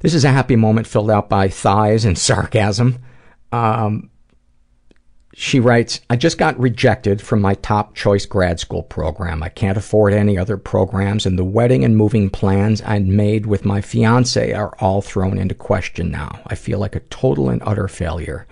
[0.00, 2.98] This is a happy moment filled out by thighs and sarcasm.
[3.52, 4.09] Um,
[5.32, 9.42] she writes, I just got rejected from my top choice grad school program.
[9.42, 13.64] I can't afford any other programs, and the wedding and moving plans I'd made with
[13.64, 16.40] my fiance are all thrown into question now.
[16.48, 18.46] I feel like a total and utter failure.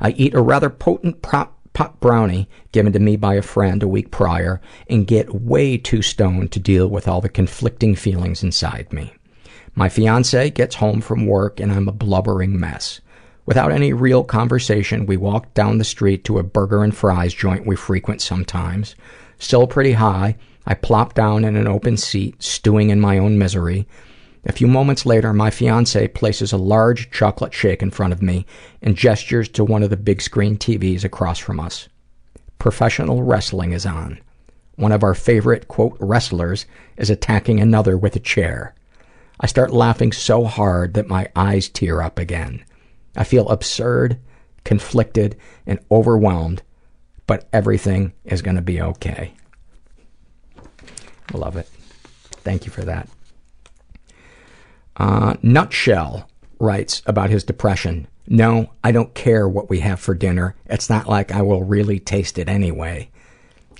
[0.00, 1.52] I eat a rather potent pot
[2.00, 6.52] brownie given to me by a friend a week prior and get way too stoned
[6.52, 9.12] to deal with all the conflicting feelings inside me.
[9.74, 13.00] My fiance gets home from work and I'm a blubbering mess.
[13.50, 17.66] Without any real conversation, we walk down the street to a burger and fries joint
[17.66, 18.94] we frequent sometimes.
[19.40, 20.36] Still pretty high,
[20.68, 23.88] I plop down in an open seat, stewing in my own misery.
[24.44, 28.46] A few moments later, my fiance places a large chocolate shake in front of me
[28.82, 31.88] and gestures to one of the big screen TVs across from us.
[32.60, 34.20] Professional wrestling is on.
[34.76, 36.66] One of our favorite, quote, wrestlers
[36.96, 38.76] is attacking another with a chair.
[39.40, 42.64] I start laughing so hard that my eyes tear up again.
[43.16, 44.18] I feel absurd,
[44.64, 46.62] conflicted, and overwhelmed,
[47.26, 49.32] but everything is going to be okay.
[51.32, 51.68] I love it.
[52.42, 53.08] Thank you for that.
[54.96, 56.28] Uh, Nutshell
[56.58, 58.06] writes about his depression.
[58.26, 60.54] No, I don't care what we have for dinner.
[60.66, 63.10] It's not like I will really taste it anyway.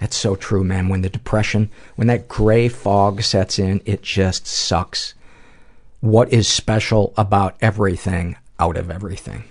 [0.01, 0.89] That's so true, man.
[0.89, 5.15] When the depression, when that gray fog sets in, it just sucks.
[6.01, 9.45] What is special about everything out of everything?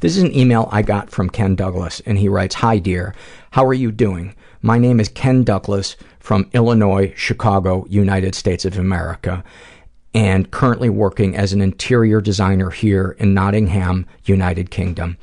[0.00, 3.14] This is an email I got from Ken Douglas, and he writes, Hi, dear.
[3.52, 4.34] How are you doing?
[4.60, 9.42] My name is Ken Douglas from Illinois, Chicago, United States of America,
[10.12, 15.16] and currently working as an interior designer here in Nottingham, United Kingdom.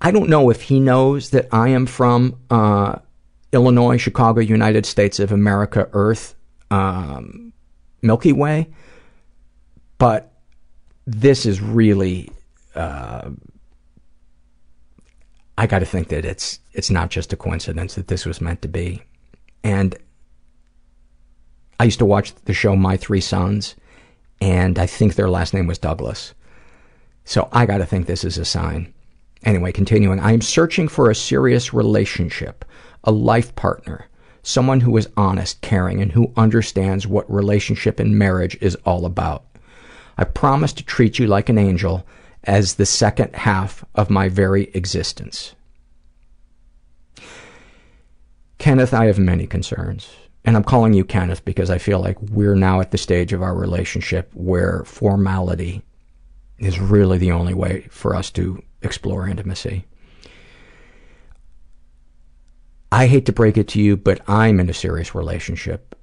[0.00, 2.96] I don't know if he knows that I am from uh,
[3.52, 6.34] Illinois, Chicago, United States of America, Earth,
[6.70, 7.52] um,
[8.02, 8.68] Milky Way,
[9.98, 10.32] but
[11.06, 12.30] this is really.
[12.74, 13.30] Uh,
[15.56, 18.62] I got to think that it's it's not just a coincidence that this was meant
[18.62, 19.02] to be.
[19.62, 19.96] And
[21.78, 23.74] I used to watch the show My Three Sons,
[24.40, 26.34] and I think their last name was Douglas.
[27.24, 28.92] So I got to think this is a sign.
[29.44, 30.20] Anyway, continuing.
[30.20, 32.64] I am searching for a serious relationship,
[33.04, 34.06] a life partner,
[34.42, 39.44] someone who is honest, caring, and who understands what relationship and marriage is all about.
[40.16, 42.06] I promise to treat you like an angel
[42.44, 45.54] as the second half of my very existence.
[48.58, 50.10] Kenneth, I have many concerns.
[50.44, 53.42] And I'm calling you Kenneth because I feel like we're now at the stage of
[53.42, 55.82] our relationship where formality
[56.58, 59.86] is really the only way for us to explore intimacy.
[62.92, 65.98] I hate to break it to you, but I'm in a serious relationship.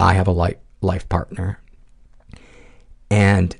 [0.00, 0.32] I have a
[0.80, 1.60] life, partner.
[3.10, 3.56] And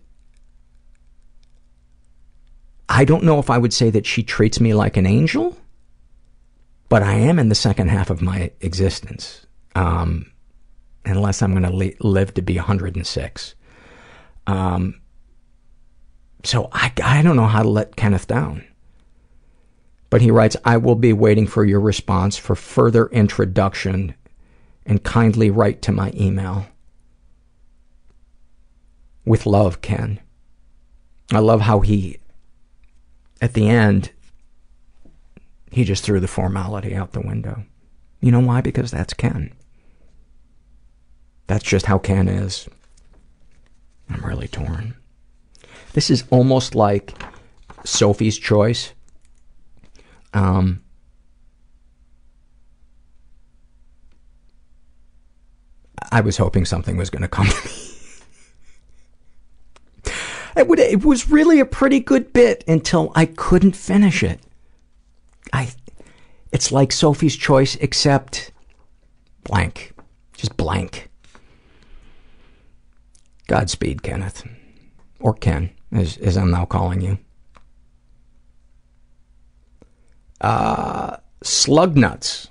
[2.88, 5.56] I don't know if I would say that she treats me like an angel,
[6.88, 9.46] but I am in the second half of my existence.
[9.74, 10.30] Um,
[11.06, 13.54] unless I'm going to li- live to be 106.
[14.46, 15.00] Um,
[16.44, 18.64] so I, I don't know how to let Kenneth down.
[20.10, 24.14] But he writes, I will be waiting for your response for further introduction
[24.84, 26.66] and kindly write to my email.
[29.24, 30.20] With love, Ken.
[31.32, 32.18] I love how he,
[33.40, 34.10] at the end,
[35.70, 37.64] he just threw the formality out the window.
[38.20, 38.60] You know why?
[38.60, 39.52] Because that's Ken.
[41.46, 42.68] That's just how Ken is.
[44.08, 44.94] I'm really torn.
[45.92, 47.12] This is almost like
[47.84, 48.92] Sophie's Choice.
[50.34, 50.82] Um,
[56.12, 57.85] I was hoping something was going to come to me.
[60.56, 64.40] It, would, it was really a pretty good bit until I couldn't finish it.
[65.52, 65.70] I,
[66.50, 68.52] it's like Sophie's Choice, except
[69.44, 69.92] blank.
[70.36, 71.10] Just blank.
[73.48, 74.44] Godspeed, Kenneth.
[75.20, 77.18] Or Ken, as, as I'm now calling you.
[80.40, 82.48] Uh, Slugnuts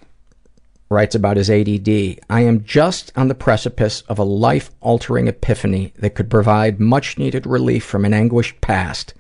[0.90, 2.20] writes about his ADD.
[2.30, 7.84] I am just on the precipice of a life-altering epiphany that could provide much-needed relief
[7.84, 9.14] from an anguished past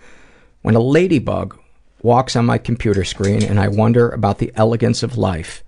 [0.61, 1.59] when a ladybug
[2.01, 5.63] walks on my computer screen and I wonder about the elegance of life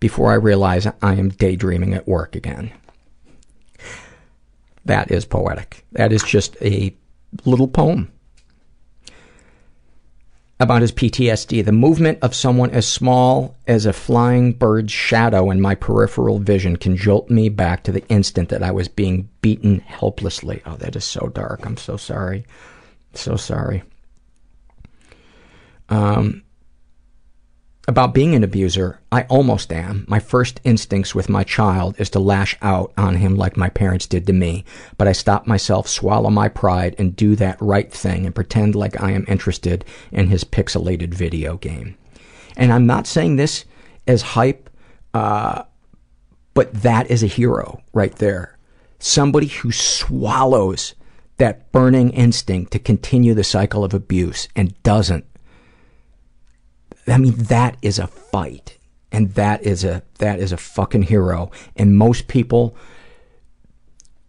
[0.00, 2.72] before I realize I am daydreaming at work again.
[4.86, 5.84] That is poetic.
[5.92, 6.94] That is just a
[7.44, 8.10] little poem
[10.64, 11.64] about his PTSD.
[11.64, 16.76] The movement of someone as small as a flying bird's shadow in my peripheral vision
[16.76, 20.62] can jolt me back to the instant that I was being beaten helplessly.
[20.66, 21.64] Oh, that is so dark.
[21.64, 22.44] I'm so sorry.
[23.12, 23.82] So sorry.
[25.88, 26.43] Um,
[27.86, 30.06] about being an abuser, I almost am.
[30.08, 34.06] My first instincts with my child is to lash out on him like my parents
[34.06, 34.64] did to me,
[34.96, 39.00] but I stop myself, swallow my pride, and do that right thing and pretend like
[39.02, 41.96] I am interested in his pixelated video game.
[42.56, 43.66] And I'm not saying this
[44.06, 44.70] as hype,
[45.12, 45.64] uh,
[46.54, 48.56] but that is a hero right there.
[48.98, 50.94] Somebody who swallows
[51.36, 55.26] that burning instinct to continue the cycle of abuse and doesn't
[57.06, 58.78] I mean, that is a fight.
[59.12, 61.50] And that is a, that is a fucking hero.
[61.76, 62.76] And most people,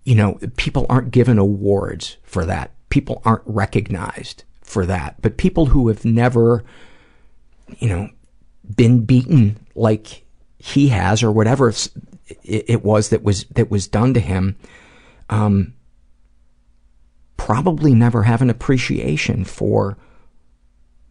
[0.04, 2.72] you know, people aren't given awards for that.
[2.90, 5.22] People aren't recognized for that.
[5.22, 6.64] But people who have never,
[7.80, 8.10] you know,
[8.76, 10.24] been beaten like
[10.60, 11.74] he has or whatever
[12.44, 14.56] it was that was, that was done to him,
[15.30, 15.74] um,
[17.38, 19.98] probably never have an appreciation for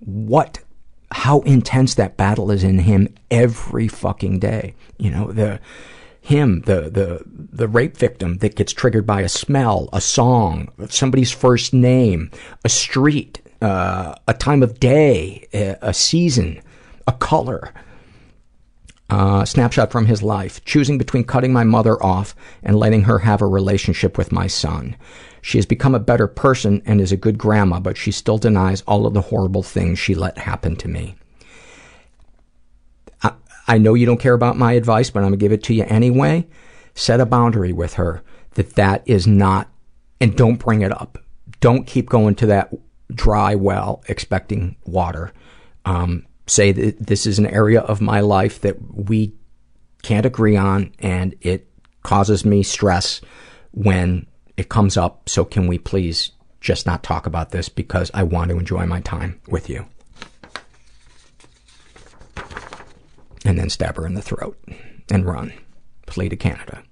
[0.01, 0.61] what
[1.15, 4.75] how intense that battle is in him every fucking day.
[4.99, 5.61] You know, the
[6.21, 11.31] him, the the the rape victim that gets triggered by a smell, a song, somebody's
[11.31, 12.33] first name,
[12.65, 16.61] a street, uh, a time of day, a, a season,
[17.07, 17.73] a color.
[19.09, 20.65] Uh, snapshot from his life.
[20.65, 24.97] Choosing between cutting my mother off and letting her have a relationship with my son.
[25.45, 28.81] She has become a better person and is a good grandma, but she still denies
[28.89, 31.17] all of the horrible things she let happen to me.
[33.23, 33.35] I,
[33.69, 35.75] I know you don't care about my advice, but I'm going to give it to
[35.75, 36.47] you anyway.
[36.95, 38.23] Set a boundary with her
[38.55, 39.69] that that is not,
[40.19, 41.19] and don't bring it up.
[41.61, 42.73] Don't keep going to that
[43.15, 45.31] dry well expecting water.
[45.85, 49.35] Um, say that this is an area of my life that we
[50.03, 51.69] can't agree on and it
[52.03, 53.21] causes me stress
[53.73, 58.23] when it comes up, so can we please just not talk about this because I
[58.23, 59.87] want to enjoy my time with you.
[63.45, 64.59] And then stab her in the throat
[65.11, 65.53] and run.
[66.07, 66.83] Flee to Canada.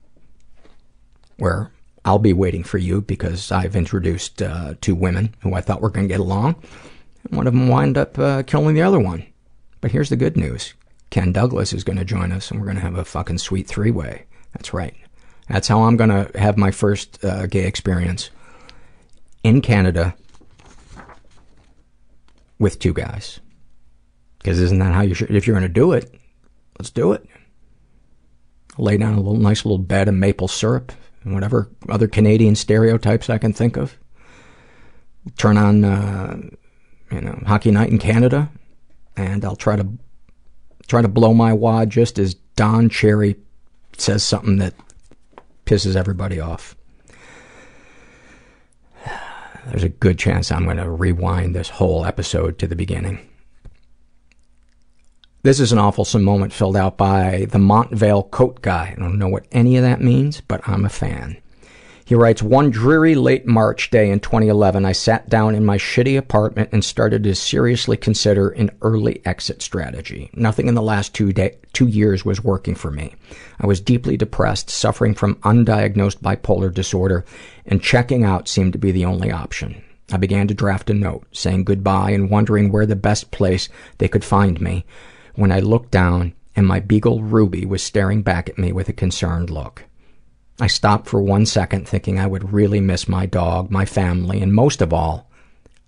[1.39, 1.73] Where
[2.05, 5.91] I'll be waiting for you because I've introduced uh, two women who I thought were
[5.91, 6.57] going to get along.
[7.25, 9.25] And one of them wind up uh, killing the other one.
[9.81, 10.75] But here's the good news.
[11.11, 13.67] Ken Douglas is going to join us and we're going to have a fucking sweet
[13.67, 14.27] three-way.
[14.53, 14.95] That's right.
[15.49, 18.31] That's how I'm gonna have my first uh, gay experience
[19.43, 20.15] in Canada
[22.59, 23.41] with two guys.
[24.39, 25.35] Because isn't that how you should?
[25.35, 26.15] If you're gonna do it,
[26.79, 27.29] let's do it.
[28.79, 30.93] Lay down a little nice little bed of maple syrup
[31.25, 33.99] and whatever other Canadian stereotypes I can think of.
[35.37, 36.41] Turn on, uh,
[37.11, 38.51] you know, Hockey Night in Canada,
[39.17, 39.87] and I'll try to
[40.89, 43.37] try to blow my wad just as Don Cherry
[43.97, 44.75] says something that
[45.67, 46.77] pisses everybody off.
[49.67, 53.29] There's a good chance I'm going to rewind this whole episode to the beginning.
[55.45, 58.95] This is an awful moment filled out by the Montvale Coat Guy.
[58.97, 61.42] I don't know what any of that means, but I'm a fan.
[62.13, 66.19] He writes, One dreary late March day in 2011, I sat down in my shitty
[66.19, 70.29] apartment and started to seriously consider an early exit strategy.
[70.35, 73.15] Nothing in the last two, day- two years was working for me.
[73.59, 77.25] I was deeply depressed, suffering from undiagnosed bipolar disorder,
[77.65, 79.81] and checking out seemed to be the only option.
[80.13, 84.09] I began to draft a note, saying goodbye and wondering where the best place they
[84.09, 84.85] could find me,
[85.35, 88.93] when I looked down and my beagle Ruby was staring back at me with a
[88.93, 89.87] concerned look.
[90.61, 94.53] I stopped for one second thinking I would really miss my dog, my family, and
[94.53, 95.31] most of all,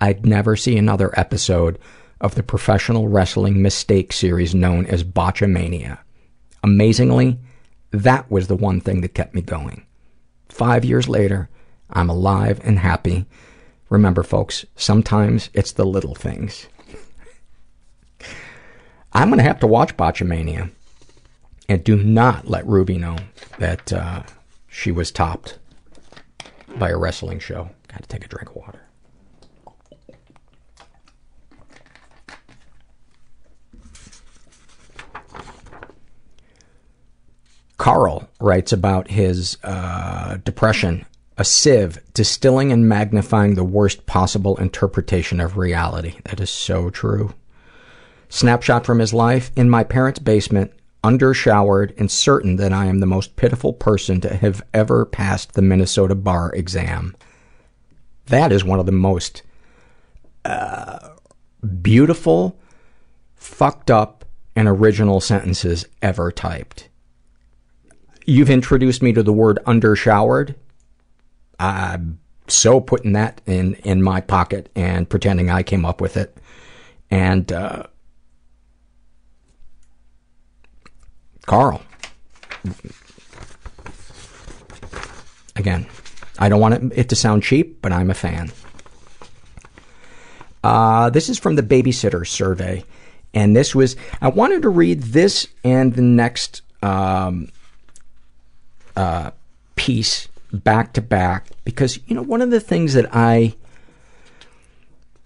[0.01, 1.79] I'd never see another episode
[2.21, 5.99] of the professional wrestling mistake series known as Botchamania.
[6.63, 7.39] Amazingly,
[7.91, 9.85] that was the one thing that kept me going.
[10.49, 11.49] Five years later,
[11.91, 13.27] I'm alive and happy.
[13.91, 16.67] Remember, folks, sometimes it's the little things.
[19.13, 20.71] I'm going to have to watch Botchamania.
[21.69, 23.17] And do not let Ruby know
[23.59, 24.23] that uh,
[24.75, 25.57] she was topped
[26.77, 27.71] by a wrestling show.
[27.87, 28.81] Got to take a drink of water.
[37.79, 41.07] Carl writes about his uh, depression,
[41.39, 46.17] a sieve distilling and magnifying the worst possible interpretation of reality.
[46.25, 47.33] That is so true.
[48.29, 49.53] Snapshot from his life.
[49.55, 50.73] In my parents' basement,
[51.05, 55.63] undershowered, and certain that I am the most pitiful person to have ever passed the
[55.63, 57.15] Minnesota bar exam.
[58.27, 59.43] That is one of the most
[60.47, 61.11] uh,
[61.83, 62.59] beautiful,
[63.37, 64.25] fucked up,
[64.57, 66.89] and original sentences ever typed.
[68.25, 70.55] You've introduced me to the word undershowered.
[71.59, 72.19] I'm
[72.49, 76.39] so putting that in, in my pocket and pretending I came up with it.
[77.11, 77.85] And, uh,
[81.47, 81.83] Carl.
[85.57, 85.87] Again,
[86.39, 88.51] I don't want it to sound cheap, but I'm a fan.
[90.63, 92.85] Uh, this is from the babysitter survey.
[93.35, 97.51] And this was, I wanted to read this and the next um,
[98.97, 99.33] uh,
[99.77, 103.55] piece back to back because, you know, one of the things that I,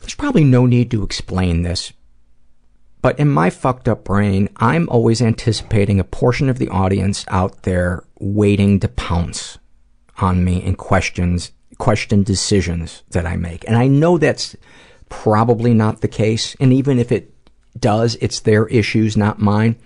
[0.01, 1.93] there's probably no need to explain this,
[3.01, 7.63] but in my fucked up brain, I'm always anticipating a portion of the audience out
[7.63, 9.59] there waiting to pounce
[10.19, 13.67] on me and questions, question decisions that I make.
[13.69, 14.57] And I know that's
[15.09, 16.57] probably not the case.
[16.59, 17.33] And even if it
[17.79, 19.77] does, it's their issues, not mine.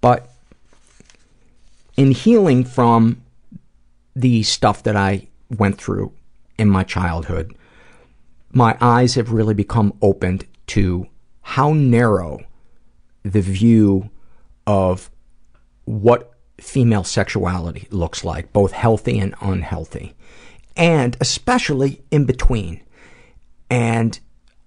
[0.00, 0.30] But
[1.96, 3.22] in healing from
[4.16, 6.12] the stuff that I went through
[6.58, 7.54] in my childhood,
[8.52, 11.06] my eyes have really become opened to
[11.44, 12.40] how narrow
[13.22, 14.10] the view
[14.66, 15.10] of
[15.84, 20.14] what female sexuality looks like, both healthy and unhealthy,
[20.76, 22.82] and especially in between.
[23.68, 24.18] And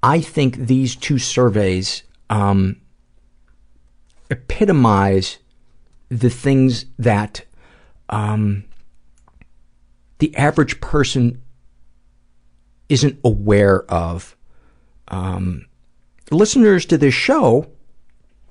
[0.04, 2.80] I think these two surveys um,
[4.30, 5.40] epitomize
[6.10, 7.44] the things that
[8.10, 8.66] um,
[10.20, 11.42] the average person
[12.88, 14.36] isn't aware of.
[15.08, 15.67] Um,
[16.32, 17.68] listeners to this show,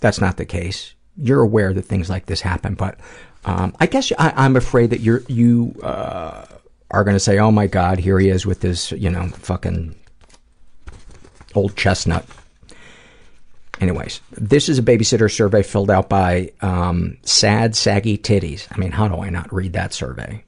[0.01, 0.95] that's not the case.
[1.17, 2.99] You're aware that things like this happen, but
[3.45, 6.45] um, I guess I, am afraid that you're you uh,
[6.91, 9.95] are going to say, "Oh my God, here he is with this, you know, fucking
[11.55, 12.27] old chestnut."
[13.81, 18.67] Anyways, this is a babysitter survey filled out by um, Sad Saggy Titties.
[18.71, 20.45] I mean, how do I not read that survey?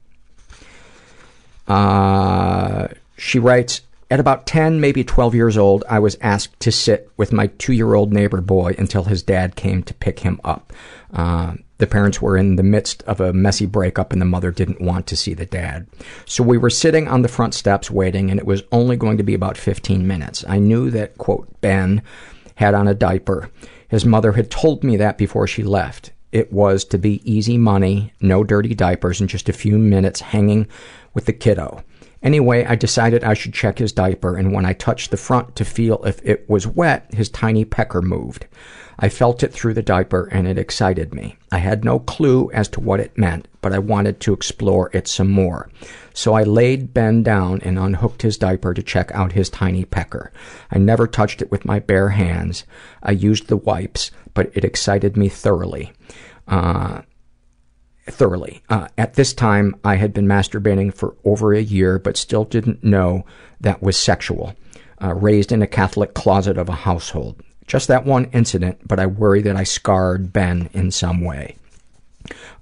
[1.67, 2.87] Uh,
[3.17, 7.31] she writes, at about 10, maybe 12 years old, I was asked to sit with
[7.31, 10.73] my two-year-old neighbor boy until his dad came to pick him up.
[11.13, 14.81] Uh, the parents were in the midst of a messy breakup and the mother didn't
[14.81, 15.87] want to see the dad.
[16.25, 19.23] So we were sitting on the front steps waiting and it was only going to
[19.23, 20.43] be about 15 minutes.
[20.47, 22.01] I knew that, quote, Ben
[22.55, 23.49] had on a diaper.
[23.87, 26.11] His mother had told me that before she left.
[26.31, 30.67] It was to be easy money, no dirty diapers, and just a few minutes hanging
[31.13, 31.83] with the kiddo.
[32.21, 35.63] Anyway, I decided I should check his diaper, and when I touched the front to
[35.63, 38.45] feel if it was wet, his tiny pecker moved.
[39.01, 41.37] I felt it through the diaper, and it excited me.
[41.53, 45.07] I had no clue as to what it meant, but I wanted to explore it
[45.07, 45.69] some more.
[46.13, 50.33] So I laid Ben down and unhooked his diaper to check out his tiny pecker.
[50.69, 52.65] I never touched it with my bare hands.
[53.01, 55.93] I used the wipes, but it excited me thoroughly.
[56.45, 57.03] Uh,
[58.11, 58.61] thoroughly.
[58.69, 62.83] Uh, at this time, I had been masturbating for over a year, but still didn't
[62.83, 63.25] know
[63.61, 64.55] that was sexual.
[65.01, 67.41] Uh, raised in a Catholic closet of a household.
[67.67, 71.55] Just that one incident, but I worry that I scarred Ben in some way.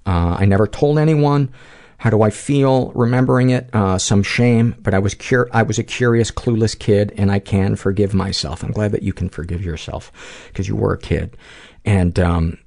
[0.06, 1.52] Uh, I never told anyone.
[1.98, 3.68] How do I feel remembering it?
[3.72, 7.40] Uh, some shame, but I was cur- I was a curious, clueless kid, and I
[7.40, 8.62] can forgive myself.
[8.62, 10.12] I'm glad that you can forgive yourself
[10.46, 11.36] because you were a kid.
[11.84, 12.58] And um,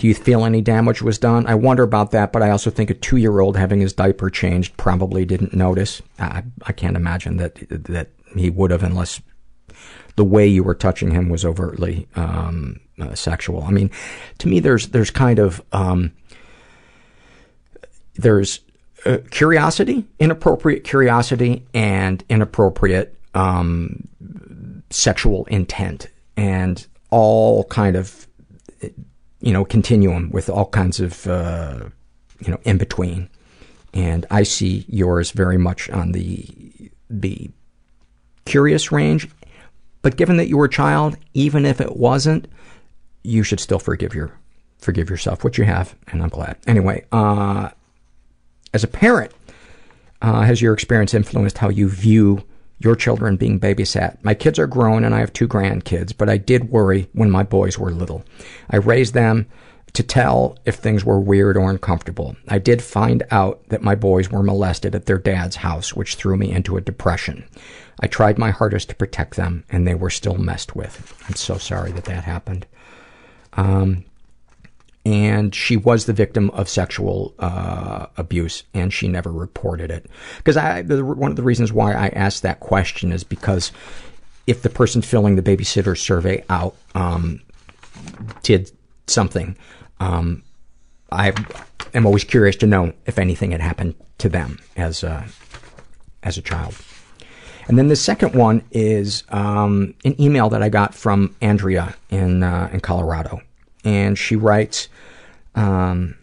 [0.00, 1.46] do you feel any damage was done?
[1.46, 5.26] I wonder about that, but I also think a two-year-old having his diaper changed probably
[5.26, 6.00] didn't notice.
[6.18, 9.20] I, I can't imagine that that he would have unless
[10.16, 13.62] the way you were touching him was overtly um, uh, sexual.
[13.62, 13.90] I mean,
[14.38, 16.12] to me, there's there's kind of um,
[18.14, 18.60] there's
[19.04, 24.08] uh, curiosity, inappropriate curiosity, and inappropriate um,
[24.88, 26.08] sexual intent,
[26.38, 28.26] and all kind of
[29.40, 31.88] you know, continuum with all kinds of, uh,
[32.40, 33.28] you know, in between.
[33.92, 36.46] And I see yours very much on the,
[37.08, 37.50] the
[38.44, 39.28] curious range.
[40.02, 42.48] But given that you were a child, even if it wasn't,
[43.22, 44.32] you should still forgive your,
[44.78, 46.56] forgive yourself, which you have, and I'm glad.
[46.66, 47.70] Anyway, uh,
[48.72, 49.32] as a parent,
[50.22, 52.44] uh, has your experience influenced how you view
[52.80, 54.16] your children being babysat.
[54.24, 57.42] My kids are grown and I have two grandkids, but I did worry when my
[57.42, 58.24] boys were little.
[58.70, 59.46] I raised them
[59.92, 62.36] to tell if things were weird or uncomfortable.
[62.48, 66.36] I did find out that my boys were molested at their dad's house, which threw
[66.36, 67.44] me into a depression.
[68.00, 71.14] I tried my hardest to protect them, and they were still messed with.
[71.28, 72.66] I'm so sorry that that happened.
[73.54, 74.04] Um,
[75.04, 80.06] and she was the victim of sexual uh, abuse, and she never reported it.
[80.38, 83.72] Because I, one of the reasons why I asked that question is because
[84.46, 87.40] if the person filling the babysitter survey out um,
[88.42, 88.70] did
[89.06, 89.56] something,
[90.00, 90.42] um,
[91.10, 91.32] I
[91.94, 95.26] am always curious to know if anything had happened to them as a,
[96.22, 96.74] as a child.
[97.68, 102.42] And then the second one is um, an email that I got from Andrea in
[102.42, 103.42] uh, in Colorado,
[103.84, 104.88] and she writes,
[105.54, 106.16] um,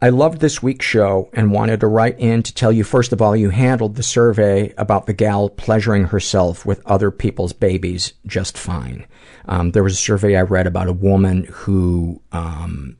[0.00, 3.20] "I loved this week's show and wanted to write in to tell you first of
[3.22, 8.56] all you handled the survey about the gal pleasuring herself with other people's babies just
[8.56, 9.06] fine.
[9.46, 12.96] Um, there was a survey I read about a woman who um,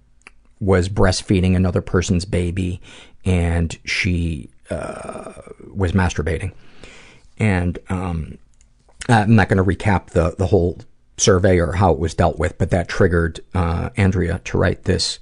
[0.61, 2.81] was breastfeeding another person's baby,
[3.25, 5.33] and she uh,
[5.73, 6.53] was masturbating.
[7.39, 8.39] And um,
[9.09, 10.79] I'm not going to recap the, the whole
[11.17, 15.19] survey or how it was dealt with, but that triggered uh, Andrea to write this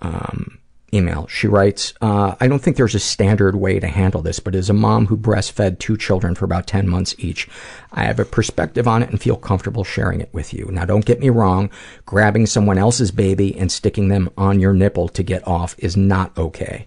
[0.00, 0.60] um,
[0.92, 1.26] email.
[1.28, 4.68] She writes, uh, I don't think there's a standard way to handle this, but as
[4.68, 7.48] a mom who breastfed two children for about 10 months each,
[7.92, 10.68] I have a perspective on it and feel comfortable sharing it with you.
[10.70, 11.70] Now, don't get me wrong,
[12.06, 16.36] grabbing someone else's baby and sticking them on your nipple to get off is not
[16.36, 16.86] okay.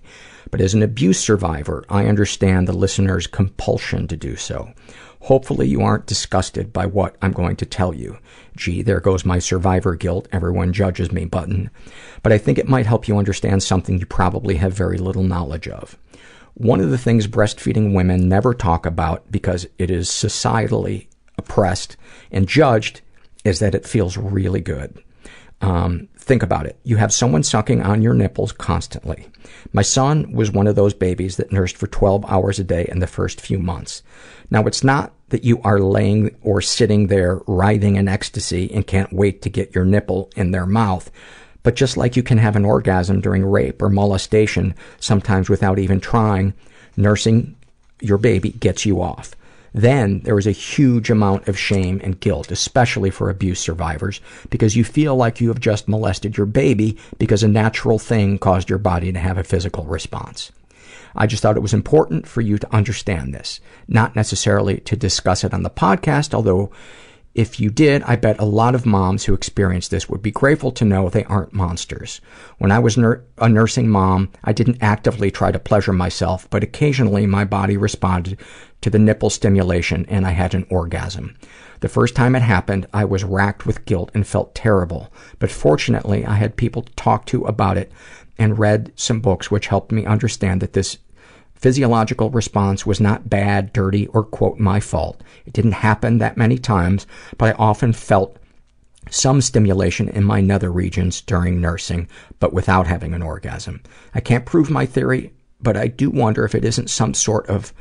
[0.52, 4.72] But as an abuse survivor, I understand the listener's compulsion to do so.
[5.24, 8.18] Hopefully you aren't disgusted by what I'm going to tell you.
[8.58, 11.70] Gee, there goes my survivor guilt, everyone judges me button.
[12.24, 15.70] But I think it might help you understand something you probably have very little knowledge
[15.70, 15.98] of.
[16.56, 21.96] One of the things breastfeeding women never talk about because it is societally oppressed
[22.30, 23.00] and judged
[23.46, 25.02] is that it feels really good.
[25.62, 26.78] Um, think about it.
[26.84, 29.30] You have someone sucking on your nipples constantly.
[29.72, 33.00] My son was one of those babies that nursed for 12 hours a day in
[33.00, 34.04] the first few months.
[34.54, 39.12] Now, it's not that you are laying or sitting there writhing in ecstasy and can't
[39.12, 41.10] wait to get your nipple in their mouth.
[41.64, 46.00] But just like you can have an orgasm during rape or molestation, sometimes without even
[46.00, 46.54] trying,
[46.96, 47.56] nursing
[48.00, 49.36] your baby gets you off.
[49.74, 54.22] Then there is a huge amount of shame and guilt, especially for abuse survivors,
[54.52, 58.70] because you feel like you have just molested your baby because a natural thing caused
[58.70, 60.52] your body to have a physical response.
[61.16, 65.44] I just thought it was important for you to understand this, not necessarily to discuss
[65.44, 66.72] it on the podcast, although
[67.34, 70.72] if you did, I bet a lot of moms who experience this would be grateful
[70.74, 72.22] to know they aren't monsters.
[72.60, 77.26] When I was a nursing mom, I didn't actively try to pleasure myself, but occasionally
[77.26, 78.38] my body responded
[78.82, 81.36] to the nipple stimulation and I had an orgasm.
[81.80, 86.26] The first time it happened, I was racked with guilt and felt terrible, but fortunately
[86.26, 87.92] I had people to talk to about it
[88.38, 90.98] and read some books which helped me understand that this
[91.64, 95.24] physiological response was not bad, dirty, or quote, my fault.
[95.46, 97.08] It didn't happen that many times,
[97.38, 98.36] but I often felt
[99.10, 102.10] some stimulation in my nether regions during nursing,
[102.42, 103.82] but without having an orgasm.
[104.14, 105.32] I can't prove my theory,
[105.62, 107.74] but I do wonder if it isn't some sort of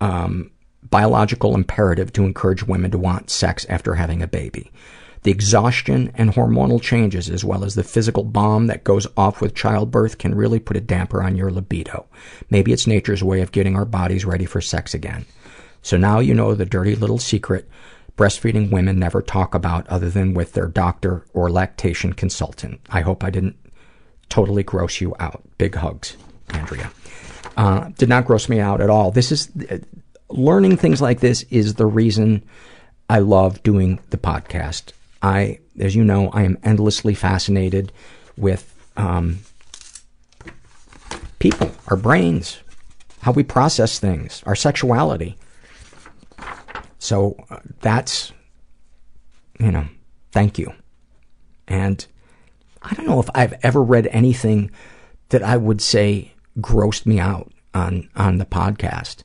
[0.00, 0.50] um,
[0.88, 4.72] biological imperative to encourage women to want sex after having a baby.
[5.22, 9.54] The exhaustion and hormonal changes, as well as the physical bomb that goes off with
[9.54, 12.06] childbirth, can really put a damper on your libido.
[12.50, 15.26] Maybe it's nature's way of getting our bodies ready for sex again.
[15.82, 17.68] So now you know the dirty little secret
[18.16, 22.80] breastfeeding women never talk about other than with their doctor or lactation consultant.
[22.90, 23.56] I hope I didn't
[24.28, 25.42] totally gross you out.
[25.56, 26.16] Big hugs,
[26.50, 26.90] Andrea.
[27.56, 29.10] Uh, did not gross me out at all.
[29.10, 29.78] This is, uh,
[30.30, 32.44] learning things like this is the reason
[33.08, 34.92] I love doing the podcast.
[35.22, 37.92] I, as you know, I am endlessly fascinated
[38.36, 39.40] with um,
[41.38, 42.58] people, our brains,
[43.20, 45.36] how we process things, our sexuality.
[46.98, 48.32] So uh, that's,
[49.58, 49.86] you know,
[50.32, 50.72] thank you.
[51.66, 52.04] And
[52.82, 54.70] I don't know if I've ever read anything
[55.28, 59.22] that I would say grossed me out on on the podcast.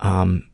[0.00, 0.48] Um,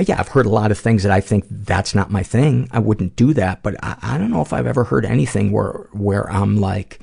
[0.00, 2.68] yeah, I've heard a lot of things that I think that's not my thing.
[2.70, 5.88] I wouldn't do that, but I, I don't know if I've ever heard anything where
[5.92, 7.00] where I'm like,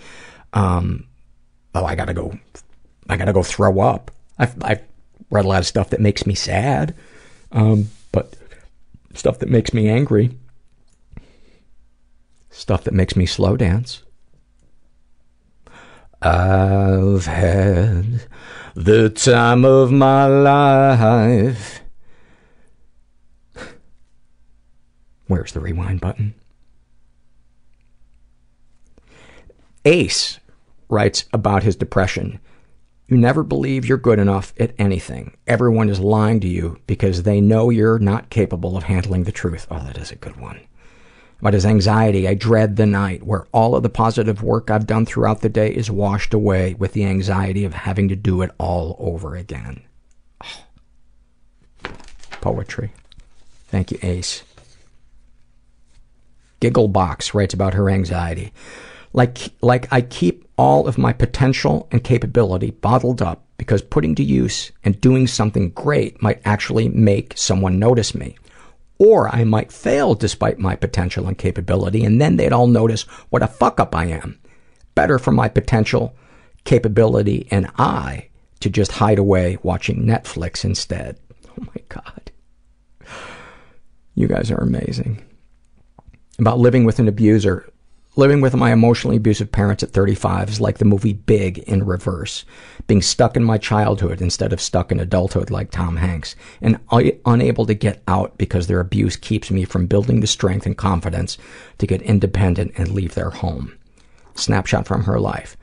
[0.54, 1.08] um,
[1.74, 2.38] oh, I gotta go,
[3.10, 4.12] I gotta go throw up.
[4.38, 4.82] I've I've
[5.30, 6.96] read a lot of stuff that makes me sad,
[7.52, 8.36] um, but
[9.14, 10.38] stuff that makes me angry,
[12.50, 14.04] stuff that makes me slow dance.
[16.22, 18.26] I've had
[18.74, 21.82] the time of my life.
[25.28, 26.36] Where's the rewind button?
[29.86, 30.40] Ace
[30.90, 32.40] writes about his depression.
[33.08, 35.36] You never believe you're good enough at anything.
[35.46, 39.68] Everyone is lying to you because they know you're not capable of handling the truth.
[39.70, 40.60] Oh, that is a good one.
[41.40, 45.06] About his anxiety, I dread the night where all of the positive work I've done
[45.06, 48.96] throughout the day is washed away with the anxiety of having to do it all
[48.98, 49.84] over again.
[50.44, 50.64] Oh.
[52.42, 52.92] Poetry.
[53.68, 54.44] Thank you, Ace.
[56.62, 58.54] Gigglebox writes about her anxiety.
[59.14, 64.24] Like, like I keep all of my potential and capability bottled up because putting to
[64.24, 68.38] use and doing something great might actually make someone notice me.
[68.98, 73.44] Or I might fail despite my potential and capability, and then they'd all notice what
[73.44, 74.40] a fuck up I am.
[74.96, 76.16] Better for my potential,
[76.64, 78.30] capability, and I
[78.62, 81.20] to just hide away watching Netflix instead.
[81.50, 82.32] Oh my god.
[84.16, 85.25] You guys are amazing.
[86.38, 87.70] About living with an abuser.
[88.18, 92.44] Living with my emotionally abusive parents at 35 is like the movie Big in reverse.
[92.88, 96.36] Being stuck in my childhood instead of stuck in adulthood like Tom Hanks.
[96.62, 96.80] And
[97.26, 101.38] unable to get out because their abuse keeps me from building the strength and confidence
[101.78, 103.78] to get independent and leave their home.
[104.34, 105.56] Snapshot from her life.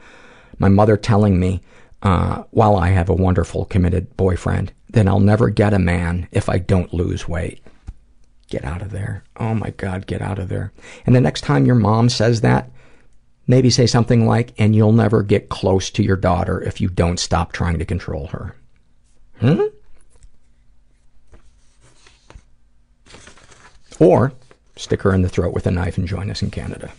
[0.59, 1.61] My mother telling me,
[2.03, 6.49] uh, while I have a wonderful committed boyfriend, then I'll never get a man if
[6.49, 7.62] I don't lose weight.
[8.53, 9.25] Get out of there.
[9.39, 10.75] Oh my God, get out of there.
[11.07, 12.71] And the next time your mom says that,
[13.47, 17.19] maybe say something like, and you'll never get close to your daughter if you don't
[17.19, 18.55] stop trying to control her.
[19.41, 19.63] Hmm?
[23.99, 24.35] Or
[24.77, 26.93] stick her in the throat with a knife and join us in Canada.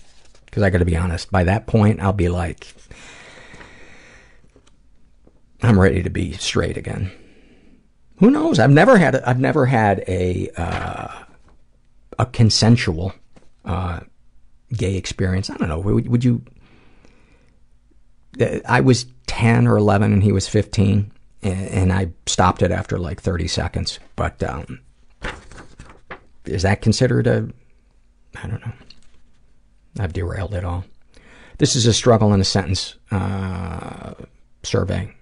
[0.45, 2.73] Because I gotta be honest, by that point, I'll be like,
[5.61, 7.11] I'm ready to be straight again.
[8.17, 8.57] Who knows?
[8.57, 11.22] I've never had a, I've never had a uh,
[12.19, 13.13] a consensual
[13.65, 14.01] uh,
[14.73, 15.49] gay experience.
[15.49, 15.79] I don't know.
[15.79, 16.43] Would, would you?
[18.67, 21.11] I was ten or eleven, and he was fifteen,
[21.41, 23.99] and, and I stopped it after like thirty seconds.
[24.15, 24.79] But um,
[26.45, 27.47] is that considered a?
[28.35, 28.73] I don't know.
[29.99, 30.85] I've derailed it all.
[31.59, 34.15] This is a struggle in a sentence uh,
[34.63, 35.13] survey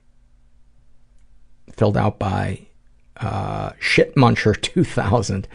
[1.73, 2.67] filled out by
[3.17, 5.47] uh, Shitmuncher 2000.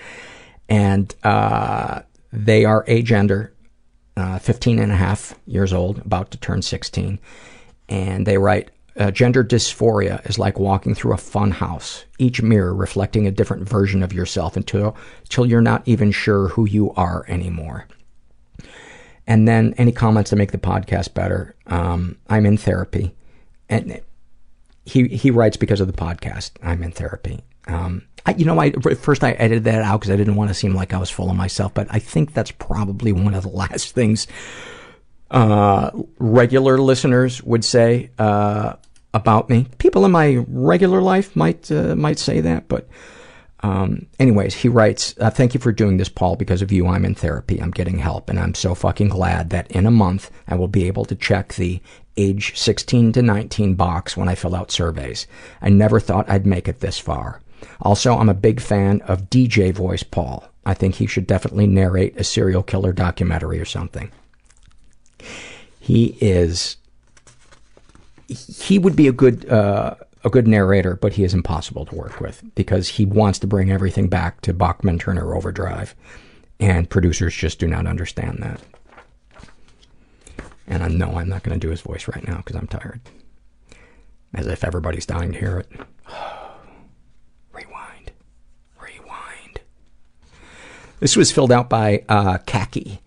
[0.68, 2.02] And uh,
[2.32, 3.50] they are agender,
[4.16, 7.18] uh, 15 and a half years old, about to turn 16.
[7.88, 12.74] And they write, uh, gender dysphoria is like walking through a fun house, each mirror
[12.74, 17.24] reflecting a different version of yourself until, until you're not even sure who you are
[17.28, 17.86] anymore.
[19.26, 21.54] And then any comments to make the podcast better.
[21.66, 23.14] Um, I'm in therapy.
[23.68, 24.00] And
[24.84, 26.52] he, he writes because of the podcast.
[26.62, 27.42] I'm in therapy.
[27.66, 30.54] Um, I, you know, I, first I edited that out because I didn't want to
[30.54, 33.48] seem like I was full of myself, but I think that's probably one of the
[33.64, 34.26] last things,
[35.30, 38.74] uh, regular listeners would say, uh,
[39.14, 39.66] about me.
[39.78, 42.88] People in my regular life might, uh, might say that, but,
[43.60, 46.36] um, anyways, he writes, uh, thank you for doing this, Paul.
[46.36, 47.58] Because of you, I'm in therapy.
[47.60, 50.86] I'm getting help, and I'm so fucking glad that in a month I will be
[50.86, 51.80] able to check the
[52.16, 55.26] age 16 to 19 box when I fill out surveys.
[55.62, 57.40] I never thought I'd make it this far.
[57.80, 60.48] Also, I'm a big fan of DJ voice Paul.
[60.64, 64.10] I think he should definitely narrate a serial killer documentary or something.
[65.78, 66.76] He is,
[68.28, 72.20] he would be a good, uh, a good narrator, but he is impossible to work
[72.20, 75.94] with because he wants to bring everything back to Bachman Turner Overdrive,
[76.58, 78.60] and producers just do not understand that.
[80.66, 83.00] And I know I'm not going to do his voice right now because I'm tired.
[84.34, 85.70] As if everybody's dying to hear it.
[87.52, 88.10] Rewind.
[88.80, 89.60] Rewind.
[91.00, 93.00] This was filled out by uh, Kaki.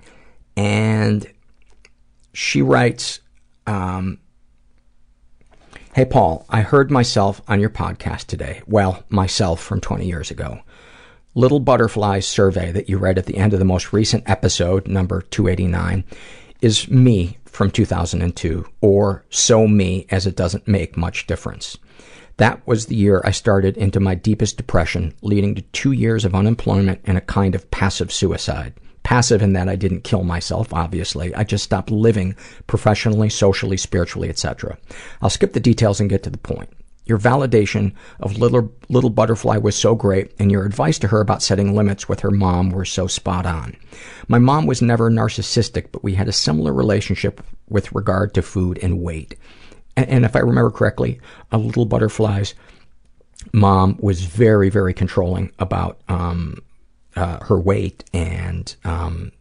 [0.55, 1.25] And
[2.33, 3.19] she writes,
[3.65, 4.19] um,
[5.93, 8.61] Hey Paul, I heard myself on your podcast today.
[8.67, 10.59] Well, myself from 20 years ago.
[11.35, 15.21] Little Butterflies survey that you read at the end of the most recent episode, number
[15.21, 16.03] 289,
[16.61, 21.77] is me from 2002, or so me as it doesn't make much difference.
[22.39, 26.33] That was the year I started into my deepest depression, leading to two years of
[26.33, 28.73] unemployment and a kind of passive suicide.
[29.03, 31.35] Passive in that I didn't kill myself, obviously.
[31.35, 34.77] I just stopped living professionally, socially, spiritually, etc.
[35.21, 36.69] I'll skip the details and get to the point.
[37.03, 41.43] Your validation of little, little Butterfly was so great, and your advice to her about
[41.43, 43.75] setting limits with her mom were so spot on.
[44.29, 48.79] My mom was never narcissistic, but we had a similar relationship with regard to food
[48.81, 49.35] and weight.
[50.03, 51.19] And, if I remember correctly,
[51.51, 52.53] a Little Butterfly's
[53.53, 56.61] mom was very, very controlling about um,
[57.15, 59.31] uh, her weight and um,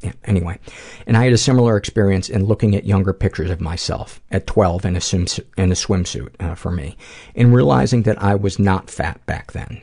[0.00, 0.58] yeah, anyway.
[1.06, 4.84] And I had a similar experience in looking at younger pictures of myself at 12
[4.84, 6.96] in a, swimsuit, in a swimsuit uh, for me,
[7.34, 9.82] and realizing that I was not fat back then.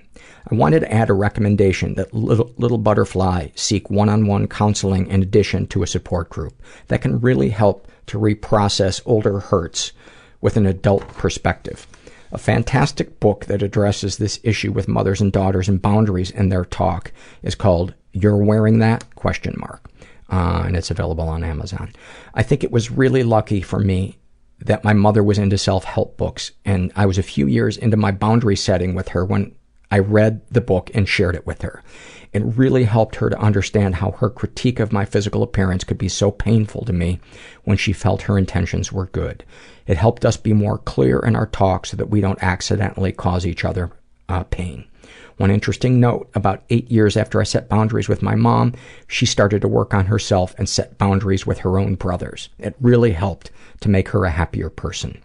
[0.49, 5.65] I wanted to add a recommendation that Little, Little Butterfly seek one-on-one counseling in addition
[5.67, 6.61] to a support group.
[6.87, 9.91] That can really help to reprocess older hurts
[10.41, 11.87] with an adult perspective.
[12.31, 16.65] A fantastic book that addresses this issue with mothers and daughters and boundaries in their
[16.65, 17.11] talk
[17.41, 19.15] is called You're Wearing That?
[19.15, 19.89] Question mark.
[20.29, 21.93] Uh, and it's available on Amazon.
[22.33, 24.17] I think it was really lucky for me
[24.59, 28.11] that my mother was into self-help books and I was a few years into my
[28.11, 29.53] boundary setting with her when
[29.91, 31.83] I read the book and shared it with her.
[32.33, 36.09] It really helped her to understand how her critique of my physical appearance could be
[36.09, 37.19] so painful to me
[37.63, 39.43] when she felt her intentions were good.
[39.87, 43.45] It helped us be more clear in our talk so that we don't accidentally cause
[43.45, 43.91] each other
[44.27, 44.85] uh, pain.
[45.37, 48.73] One interesting note, about eight years after I set boundaries with my mom,
[49.07, 52.49] she started to work on herself and set boundaries with her own brothers.
[52.57, 53.51] It really helped
[53.81, 55.21] to make her a happier person.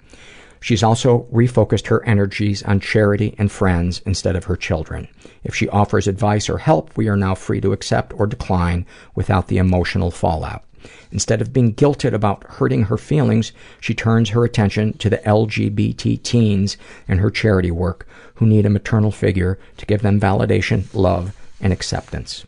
[0.61, 5.09] She's also refocused her energies on charity and friends instead of her children.
[5.43, 9.49] If she offers advice or help, we are now free to accept or decline without
[9.49, 10.65] the emotional fallout.
[11.13, 16.23] Instead of being guilted about hurting her feelings, she turns her attention to the LGBT
[16.23, 16.77] teens
[17.09, 21.73] and her charity work who need a maternal figure to give them validation, love, and
[21.73, 22.47] acceptance.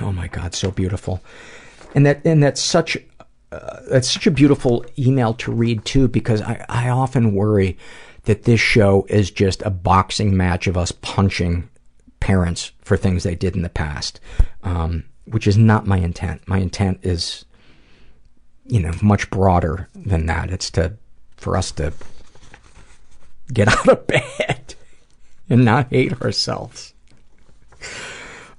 [0.00, 1.22] Oh my God, so beautiful.
[1.94, 2.96] And that, and that's such,
[3.52, 7.76] uh, that's such a beautiful email to read too, because I, I often worry
[8.24, 11.68] that this show is just a boxing match of us punching
[12.20, 14.20] parents for things they did in the past,
[14.62, 16.46] um, which is not my intent.
[16.46, 17.44] My intent is,
[18.64, 20.50] you know, much broader than that.
[20.50, 20.94] It's to,
[21.36, 21.92] for us to
[23.52, 24.74] get out of bed
[25.50, 26.94] and not hate ourselves.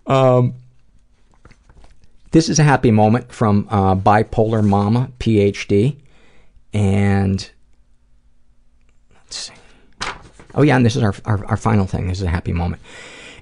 [0.06, 0.56] Um,
[2.34, 5.98] this is a happy moment from uh, Bipolar Mama, PhD.
[6.74, 7.50] And
[9.14, 9.54] let's see.
[10.56, 12.08] Oh, yeah, and this is our, our, our final thing.
[12.08, 12.82] This is a happy moment.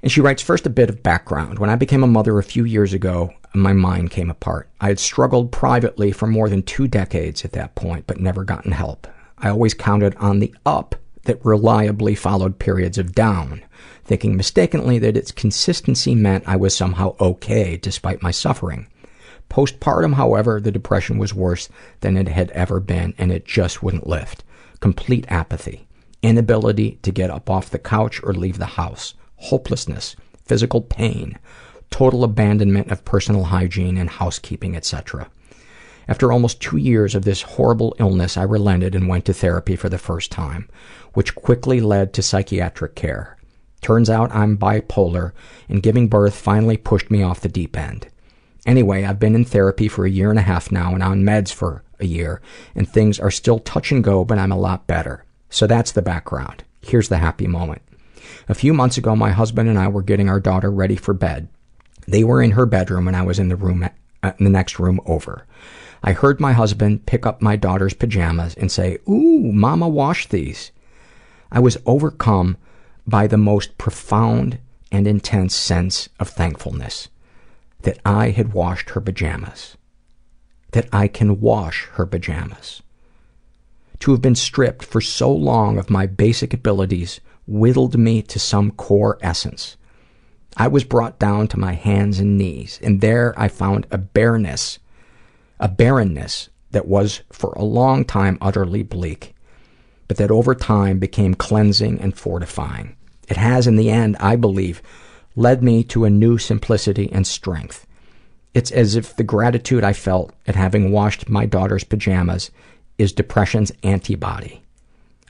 [0.04, 1.58] And she writes, first a bit of background.
[1.58, 4.70] When I became a mother a few years ago, my mind came apart.
[4.82, 8.74] I had struggled privately for more than two decades at that point, but never gotten
[8.74, 9.08] help.
[9.38, 13.62] I always counted on the up that reliably followed periods of down,
[14.12, 18.88] thinking mistakenly that its consistency meant I was somehow okay despite my suffering.
[19.50, 21.70] Postpartum, however, the depression was worse
[22.02, 24.44] than it had ever been, and it just wouldn't lift.
[24.82, 25.88] Complete apathy,
[26.22, 31.40] inability to get up off the couch or leave the house, hopelessness, physical pain,
[31.90, 35.32] total abandonment of personal hygiene and housekeeping, etc.
[36.10, 39.88] After almost two years of this horrible illness, I relented and went to therapy for
[39.88, 40.68] the first time,
[41.14, 43.38] which quickly led to psychiatric care.
[43.82, 45.32] Turns out I'm bipolar,
[45.68, 48.08] and giving birth finally pushed me off the deep end.
[48.66, 51.52] Anyway, I've been in therapy for a year and a half now and on meds
[51.52, 52.42] for a year,
[52.76, 55.26] and things are still touch and go, but I'm a lot better.
[55.50, 56.64] So that's the background.
[56.82, 57.82] Here's the happy moment.
[58.48, 61.48] A few months ago, my husband and I were getting our daughter ready for bed.
[62.08, 63.88] They were in her bedroom and I was in the room,
[64.24, 65.46] uh, in the next room over.
[66.04, 70.72] I heard my husband pick up my daughter's pajamas and say, Ooh, mama washed these.
[71.52, 72.58] I was overcome
[73.08, 74.60] by the most profound
[74.92, 77.10] and intense sense of thankfulness
[77.82, 79.78] that I had washed her pajamas.
[80.72, 82.82] That I can wash her pajamas.
[84.00, 88.72] To have been stripped for so long of my basic abilities whittled me to some
[88.72, 89.78] core essence.
[90.58, 94.80] I was brought down to my hands and knees, and there I found a bareness,
[95.60, 99.36] a barrenness that was for a long time utterly bleak,
[100.12, 102.98] but that over time became cleansing and fortifying.
[103.30, 104.82] It has, in the end, I believe,
[105.38, 107.88] led me to a new simplicity and strength.
[108.54, 112.52] It's as if the gratitude I felt at having washed my daughter's pajamas
[112.98, 114.62] is depression's antibody.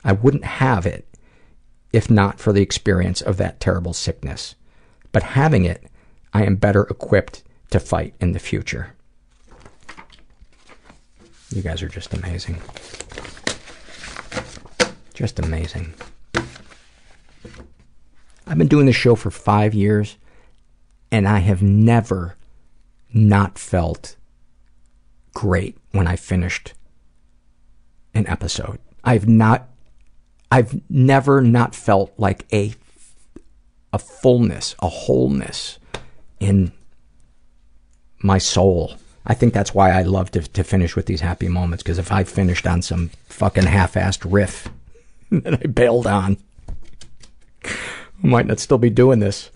[0.02, 1.06] I wouldn't have it
[1.92, 4.56] if not for the experience of that terrible sickness.
[5.12, 5.84] But having it,
[6.34, 8.94] I am better equipped to fight in the future.
[11.50, 12.60] You guys are just amazing.
[15.12, 15.94] Just amazing.
[18.46, 20.16] I've been doing this show for five years,
[21.10, 22.36] and I have never
[23.12, 24.16] not felt
[25.34, 26.74] great when I finished
[28.14, 28.78] an episode.
[29.04, 29.68] I've not,
[30.50, 32.74] I've never not felt like a,
[33.92, 35.78] a fullness, a wholeness
[36.40, 36.72] in
[38.22, 38.96] my soul.
[39.24, 42.10] I think that's why I love to, to finish with these happy moments, because if
[42.10, 44.68] I finished on some fucking half-assed riff
[45.44, 46.36] that I bailed on,
[47.64, 47.70] I
[48.26, 49.50] might not still be doing this.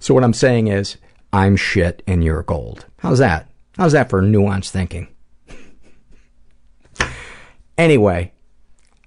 [0.00, 0.96] So what I'm saying is,
[1.32, 2.86] I'm shit and you're gold.
[2.98, 3.48] How's that?
[3.76, 5.06] How's that for nuanced thinking?
[7.78, 8.32] anyway,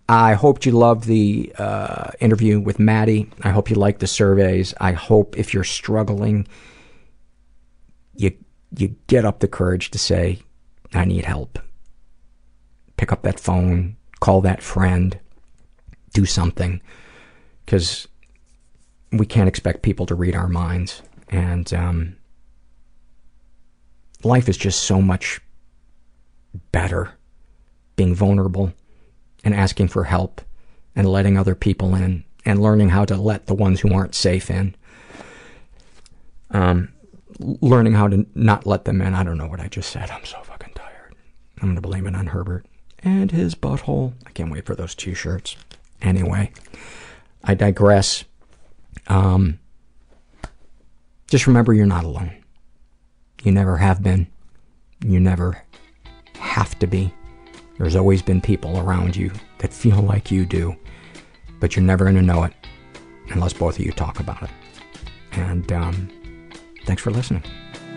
[0.07, 3.29] I hope you loved the uh, interview with Maddy.
[3.41, 4.73] I hope you liked the surveys.
[4.79, 6.47] I hope if you're struggling,
[8.15, 8.31] you
[8.77, 10.39] you get up the courage to say,
[10.93, 11.59] "I need help."
[12.95, 15.19] Pick up that phone, call that friend,
[16.13, 16.81] do something,
[17.65, 18.07] because
[19.11, 22.15] we can't expect people to read our minds, and um,
[24.23, 25.41] life is just so much
[26.71, 27.11] better
[27.95, 28.73] being vulnerable
[29.43, 30.41] and asking for help
[30.95, 34.49] and letting other people in and learning how to let the ones who aren't safe
[34.49, 34.75] in.
[36.51, 36.89] Um,
[37.39, 39.15] learning how to not let them in.
[39.15, 40.11] I don't know what I just said.
[40.11, 41.15] I'm so fucking tired.
[41.61, 42.65] I'm going to blame it on Herbert
[42.99, 44.13] and his butthole.
[44.27, 45.55] I can't wait for those t-shirts.
[46.03, 46.51] Anyway,
[47.43, 48.25] I digress.
[49.07, 49.59] Um,
[51.27, 52.31] just remember you're not alone.
[53.43, 54.27] You never have been.
[55.03, 55.63] You never
[56.37, 57.13] have to be.
[57.77, 60.75] There's always been people around you that feel like you do,
[61.59, 62.53] but you're never going to know it
[63.29, 64.49] unless both of you talk about it.
[65.31, 66.09] And um,
[66.85, 67.43] thanks for listening.